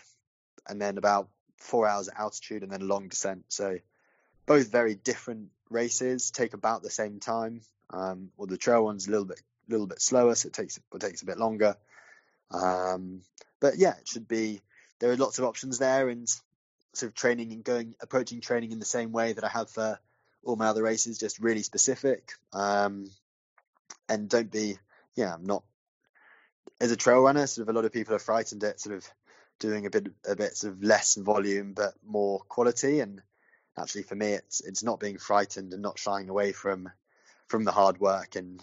[0.67, 3.45] and then about four hours at altitude, and then a long descent.
[3.49, 3.77] So
[4.45, 7.61] both very different races take about the same time.
[7.89, 10.99] Um, well, the trail one's a little bit little bit slower, so it takes it
[10.99, 11.75] takes a bit longer.
[12.51, 13.21] Um,
[13.59, 14.61] but yeah, it should be.
[14.99, 16.27] There are lots of options there, and
[16.97, 19.99] sort of training and going approaching training in the same way that I have for
[20.43, 22.33] all my other races, just really specific.
[22.53, 23.09] Um,
[24.07, 24.77] and don't be,
[25.15, 25.63] yeah, I'm not
[26.79, 27.47] as a trail runner.
[27.47, 29.07] Sort of a lot of people are frightened at sort of
[29.59, 32.99] doing a bit a bit sort of less volume but more quality.
[32.99, 33.21] And
[33.77, 36.89] actually, for me, it's it's not being frightened and not shying away from
[37.47, 38.61] from the hard work and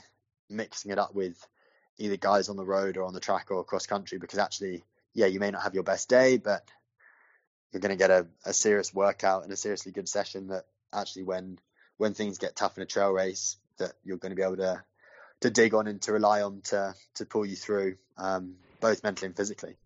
[0.48, 1.36] mixing it up with
[1.98, 4.84] either guys on the road or on the track or cross country because actually,
[5.14, 6.68] yeah, you may not have your best day, but
[7.72, 11.22] you're going to get a, a serious workout and a seriously good session that actually
[11.22, 11.58] when
[11.96, 14.82] when things get tough in a trail race that you're going to be able to
[15.40, 19.26] to dig on and to rely on to to pull you through, um, both mentally
[19.26, 19.76] and physically.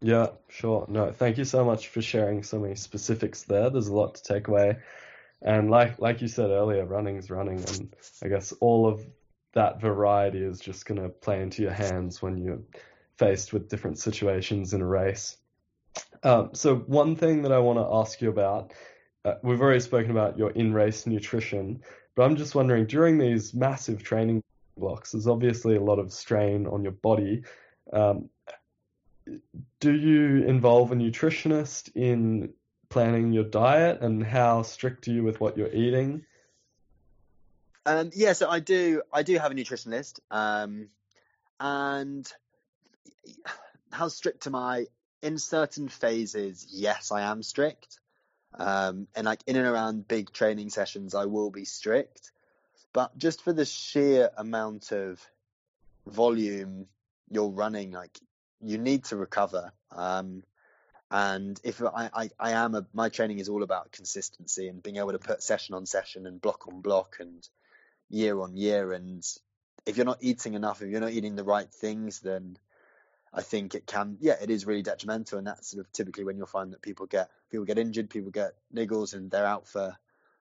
[0.00, 0.84] Yeah, sure.
[0.88, 3.70] No, thank you so much for sharing so many specifics there.
[3.70, 4.78] There's a lot to take away,
[5.40, 9.04] and like like you said earlier, running's running, and I guess all of
[9.54, 12.60] that variety is just going to play into your hands when you're
[13.16, 15.38] faced with different situations in a race.
[16.26, 18.72] Um, so one thing that I want to ask you about,
[19.24, 21.84] uh, we've already spoken about your in-race nutrition,
[22.16, 24.42] but I'm just wondering during these massive training
[24.76, 25.12] blocks.
[25.12, 27.44] There's obviously a lot of strain on your body.
[27.92, 28.28] Um,
[29.78, 32.54] do you involve a nutritionist in
[32.88, 36.24] planning your diet, and how strict are you with what you're eating?
[37.84, 39.02] Um, yeah, so I do.
[39.12, 40.88] I do have a nutritionist, um,
[41.60, 42.28] and
[43.92, 44.86] how strict am I?
[45.22, 47.98] In certain phases, yes, I am strict.
[48.54, 52.32] Um, and like in and around big training sessions, I will be strict.
[52.92, 55.20] But just for the sheer amount of
[56.06, 56.86] volume
[57.30, 58.18] you're running, like
[58.62, 59.72] you need to recover.
[59.90, 60.42] Um,
[61.10, 64.96] and if I, I, I am a, my training is all about consistency and being
[64.96, 67.46] able to put session on session and block on block and
[68.08, 68.92] year on year.
[68.92, 69.24] And
[69.84, 72.58] if you're not eating enough, if you're not eating the right things, then
[73.36, 75.36] I think it can, yeah, it is really detrimental.
[75.36, 78.30] And that's sort of typically when you'll find that people get, people get injured, people
[78.30, 79.94] get niggles and they're out for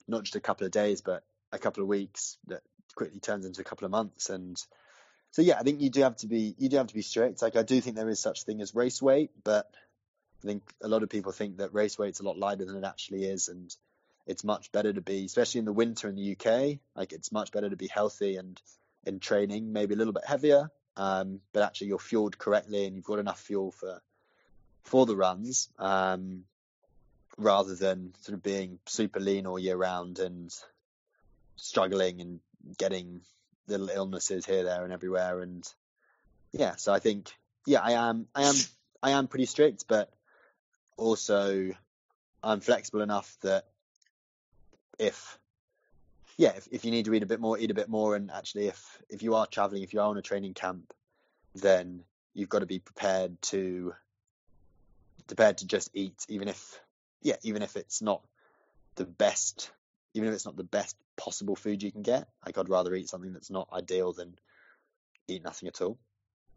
[0.07, 2.61] not just a couple of days, but a couple of weeks that
[2.95, 4.29] quickly turns into a couple of months.
[4.29, 4.57] And
[5.31, 7.41] so, yeah, I think you do have to be you do have to be strict.
[7.41, 9.69] Like I do think there is such thing as race weight, but
[10.41, 12.85] I think a lot of people think that race weight's a lot lighter than it
[12.85, 13.75] actually is, and
[14.25, 16.79] it's much better to be, especially in the winter in the UK.
[16.95, 18.61] Like it's much better to be healthy and
[19.05, 23.05] in training, maybe a little bit heavier, um, but actually you're fueled correctly and you've
[23.05, 24.01] got enough fuel for
[24.83, 25.69] for the runs.
[25.79, 26.43] Um,
[27.37, 30.55] rather than sort of being super lean all year round and
[31.57, 32.39] struggling and
[32.77, 33.21] getting
[33.67, 35.41] little illnesses here, there, and everywhere.
[35.41, 35.67] And
[36.51, 37.35] yeah, so I think
[37.65, 38.55] yeah, I am, I am,
[39.01, 40.11] I am pretty strict, but
[40.97, 41.71] also
[42.43, 43.65] I'm flexible enough that
[44.99, 45.37] if
[46.37, 48.15] yeah, if, if you need to eat a bit more, eat a bit more.
[48.15, 50.93] And actually, if if you are traveling, if you are on a training camp,
[51.53, 52.03] then
[52.33, 53.93] you've got to be prepared to
[55.27, 56.79] prepared to just eat, even if
[57.21, 58.21] yeah, even if it's not
[58.95, 59.71] the best
[60.15, 62.27] even if it's not the best possible food you can get.
[62.45, 64.35] Like I'd rather eat something that's not ideal than
[65.27, 65.99] eat nothing at all.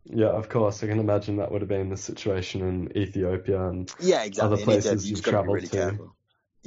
[0.04, 0.82] Yeah, of course.
[0.82, 4.54] I can imagine that would have been the situation in Ethiopia and yeah, exactly.
[4.54, 6.12] other places you've, you've travelled really to.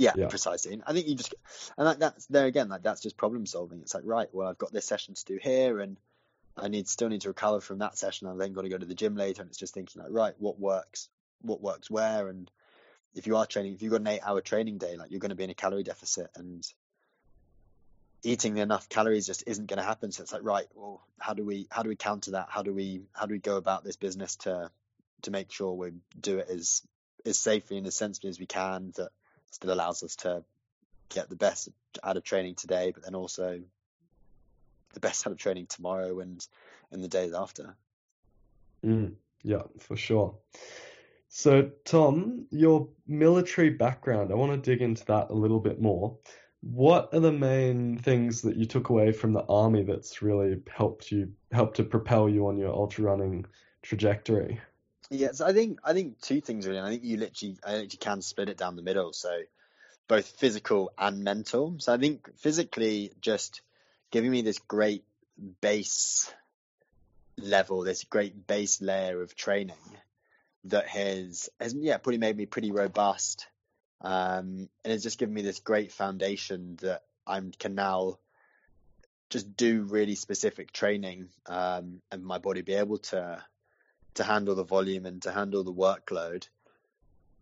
[0.01, 0.27] Yeah, Yeah.
[0.29, 0.73] precisely.
[0.73, 1.35] And I think you just,
[1.77, 3.81] and that, that's there again, like that's just problem solving.
[3.81, 5.95] It's like, right, well, I've got this session to do here, and
[6.57, 8.27] I need still need to recover from that session.
[8.27, 10.33] I've then got to go to the gym later, and it's just thinking like, right,
[10.39, 11.07] what works,
[11.43, 12.49] what works where, and
[13.13, 15.35] if you are training, if you've got an eight-hour training day, like you're going to
[15.35, 16.67] be in a calorie deficit, and
[18.23, 20.11] eating enough calories just isn't going to happen.
[20.11, 22.47] So it's like, right, well, how do we how do we counter that?
[22.49, 24.71] How do we how do we go about this business to
[25.23, 26.81] to make sure we do it as
[27.23, 29.11] as safely and as sensibly as we can that
[29.51, 30.43] still allows us to
[31.09, 31.69] get the best
[32.03, 33.61] out of training today, but then also
[34.93, 36.45] the best out of training tomorrow and
[36.91, 37.75] and the days after.
[38.85, 39.13] Mm,
[39.43, 40.35] yeah, for sure.
[41.29, 46.17] So, Tom, your military background, I want to dig into that a little bit more.
[46.59, 51.11] What are the main things that you took away from the army that's really helped
[51.11, 53.45] you helped to propel you on your ultra running
[53.81, 54.59] trajectory?
[55.13, 56.79] Yeah, so I think I think two things really.
[56.79, 59.11] I think you literally I literally can split it down the middle.
[59.11, 59.41] So
[60.07, 61.75] both physical and mental.
[61.79, 63.61] So I think physically just
[64.09, 65.03] giving me this great
[65.59, 66.33] base
[67.37, 69.75] level, this great base layer of training
[70.63, 73.47] that has has yeah, pretty made me pretty robust.
[73.99, 78.17] Um, and it's just given me this great foundation that I can now
[79.29, 83.43] just do really specific training um, and my body be able to
[84.15, 86.47] to handle the volume and to handle the workload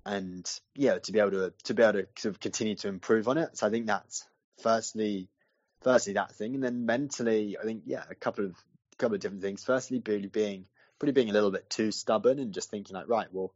[0.06, 3.28] and yeah to be able to to be able to sort of continue to improve
[3.28, 3.58] on it.
[3.58, 4.26] So i think that's
[4.62, 5.28] firstly
[5.82, 6.56] firstly that thing.
[6.56, 9.64] And then mentally i think yeah a couple of a couple of different things.
[9.64, 10.66] Firstly really being
[10.98, 13.54] pretty being a little bit too stubborn and just thinking like right well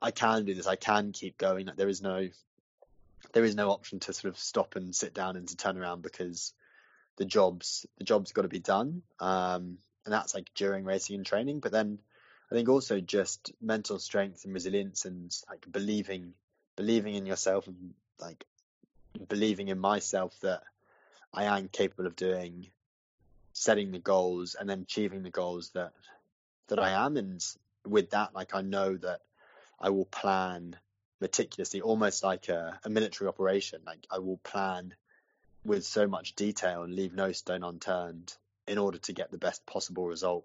[0.00, 0.66] i can do this.
[0.66, 1.66] I can keep going.
[1.66, 2.28] Like there is no
[3.32, 6.02] there is no option to sort of stop and sit down and to turn around
[6.02, 6.52] because
[7.16, 9.02] the jobs the job's got to be done.
[9.20, 11.98] Um and that's like during racing and training but then
[12.50, 16.32] i think also just mental strength and resilience and like believing
[16.76, 18.44] believing in yourself and like
[19.28, 20.62] believing in myself that
[21.32, 22.68] i am capable of doing
[23.52, 25.92] setting the goals and then achieving the goals that
[26.68, 27.16] that i am.
[27.16, 27.44] And
[27.86, 29.20] with that like i know that
[29.80, 30.76] i will plan
[31.20, 33.80] meticulously almost like a, a military operation.
[33.84, 34.94] Like i will plan
[35.64, 38.34] with so much detail and leave no stone unturned
[38.68, 40.44] in order to get the best possible result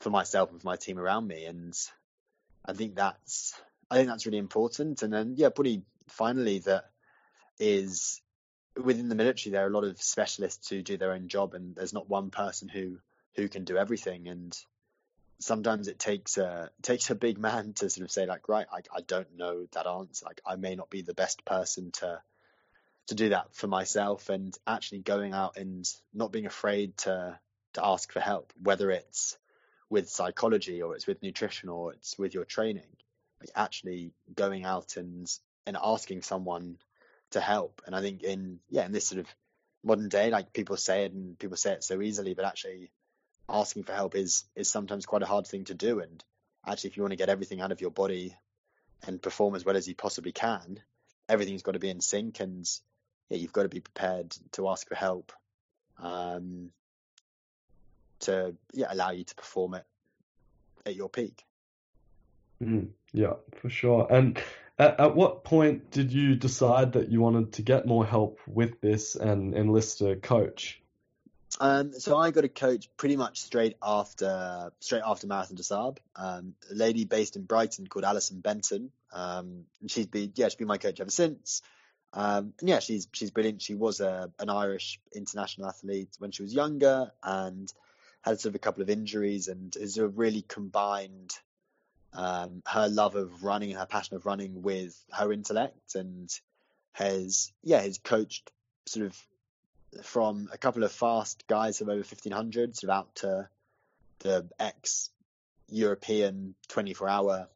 [0.00, 1.44] for myself and for my team around me.
[1.44, 1.74] And
[2.64, 3.54] I think that's
[3.90, 5.02] I think that's really important.
[5.02, 6.90] And then yeah, pretty finally that
[7.58, 8.20] is
[8.76, 11.76] within the military there are a lot of specialists who do their own job and
[11.76, 12.98] there's not one person who
[13.36, 14.58] who can do everything and
[15.38, 18.80] sometimes it takes a takes a big man to sort of say like right I,
[18.92, 22.20] I don't know that answer like I may not be the best person to
[23.08, 27.38] to do that for myself and actually going out and not being afraid to
[27.74, 29.36] to ask for help, whether it's
[29.90, 32.96] with psychology or it's with nutrition or it's with your training.
[33.40, 35.30] Like actually going out and
[35.66, 36.78] and asking someone
[37.30, 37.82] to help.
[37.86, 39.26] And I think in yeah, in this sort of
[39.82, 42.90] modern day, like people say it and people say it so easily, but actually
[43.48, 46.00] asking for help is is sometimes quite a hard thing to do.
[46.00, 46.24] And
[46.66, 48.34] actually if you want to get everything out of your body
[49.06, 50.80] and perform as well as you possibly can,
[51.28, 52.66] everything's got to be in sync and
[53.34, 55.32] yeah, you've got to be prepared to ask for help
[55.98, 56.70] um,
[58.20, 59.84] to yeah allow you to perform it
[60.86, 61.44] at your peak.
[62.62, 64.06] Mm, yeah, for sure.
[64.10, 64.40] And
[64.78, 68.80] at, at what point did you decide that you wanted to get more help with
[68.80, 70.80] this and enlist a coach?
[71.60, 75.98] Um, so I got a coach pretty much straight after straight after Marathon des Sables.
[76.16, 78.90] Um, a lady based in Brighton called Alison Benton.
[79.12, 81.62] Um, and she's been yeah she's been my coach ever since.
[82.14, 83.60] Um, yeah, she's she's brilliant.
[83.60, 87.72] She was a, an Irish international athlete when she was younger and
[88.22, 91.34] had sort of a couple of injuries and has really combined
[92.12, 96.30] um, her love of running and her passion of running with her intellect and
[96.92, 98.52] has yeah has coached
[98.86, 103.48] sort of from a couple of fast guys of over 1500 sort of out to
[104.20, 105.10] the ex
[105.68, 107.48] European 24 hour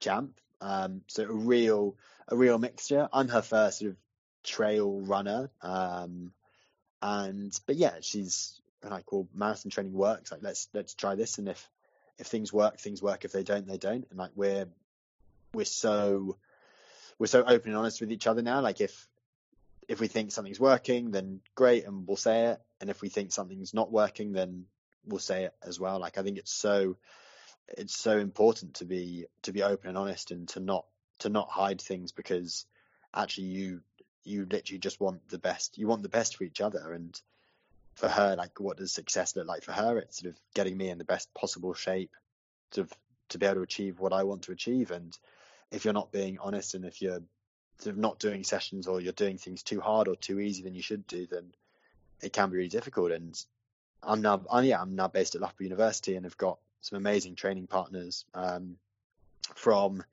[0.00, 0.38] champ.
[0.62, 1.96] Um, so a real
[2.28, 3.08] a real mixture.
[3.12, 3.96] I'm her first sort of
[4.44, 5.50] trail runner.
[5.60, 6.32] Um,
[7.02, 10.30] and but yeah, she's like, well, marathon training works.
[10.30, 11.68] Like let's let's try this, and if
[12.18, 13.24] if things work, things work.
[13.24, 14.06] If they don't, they don't.
[14.08, 14.66] And like we're
[15.52, 16.36] we're so
[17.18, 18.60] we're so open and honest with each other now.
[18.60, 19.08] Like if
[19.88, 22.60] if we think something's working, then great, and we'll say it.
[22.80, 24.66] And if we think something's not working, then
[25.06, 25.98] we'll say it as well.
[25.98, 26.96] Like I think it's so
[27.68, 30.84] it's so important to be to be open and honest and to not
[31.20, 32.66] to not hide things because
[33.14, 33.80] actually you
[34.24, 36.92] you literally just want the best you want the best for each other.
[36.92, 37.20] And
[37.94, 39.98] for her like what does success look like for her?
[39.98, 42.14] It's sort of getting me in the best possible shape
[42.72, 42.86] to
[43.30, 44.90] to be able to achieve what I want to achieve.
[44.90, 45.16] And
[45.70, 47.22] if you're not being honest and if you're
[47.78, 50.74] sort of not doing sessions or you're doing things too hard or too easy than
[50.74, 51.52] you should do, then
[52.22, 53.12] it can be really difficult.
[53.12, 53.42] And
[54.02, 57.36] I'm now, I'm, yeah, I'm now based at Loughborough University and have got some amazing
[57.36, 58.76] training partners um,
[59.54, 60.04] from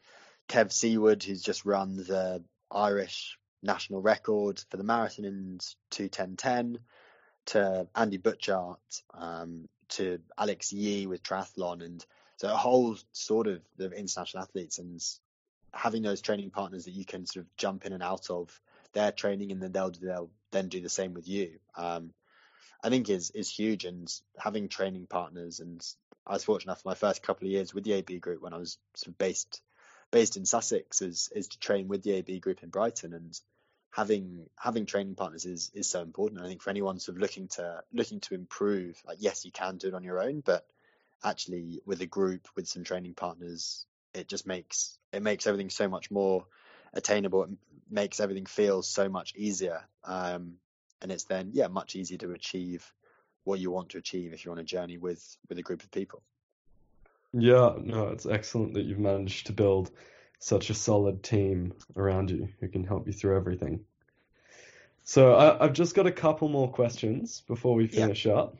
[0.48, 5.60] Kev Seaward, who's just run the Irish national record for the marathon in
[5.90, 6.80] 21010,
[7.48, 12.06] to Andy Butchart, um, to Alex Yee with triathlon, and
[12.38, 15.02] so a whole sort of the international athletes and
[15.74, 18.62] having those training partners that you can sort of jump in and out of
[18.94, 21.60] their training, and then they'll they'll then do the same with you.
[21.76, 22.14] Um,
[22.84, 25.60] I think is is huge, and having training partners.
[25.60, 25.84] And
[26.30, 28.54] I was fortunate enough for my first couple of years with the AB group when
[28.54, 29.62] I was sort of based
[30.12, 33.40] based in Sussex is is to train with the AB group in Brighton, and
[33.92, 36.42] having having training partners is is so important.
[36.42, 39.78] I think for anyone sort of looking to looking to improve, like yes, you can
[39.78, 40.68] do it on your own, but
[41.24, 45.88] actually with a group with some training partners, it just makes it makes everything so
[45.88, 46.46] much more
[46.94, 47.44] attainable.
[47.44, 47.50] It
[47.90, 50.58] makes everything feel so much easier, um,
[51.02, 52.94] and it's then yeah much easier to achieve
[53.50, 55.92] what you want to achieve if you're on a journey with with a group of
[55.92, 56.22] people.
[57.34, 59.92] Yeah, no, it's excellent that you've managed to build
[60.40, 63.82] such a solid team around you who can help you through everything.
[65.04, 68.34] So I, have just got a couple more questions before we finish yeah.
[68.34, 68.58] up.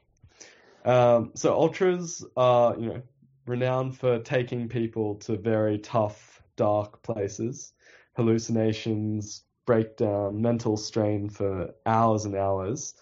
[0.84, 3.02] Um, so ultras are, you know,
[3.46, 7.74] renowned for taking people to very tough, dark places,
[8.16, 12.96] hallucinations, breakdown, mental strain for hours and hours.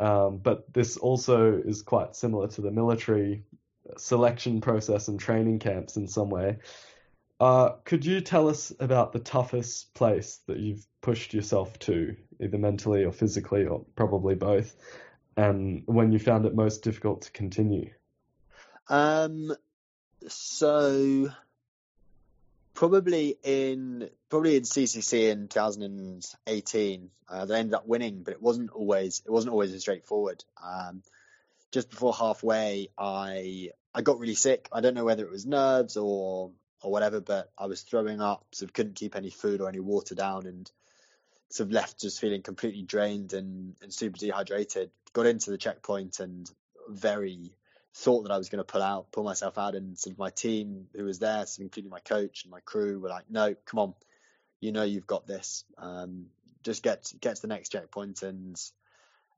[0.00, 3.44] Um, but this also is quite similar to the military
[3.98, 6.58] selection process and training camps in some way.
[7.38, 12.56] Uh, could you tell us about the toughest place that you've pushed yourself to, either
[12.56, 14.74] mentally or physically, or probably both,
[15.36, 17.90] and when you found it most difficult to continue?
[18.88, 19.54] Um,
[20.28, 21.30] so
[22.74, 28.70] probably in probably in CCC in 2018, uh, they ended up winning, but it wasn't
[28.70, 30.44] always it wasn't always as straightforward.
[30.62, 31.02] Um,
[31.72, 34.68] just before halfway, I I got really sick.
[34.72, 36.52] I don't know whether it was nerves or
[36.82, 39.80] or whatever, but I was throwing up, sort of couldn't keep any food or any
[39.80, 40.70] water down, and
[41.50, 44.90] sort of left just feeling completely drained and, and super dehydrated.
[45.12, 46.50] Got into the checkpoint and
[46.88, 47.52] very
[47.94, 50.30] thought that I was going to pull out, pull myself out, and sort of my
[50.30, 53.94] team who was there, including my coach and my crew, were like, "No, come on,
[54.60, 55.64] you know you've got this.
[55.78, 56.26] Um,
[56.62, 58.60] just get get to the next checkpoint, and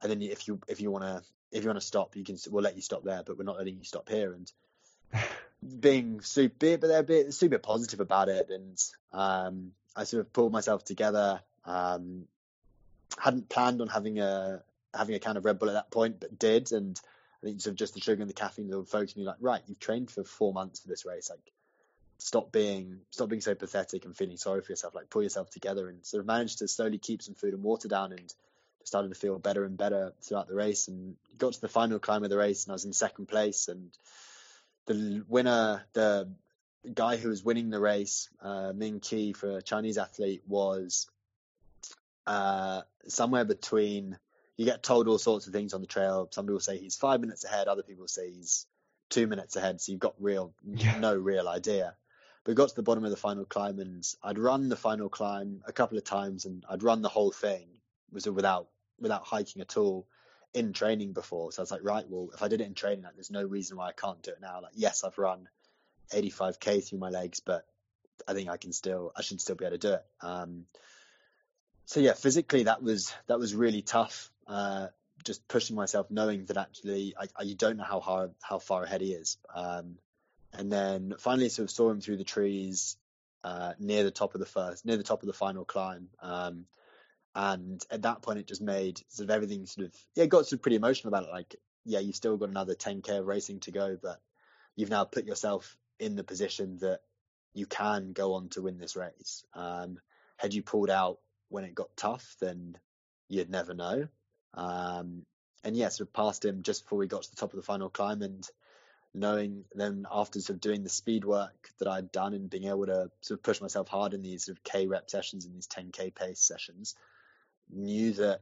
[0.03, 2.37] and then if you if you want to if you want to stop, you can
[2.51, 4.53] we'll let you stop there, but we're not letting you stop here." And
[5.81, 8.79] being super, but they're a bit super positive about it, and
[9.13, 11.41] um, I sort of pulled myself together.
[11.65, 12.27] Um,
[13.19, 14.63] hadn't planned on having a
[14.95, 17.01] having a kind of Red Bull at that point, but did, and
[17.43, 19.63] I think sort of just the sugar and the caffeine that focused me like, right,
[19.67, 21.53] you've trained for four months for this race, like
[22.19, 25.89] stop being stop being so pathetic and feeling sorry for yourself, like pull yourself together,
[25.89, 28.33] and sort of managed to slowly keep some food and water down, and
[28.85, 32.23] started to feel better and better throughout the race, and got to the final climb
[32.23, 33.91] of the race, and I was in second place, and
[34.87, 36.29] the winner, the
[36.95, 41.09] guy who was winning the race, uh, Ming Qi for a Chinese athlete, was
[42.27, 44.17] uh, somewhere between.
[44.57, 46.29] You get told all sorts of things on the trail.
[46.31, 47.69] Some people say he's five minutes ahead.
[47.69, 48.67] Other people say he's
[49.09, 49.81] two minutes ahead.
[49.81, 50.99] So you've got real, yeah.
[50.99, 51.95] no real idea.
[52.45, 55.09] But we got to the bottom of the final climb, and I'd run the final
[55.09, 57.67] climb a couple of times, and I'd run the whole thing
[58.13, 58.69] was without
[59.01, 60.07] without hiking at all
[60.55, 61.51] in training before.
[61.53, 63.43] So I was like, right, well, if I did it in training, like, there's no
[63.43, 64.61] reason why I can't do it now.
[64.61, 65.49] Like, yes, I've run
[66.13, 67.67] 85k through my legs, but
[68.29, 70.05] I think I can still, I should still be able to do it.
[70.21, 70.67] Um,
[71.87, 74.31] so yeah, physically that was that was really tough.
[74.47, 74.89] Uh,
[75.25, 78.85] just pushing myself, knowing that actually I, I, you don't know how hard, how far
[78.85, 79.39] ahead he is.
[79.55, 79.97] Um,
[80.53, 82.97] and then finally, sort of saw him through the trees
[83.45, 86.09] uh, near the top of the first, near the top of the final climb.
[86.21, 86.67] Um,
[87.35, 90.55] and at that point, it just made sort of everything sort of yeah, got sort
[90.55, 91.33] of pretty emotional about it.
[91.33, 94.21] Like, yeah, you've still got another 10k of racing to go, but
[94.77, 97.01] you've now put yourself in the position that
[97.55, 99.45] you can go on to win this race.
[99.55, 99.99] Um,
[100.37, 102.77] had you pulled out when it got tough, then
[103.29, 104.09] you'd never know.
[104.55, 105.25] Um,
[105.65, 107.89] and sort of passed him just before we got to the top of the final
[107.89, 108.49] climb, and
[109.15, 112.87] knowing then after sort of doing the speed work that I'd done and being able
[112.87, 115.69] to sort of push myself hard in these sort of K rep sessions and these
[115.69, 116.95] 10K pace sessions,
[117.71, 118.41] knew that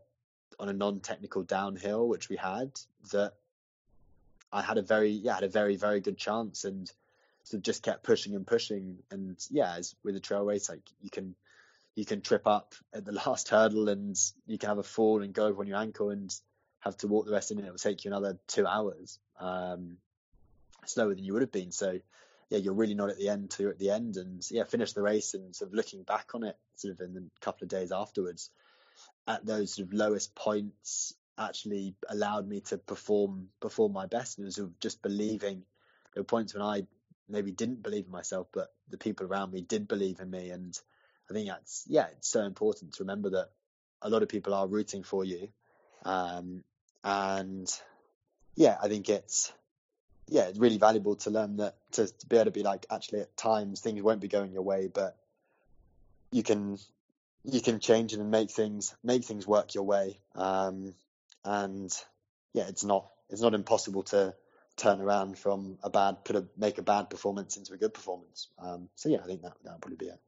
[0.59, 2.71] on a non-technical downhill, which we had,
[3.13, 3.35] that
[4.53, 6.91] I had a very, yeah, had a very, very good chance, and
[7.45, 8.99] so just kept pushing and pushing.
[9.11, 11.35] And yeah, as with a trail race, like you can,
[12.01, 15.35] you can trip up at the last hurdle, and you can have a fall and
[15.35, 16.35] go over on your ankle, and
[16.81, 19.99] have to walk the rest in, and it will take you another two hours, um,
[20.87, 21.73] slower than you would have been.
[21.73, 22.01] So
[22.49, 25.03] yeah, you're really not at the end to at the end, and yeah, finish the
[25.03, 27.93] race and sort of looking back on it, sort of in the couple of days
[27.93, 28.49] afterwards,
[29.29, 34.51] at those sort of lowest points, actually allowed me to perform perform my best, and
[34.51, 35.65] sort of just believing.
[36.15, 36.87] There were points when I
[37.29, 40.81] maybe didn't believe in myself, but the people around me did believe in me, and
[41.31, 43.51] I think that's yeah, it's so important to remember that
[44.03, 45.49] a lot of people are rooting for you,
[46.05, 46.65] um,
[47.05, 47.71] and
[48.57, 49.53] yeah, I think it's
[50.29, 53.21] yeah, it's really valuable to learn that to, to be able to be like actually
[53.21, 55.17] at times things won't be going your way, but
[56.33, 56.79] you can
[57.45, 60.19] you can change it and make things make things work your way.
[60.35, 60.95] Um,
[61.45, 61.93] and
[62.53, 64.35] yeah, it's not it's not impossible to
[64.77, 68.49] turn around from a bad put a make a bad performance into a good performance.
[68.59, 70.21] Um, so yeah, I think that that would probably be it.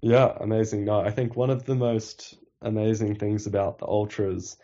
[0.00, 0.84] Yeah, amazing.
[0.84, 4.56] No, I think one of the most amazing things about the ultras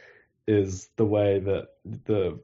[0.46, 2.38] is the way that the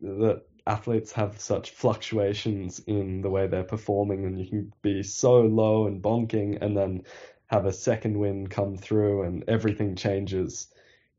[0.00, 5.40] that athletes have such fluctuations in the way they're performing, and you can be so
[5.42, 7.04] low and bonking, and then
[7.46, 10.68] have a second win come through, and everything changes.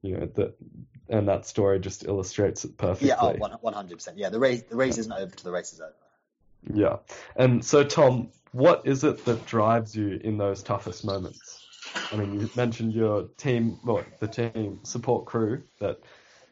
[0.02, 0.56] You know that,
[1.08, 3.10] and that story just illustrates it perfectly.
[3.10, 4.18] Yeah, oh, one hundred percent.
[4.18, 5.94] Yeah, the race the race isn't over till the race is over.
[6.74, 6.98] Yeah,
[7.36, 11.66] and so Tom, what is it that drives you in those toughest moments?
[12.12, 16.00] I mean, you mentioned your team, well, the team support crew that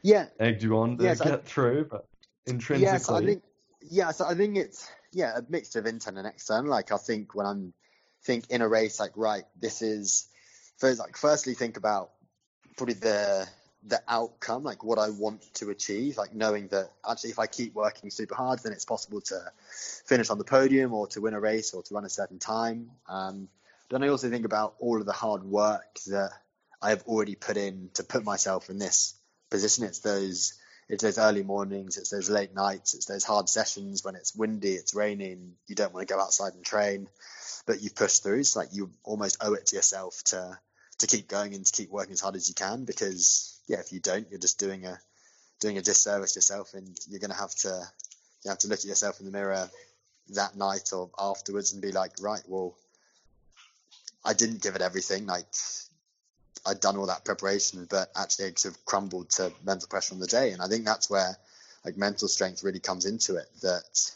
[0.03, 2.07] yeah egged you on to yes, get I, through, but
[2.47, 2.91] intrinsically.
[2.91, 3.43] Yes, I think.
[3.83, 6.69] Yeah, so I think it's yeah a mixture of internal and external.
[6.69, 7.73] Like I think when I'm
[8.23, 10.27] think in a race, like right, this is
[10.77, 12.11] first like firstly think about
[12.77, 13.47] probably the
[13.83, 17.73] the outcome, like what I want to achieve, like knowing that actually if I keep
[17.73, 19.51] working super hard, then it's possible to
[20.05, 22.91] finish on the podium or to win a race or to run a certain time.
[23.07, 23.49] Um,
[23.89, 26.31] then I also think about all of the hard work that
[26.81, 29.15] I have already put in to put myself in this
[29.49, 29.83] position.
[29.83, 30.53] It's those
[30.87, 34.73] it's those early mornings, it's those late nights, it's those hard sessions when it's windy,
[34.73, 37.07] it's raining, you don't want to go outside and train,
[37.65, 38.39] but you've pushed through.
[38.39, 40.59] It's like you almost owe it to yourself to
[40.99, 43.93] to keep going and to keep working as hard as you can because yeah, if
[43.93, 44.99] you don't, you're just doing a
[45.61, 47.87] doing a disservice yourself, and you're going to have to
[48.43, 49.69] you have to look at yourself in the mirror
[50.29, 52.75] that night or afterwards and be like, right, well,
[54.25, 55.25] I didn't give it everything.
[55.25, 55.45] Like
[56.65, 60.19] I'd done all that preparation, but actually it sort of crumbled to mental pressure on
[60.19, 60.51] the day.
[60.51, 61.37] And I think that's where
[61.85, 63.47] like mental strength really comes into it.
[63.61, 64.11] That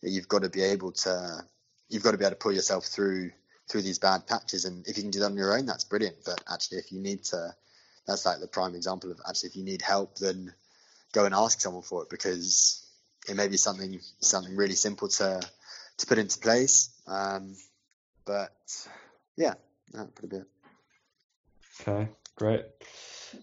[0.00, 1.44] you've got to be able to,
[1.90, 3.30] you've got to be able to pull yourself through
[3.68, 4.64] through these bad patches.
[4.64, 6.16] And if you can do that on your own, that's brilliant.
[6.24, 7.54] But actually, if you need to,
[8.06, 10.52] that's like the prime example of actually if you need help, then
[11.12, 12.86] go and ask someone for it because
[13.28, 15.40] it may be something something really simple to
[15.98, 16.90] to put into place.
[17.06, 17.56] Um,
[18.24, 18.52] but
[19.36, 19.54] yeah,
[19.92, 20.46] that would be it.
[21.80, 22.64] Okay, great.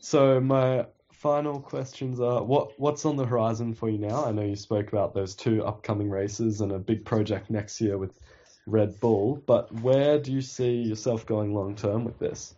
[0.01, 4.25] So my final questions are what what's on the horizon for you now?
[4.25, 7.97] I know you spoke about those two upcoming races and a big project next year
[7.97, 8.19] with
[8.65, 12.55] Red Bull, but where do you see yourself going long term with this?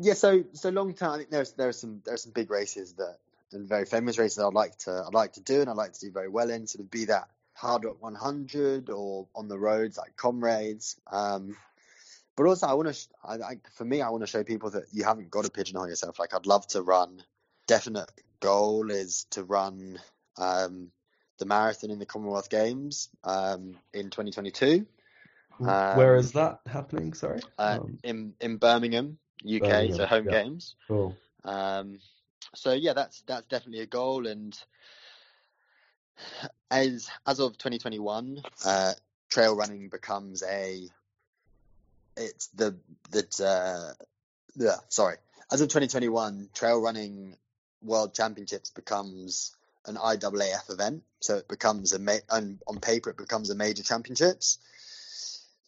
[0.00, 2.50] Yeah, so so long term, I think there's there are some there are some big
[2.50, 3.18] races that
[3.52, 5.92] and very famous races that I'd like to I'd like to do and I'd like
[5.92, 6.66] to do very well in.
[6.66, 7.28] Sort of be that
[7.60, 10.96] Hardrock 100 or on the roads like comrades.
[11.10, 11.56] Um,
[12.36, 13.60] but also, I want to.
[13.74, 16.18] For me, I want to show people that you haven't got to pigeonhole yourself.
[16.18, 17.22] Like, I'd love to run.
[17.66, 18.10] Definite
[18.40, 19.98] goal is to run
[20.38, 20.90] um,
[21.38, 24.86] the marathon in the Commonwealth Games um, in 2022.
[25.60, 25.66] Um,
[25.96, 27.12] Where is that happening?
[27.12, 30.42] Sorry, uh, um, in in Birmingham, UK, Birmingham, so home yeah.
[30.42, 30.74] games.
[30.88, 31.16] Cool.
[31.44, 31.98] Um,
[32.54, 34.58] so yeah, that's that's definitely a goal, and
[36.70, 38.92] as as of 2021, uh,
[39.30, 40.88] trail running becomes a
[42.16, 42.76] it's the
[43.10, 43.92] that uh,
[44.56, 45.16] yeah sorry
[45.52, 47.36] as of 2021 trail running
[47.82, 49.54] world championships becomes
[49.86, 53.82] an IAAF event so it becomes a ma- on, on paper it becomes a major
[53.82, 54.58] championships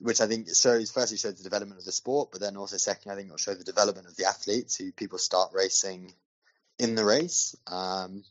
[0.02, 3.12] which I think shows firstly shows the development of the sport but then also second
[3.12, 6.12] I think it'll show the development of the athletes who people start racing
[6.78, 8.24] in the race um,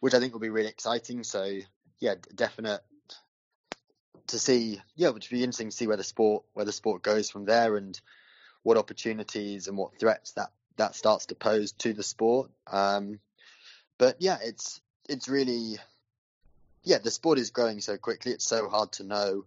[0.00, 1.58] which I think will be really exciting so
[2.00, 2.82] yeah definite
[4.28, 7.02] to see, yeah, which would be interesting to see where the sport where the sport
[7.02, 7.98] goes from there and
[8.62, 12.50] what opportunities and what threats that that starts to pose to the sport.
[12.66, 13.20] Um,
[13.98, 15.78] but yeah, it's it's really
[16.82, 18.32] yeah, the sport is growing so quickly.
[18.32, 19.44] It's so hard to know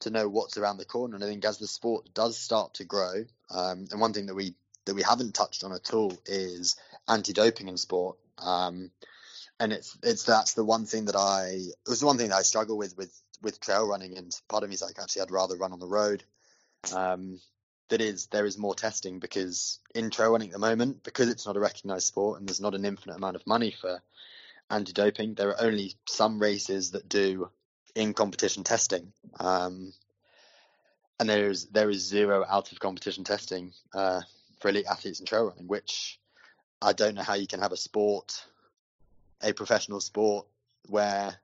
[0.00, 1.14] to know what's around the corner.
[1.14, 4.34] And I think as the sport does start to grow, um, and one thing that
[4.34, 4.54] we
[4.84, 6.76] that we haven't touched on at all is
[7.08, 8.16] anti-doping in sport.
[8.38, 8.90] Um,
[9.60, 12.36] and it's it's that's the one thing that I it was the one thing that
[12.36, 13.12] I struggle with with
[13.42, 15.86] with trail running, and part of me is like, actually, I'd rather run on the
[15.86, 16.24] road.
[16.94, 17.40] Um,
[17.88, 21.46] that is, there is more testing because in trail running at the moment, because it's
[21.46, 24.02] not a recognised sport and there's not an infinite amount of money for
[24.70, 27.50] anti-doping, there are only some races that do
[27.98, 29.12] in competition testing.
[29.40, 29.92] Um,
[31.18, 34.20] and there is there is zero out of competition testing uh,
[34.60, 36.20] for elite athletes in trail running, which
[36.80, 38.44] I don't know how you can have a sport,
[39.42, 40.46] a professional sport,
[40.88, 41.34] where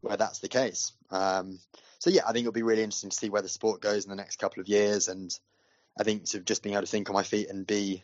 [0.00, 0.92] where that's the case.
[1.10, 1.60] Um,
[2.00, 4.10] so yeah, I think it'll be really interesting to see where the sport goes in
[4.10, 5.32] the next couple of years, and
[5.96, 8.02] I think of just being able to think on my feet and be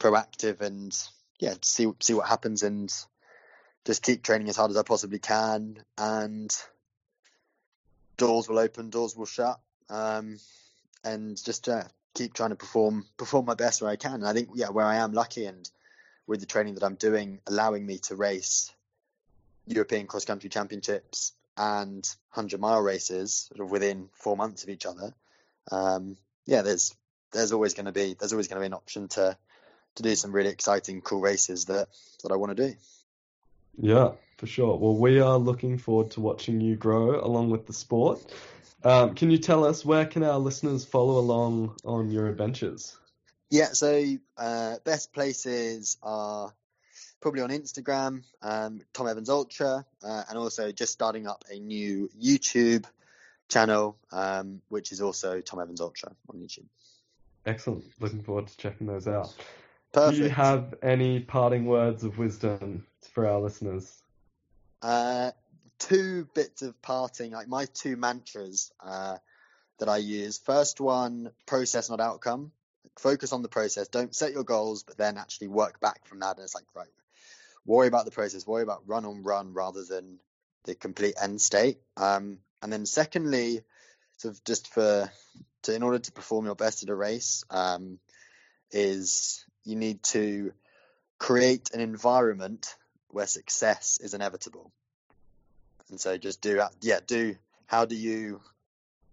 [0.00, 0.96] proactive and
[1.38, 2.90] yeah, see see what happens and
[3.84, 6.50] just keep training as hard as I possibly can, and
[8.16, 9.58] doors will open, doors will shut,
[9.90, 10.38] um,
[11.02, 11.84] and just uh,
[12.14, 14.14] keep trying to perform perform my best where I can.
[14.14, 15.68] And I think yeah, where I am lucky and
[16.26, 18.72] with the training that I'm doing, allowing me to race
[19.66, 24.86] European cross country championships and hundred mile races sort of within four months of each
[24.86, 25.12] other.
[25.70, 26.16] Um,
[26.46, 26.94] yeah, there's
[27.32, 29.36] there's always going to be there's always going to be an option to
[29.96, 31.88] to do some really exciting, cool races that
[32.22, 32.74] that I want to do.
[33.78, 34.12] Yeah,
[34.44, 34.76] for sure.
[34.76, 38.22] Well, we are looking forward to watching you grow along with the sport.
[38.84, 42.94] Um, can you tell us where can our listeners follow along on your adventures?
[43.48, 44.04] Yeah, so
[44.36, 46.52] uh, best places are
[47.22, 52.10] probably on Instagram, um, Tom Evans Ultra, uh, and also just starting up a new
[52.22, 52.84] YouTube
[53.48, 56.66] channel, um, which is also Tom Evans Ultra on YouTube.
[57.46, 57.84] Excellent.
[57.98, 59.34] Looking forward to checking those out.
[59.94, 60.18] Perfect.
[60.18, 64.02] Do you have any parting words of wisdom for our listeners?
[64.84, 65.30] Uh,
[65.78, 69.16] two bits of parting, like my two mantras uh,
[69.78, 70.38] that I use.
[70.38, 72.52] First one, process, not outcome.
[72.98, 73.88] Focus on the process.
[73.88, 76.36] Don't set your goals, but then actually work back from that.
[76.36, 76.86] And it's like, right,
[77.64, 80.18] worry about the process, worry about run on run rather than
[80.66, 81.78] the complete end state.
[81.96, 83.62] Um, and then secondly,
[84.18, 85.10] sort of just for,
[85.62, 87.98] to, in order to perform your best at a race, um,
[88.70, 90.52] is you need to
[91.18, 92.76] create an environment
[93.14, 94.72] where success is inevitable.
[95.88, 97.36] And so just do, yeah, do,
[97.66, 98.40] how do you,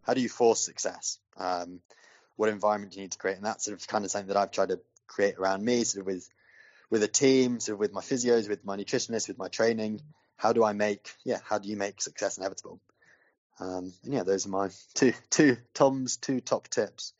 [0.01, 1.19] how do you force success?
[1.37, 1.81] Um,
[2.35, 3.37] what environment do you need to create?
[3.37, 6.01] And that's sort of kind of something that I've tried to create around me, sort
[6.01, 6.27] of with,
[6.89, 10.01] with a team, sort of with my physios, with my nutritionists, with my training.
[10.35, 12.79] How do I make, yeah, how do you make success inevitable?
[13.59, 17.13] Um, and yeah, those are my two, two, Tom's two top tips.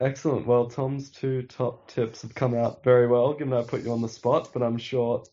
[0.00, 0.46] Excellent.
[0.46, 4.00] Well, Tom's two top tips have come out very well, given I put you on
[4.00, 5.24] the spot, but I'm sure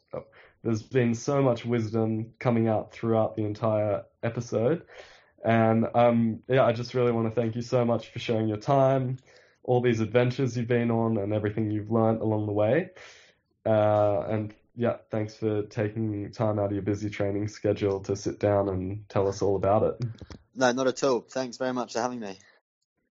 [0.64, 4.84] there's been so much wisdom coming out throughout the entire episode.
[5.44, 8.58] And um, yeah, I just really want to thank you so much for sharing your
[8.58, 9.18] time,
[9.64, 12.90] all these adventures you've been on, and everything you've learned along the way.
[13.66, 18.40] Uh, and yeah, thanks for taking time out of your busy training schedule to sit
[18.40, 20.06] down and tell us all about it.
[20.56, 21.22] No, not at all.
[21.22, 22.40] Thanks very much for having me.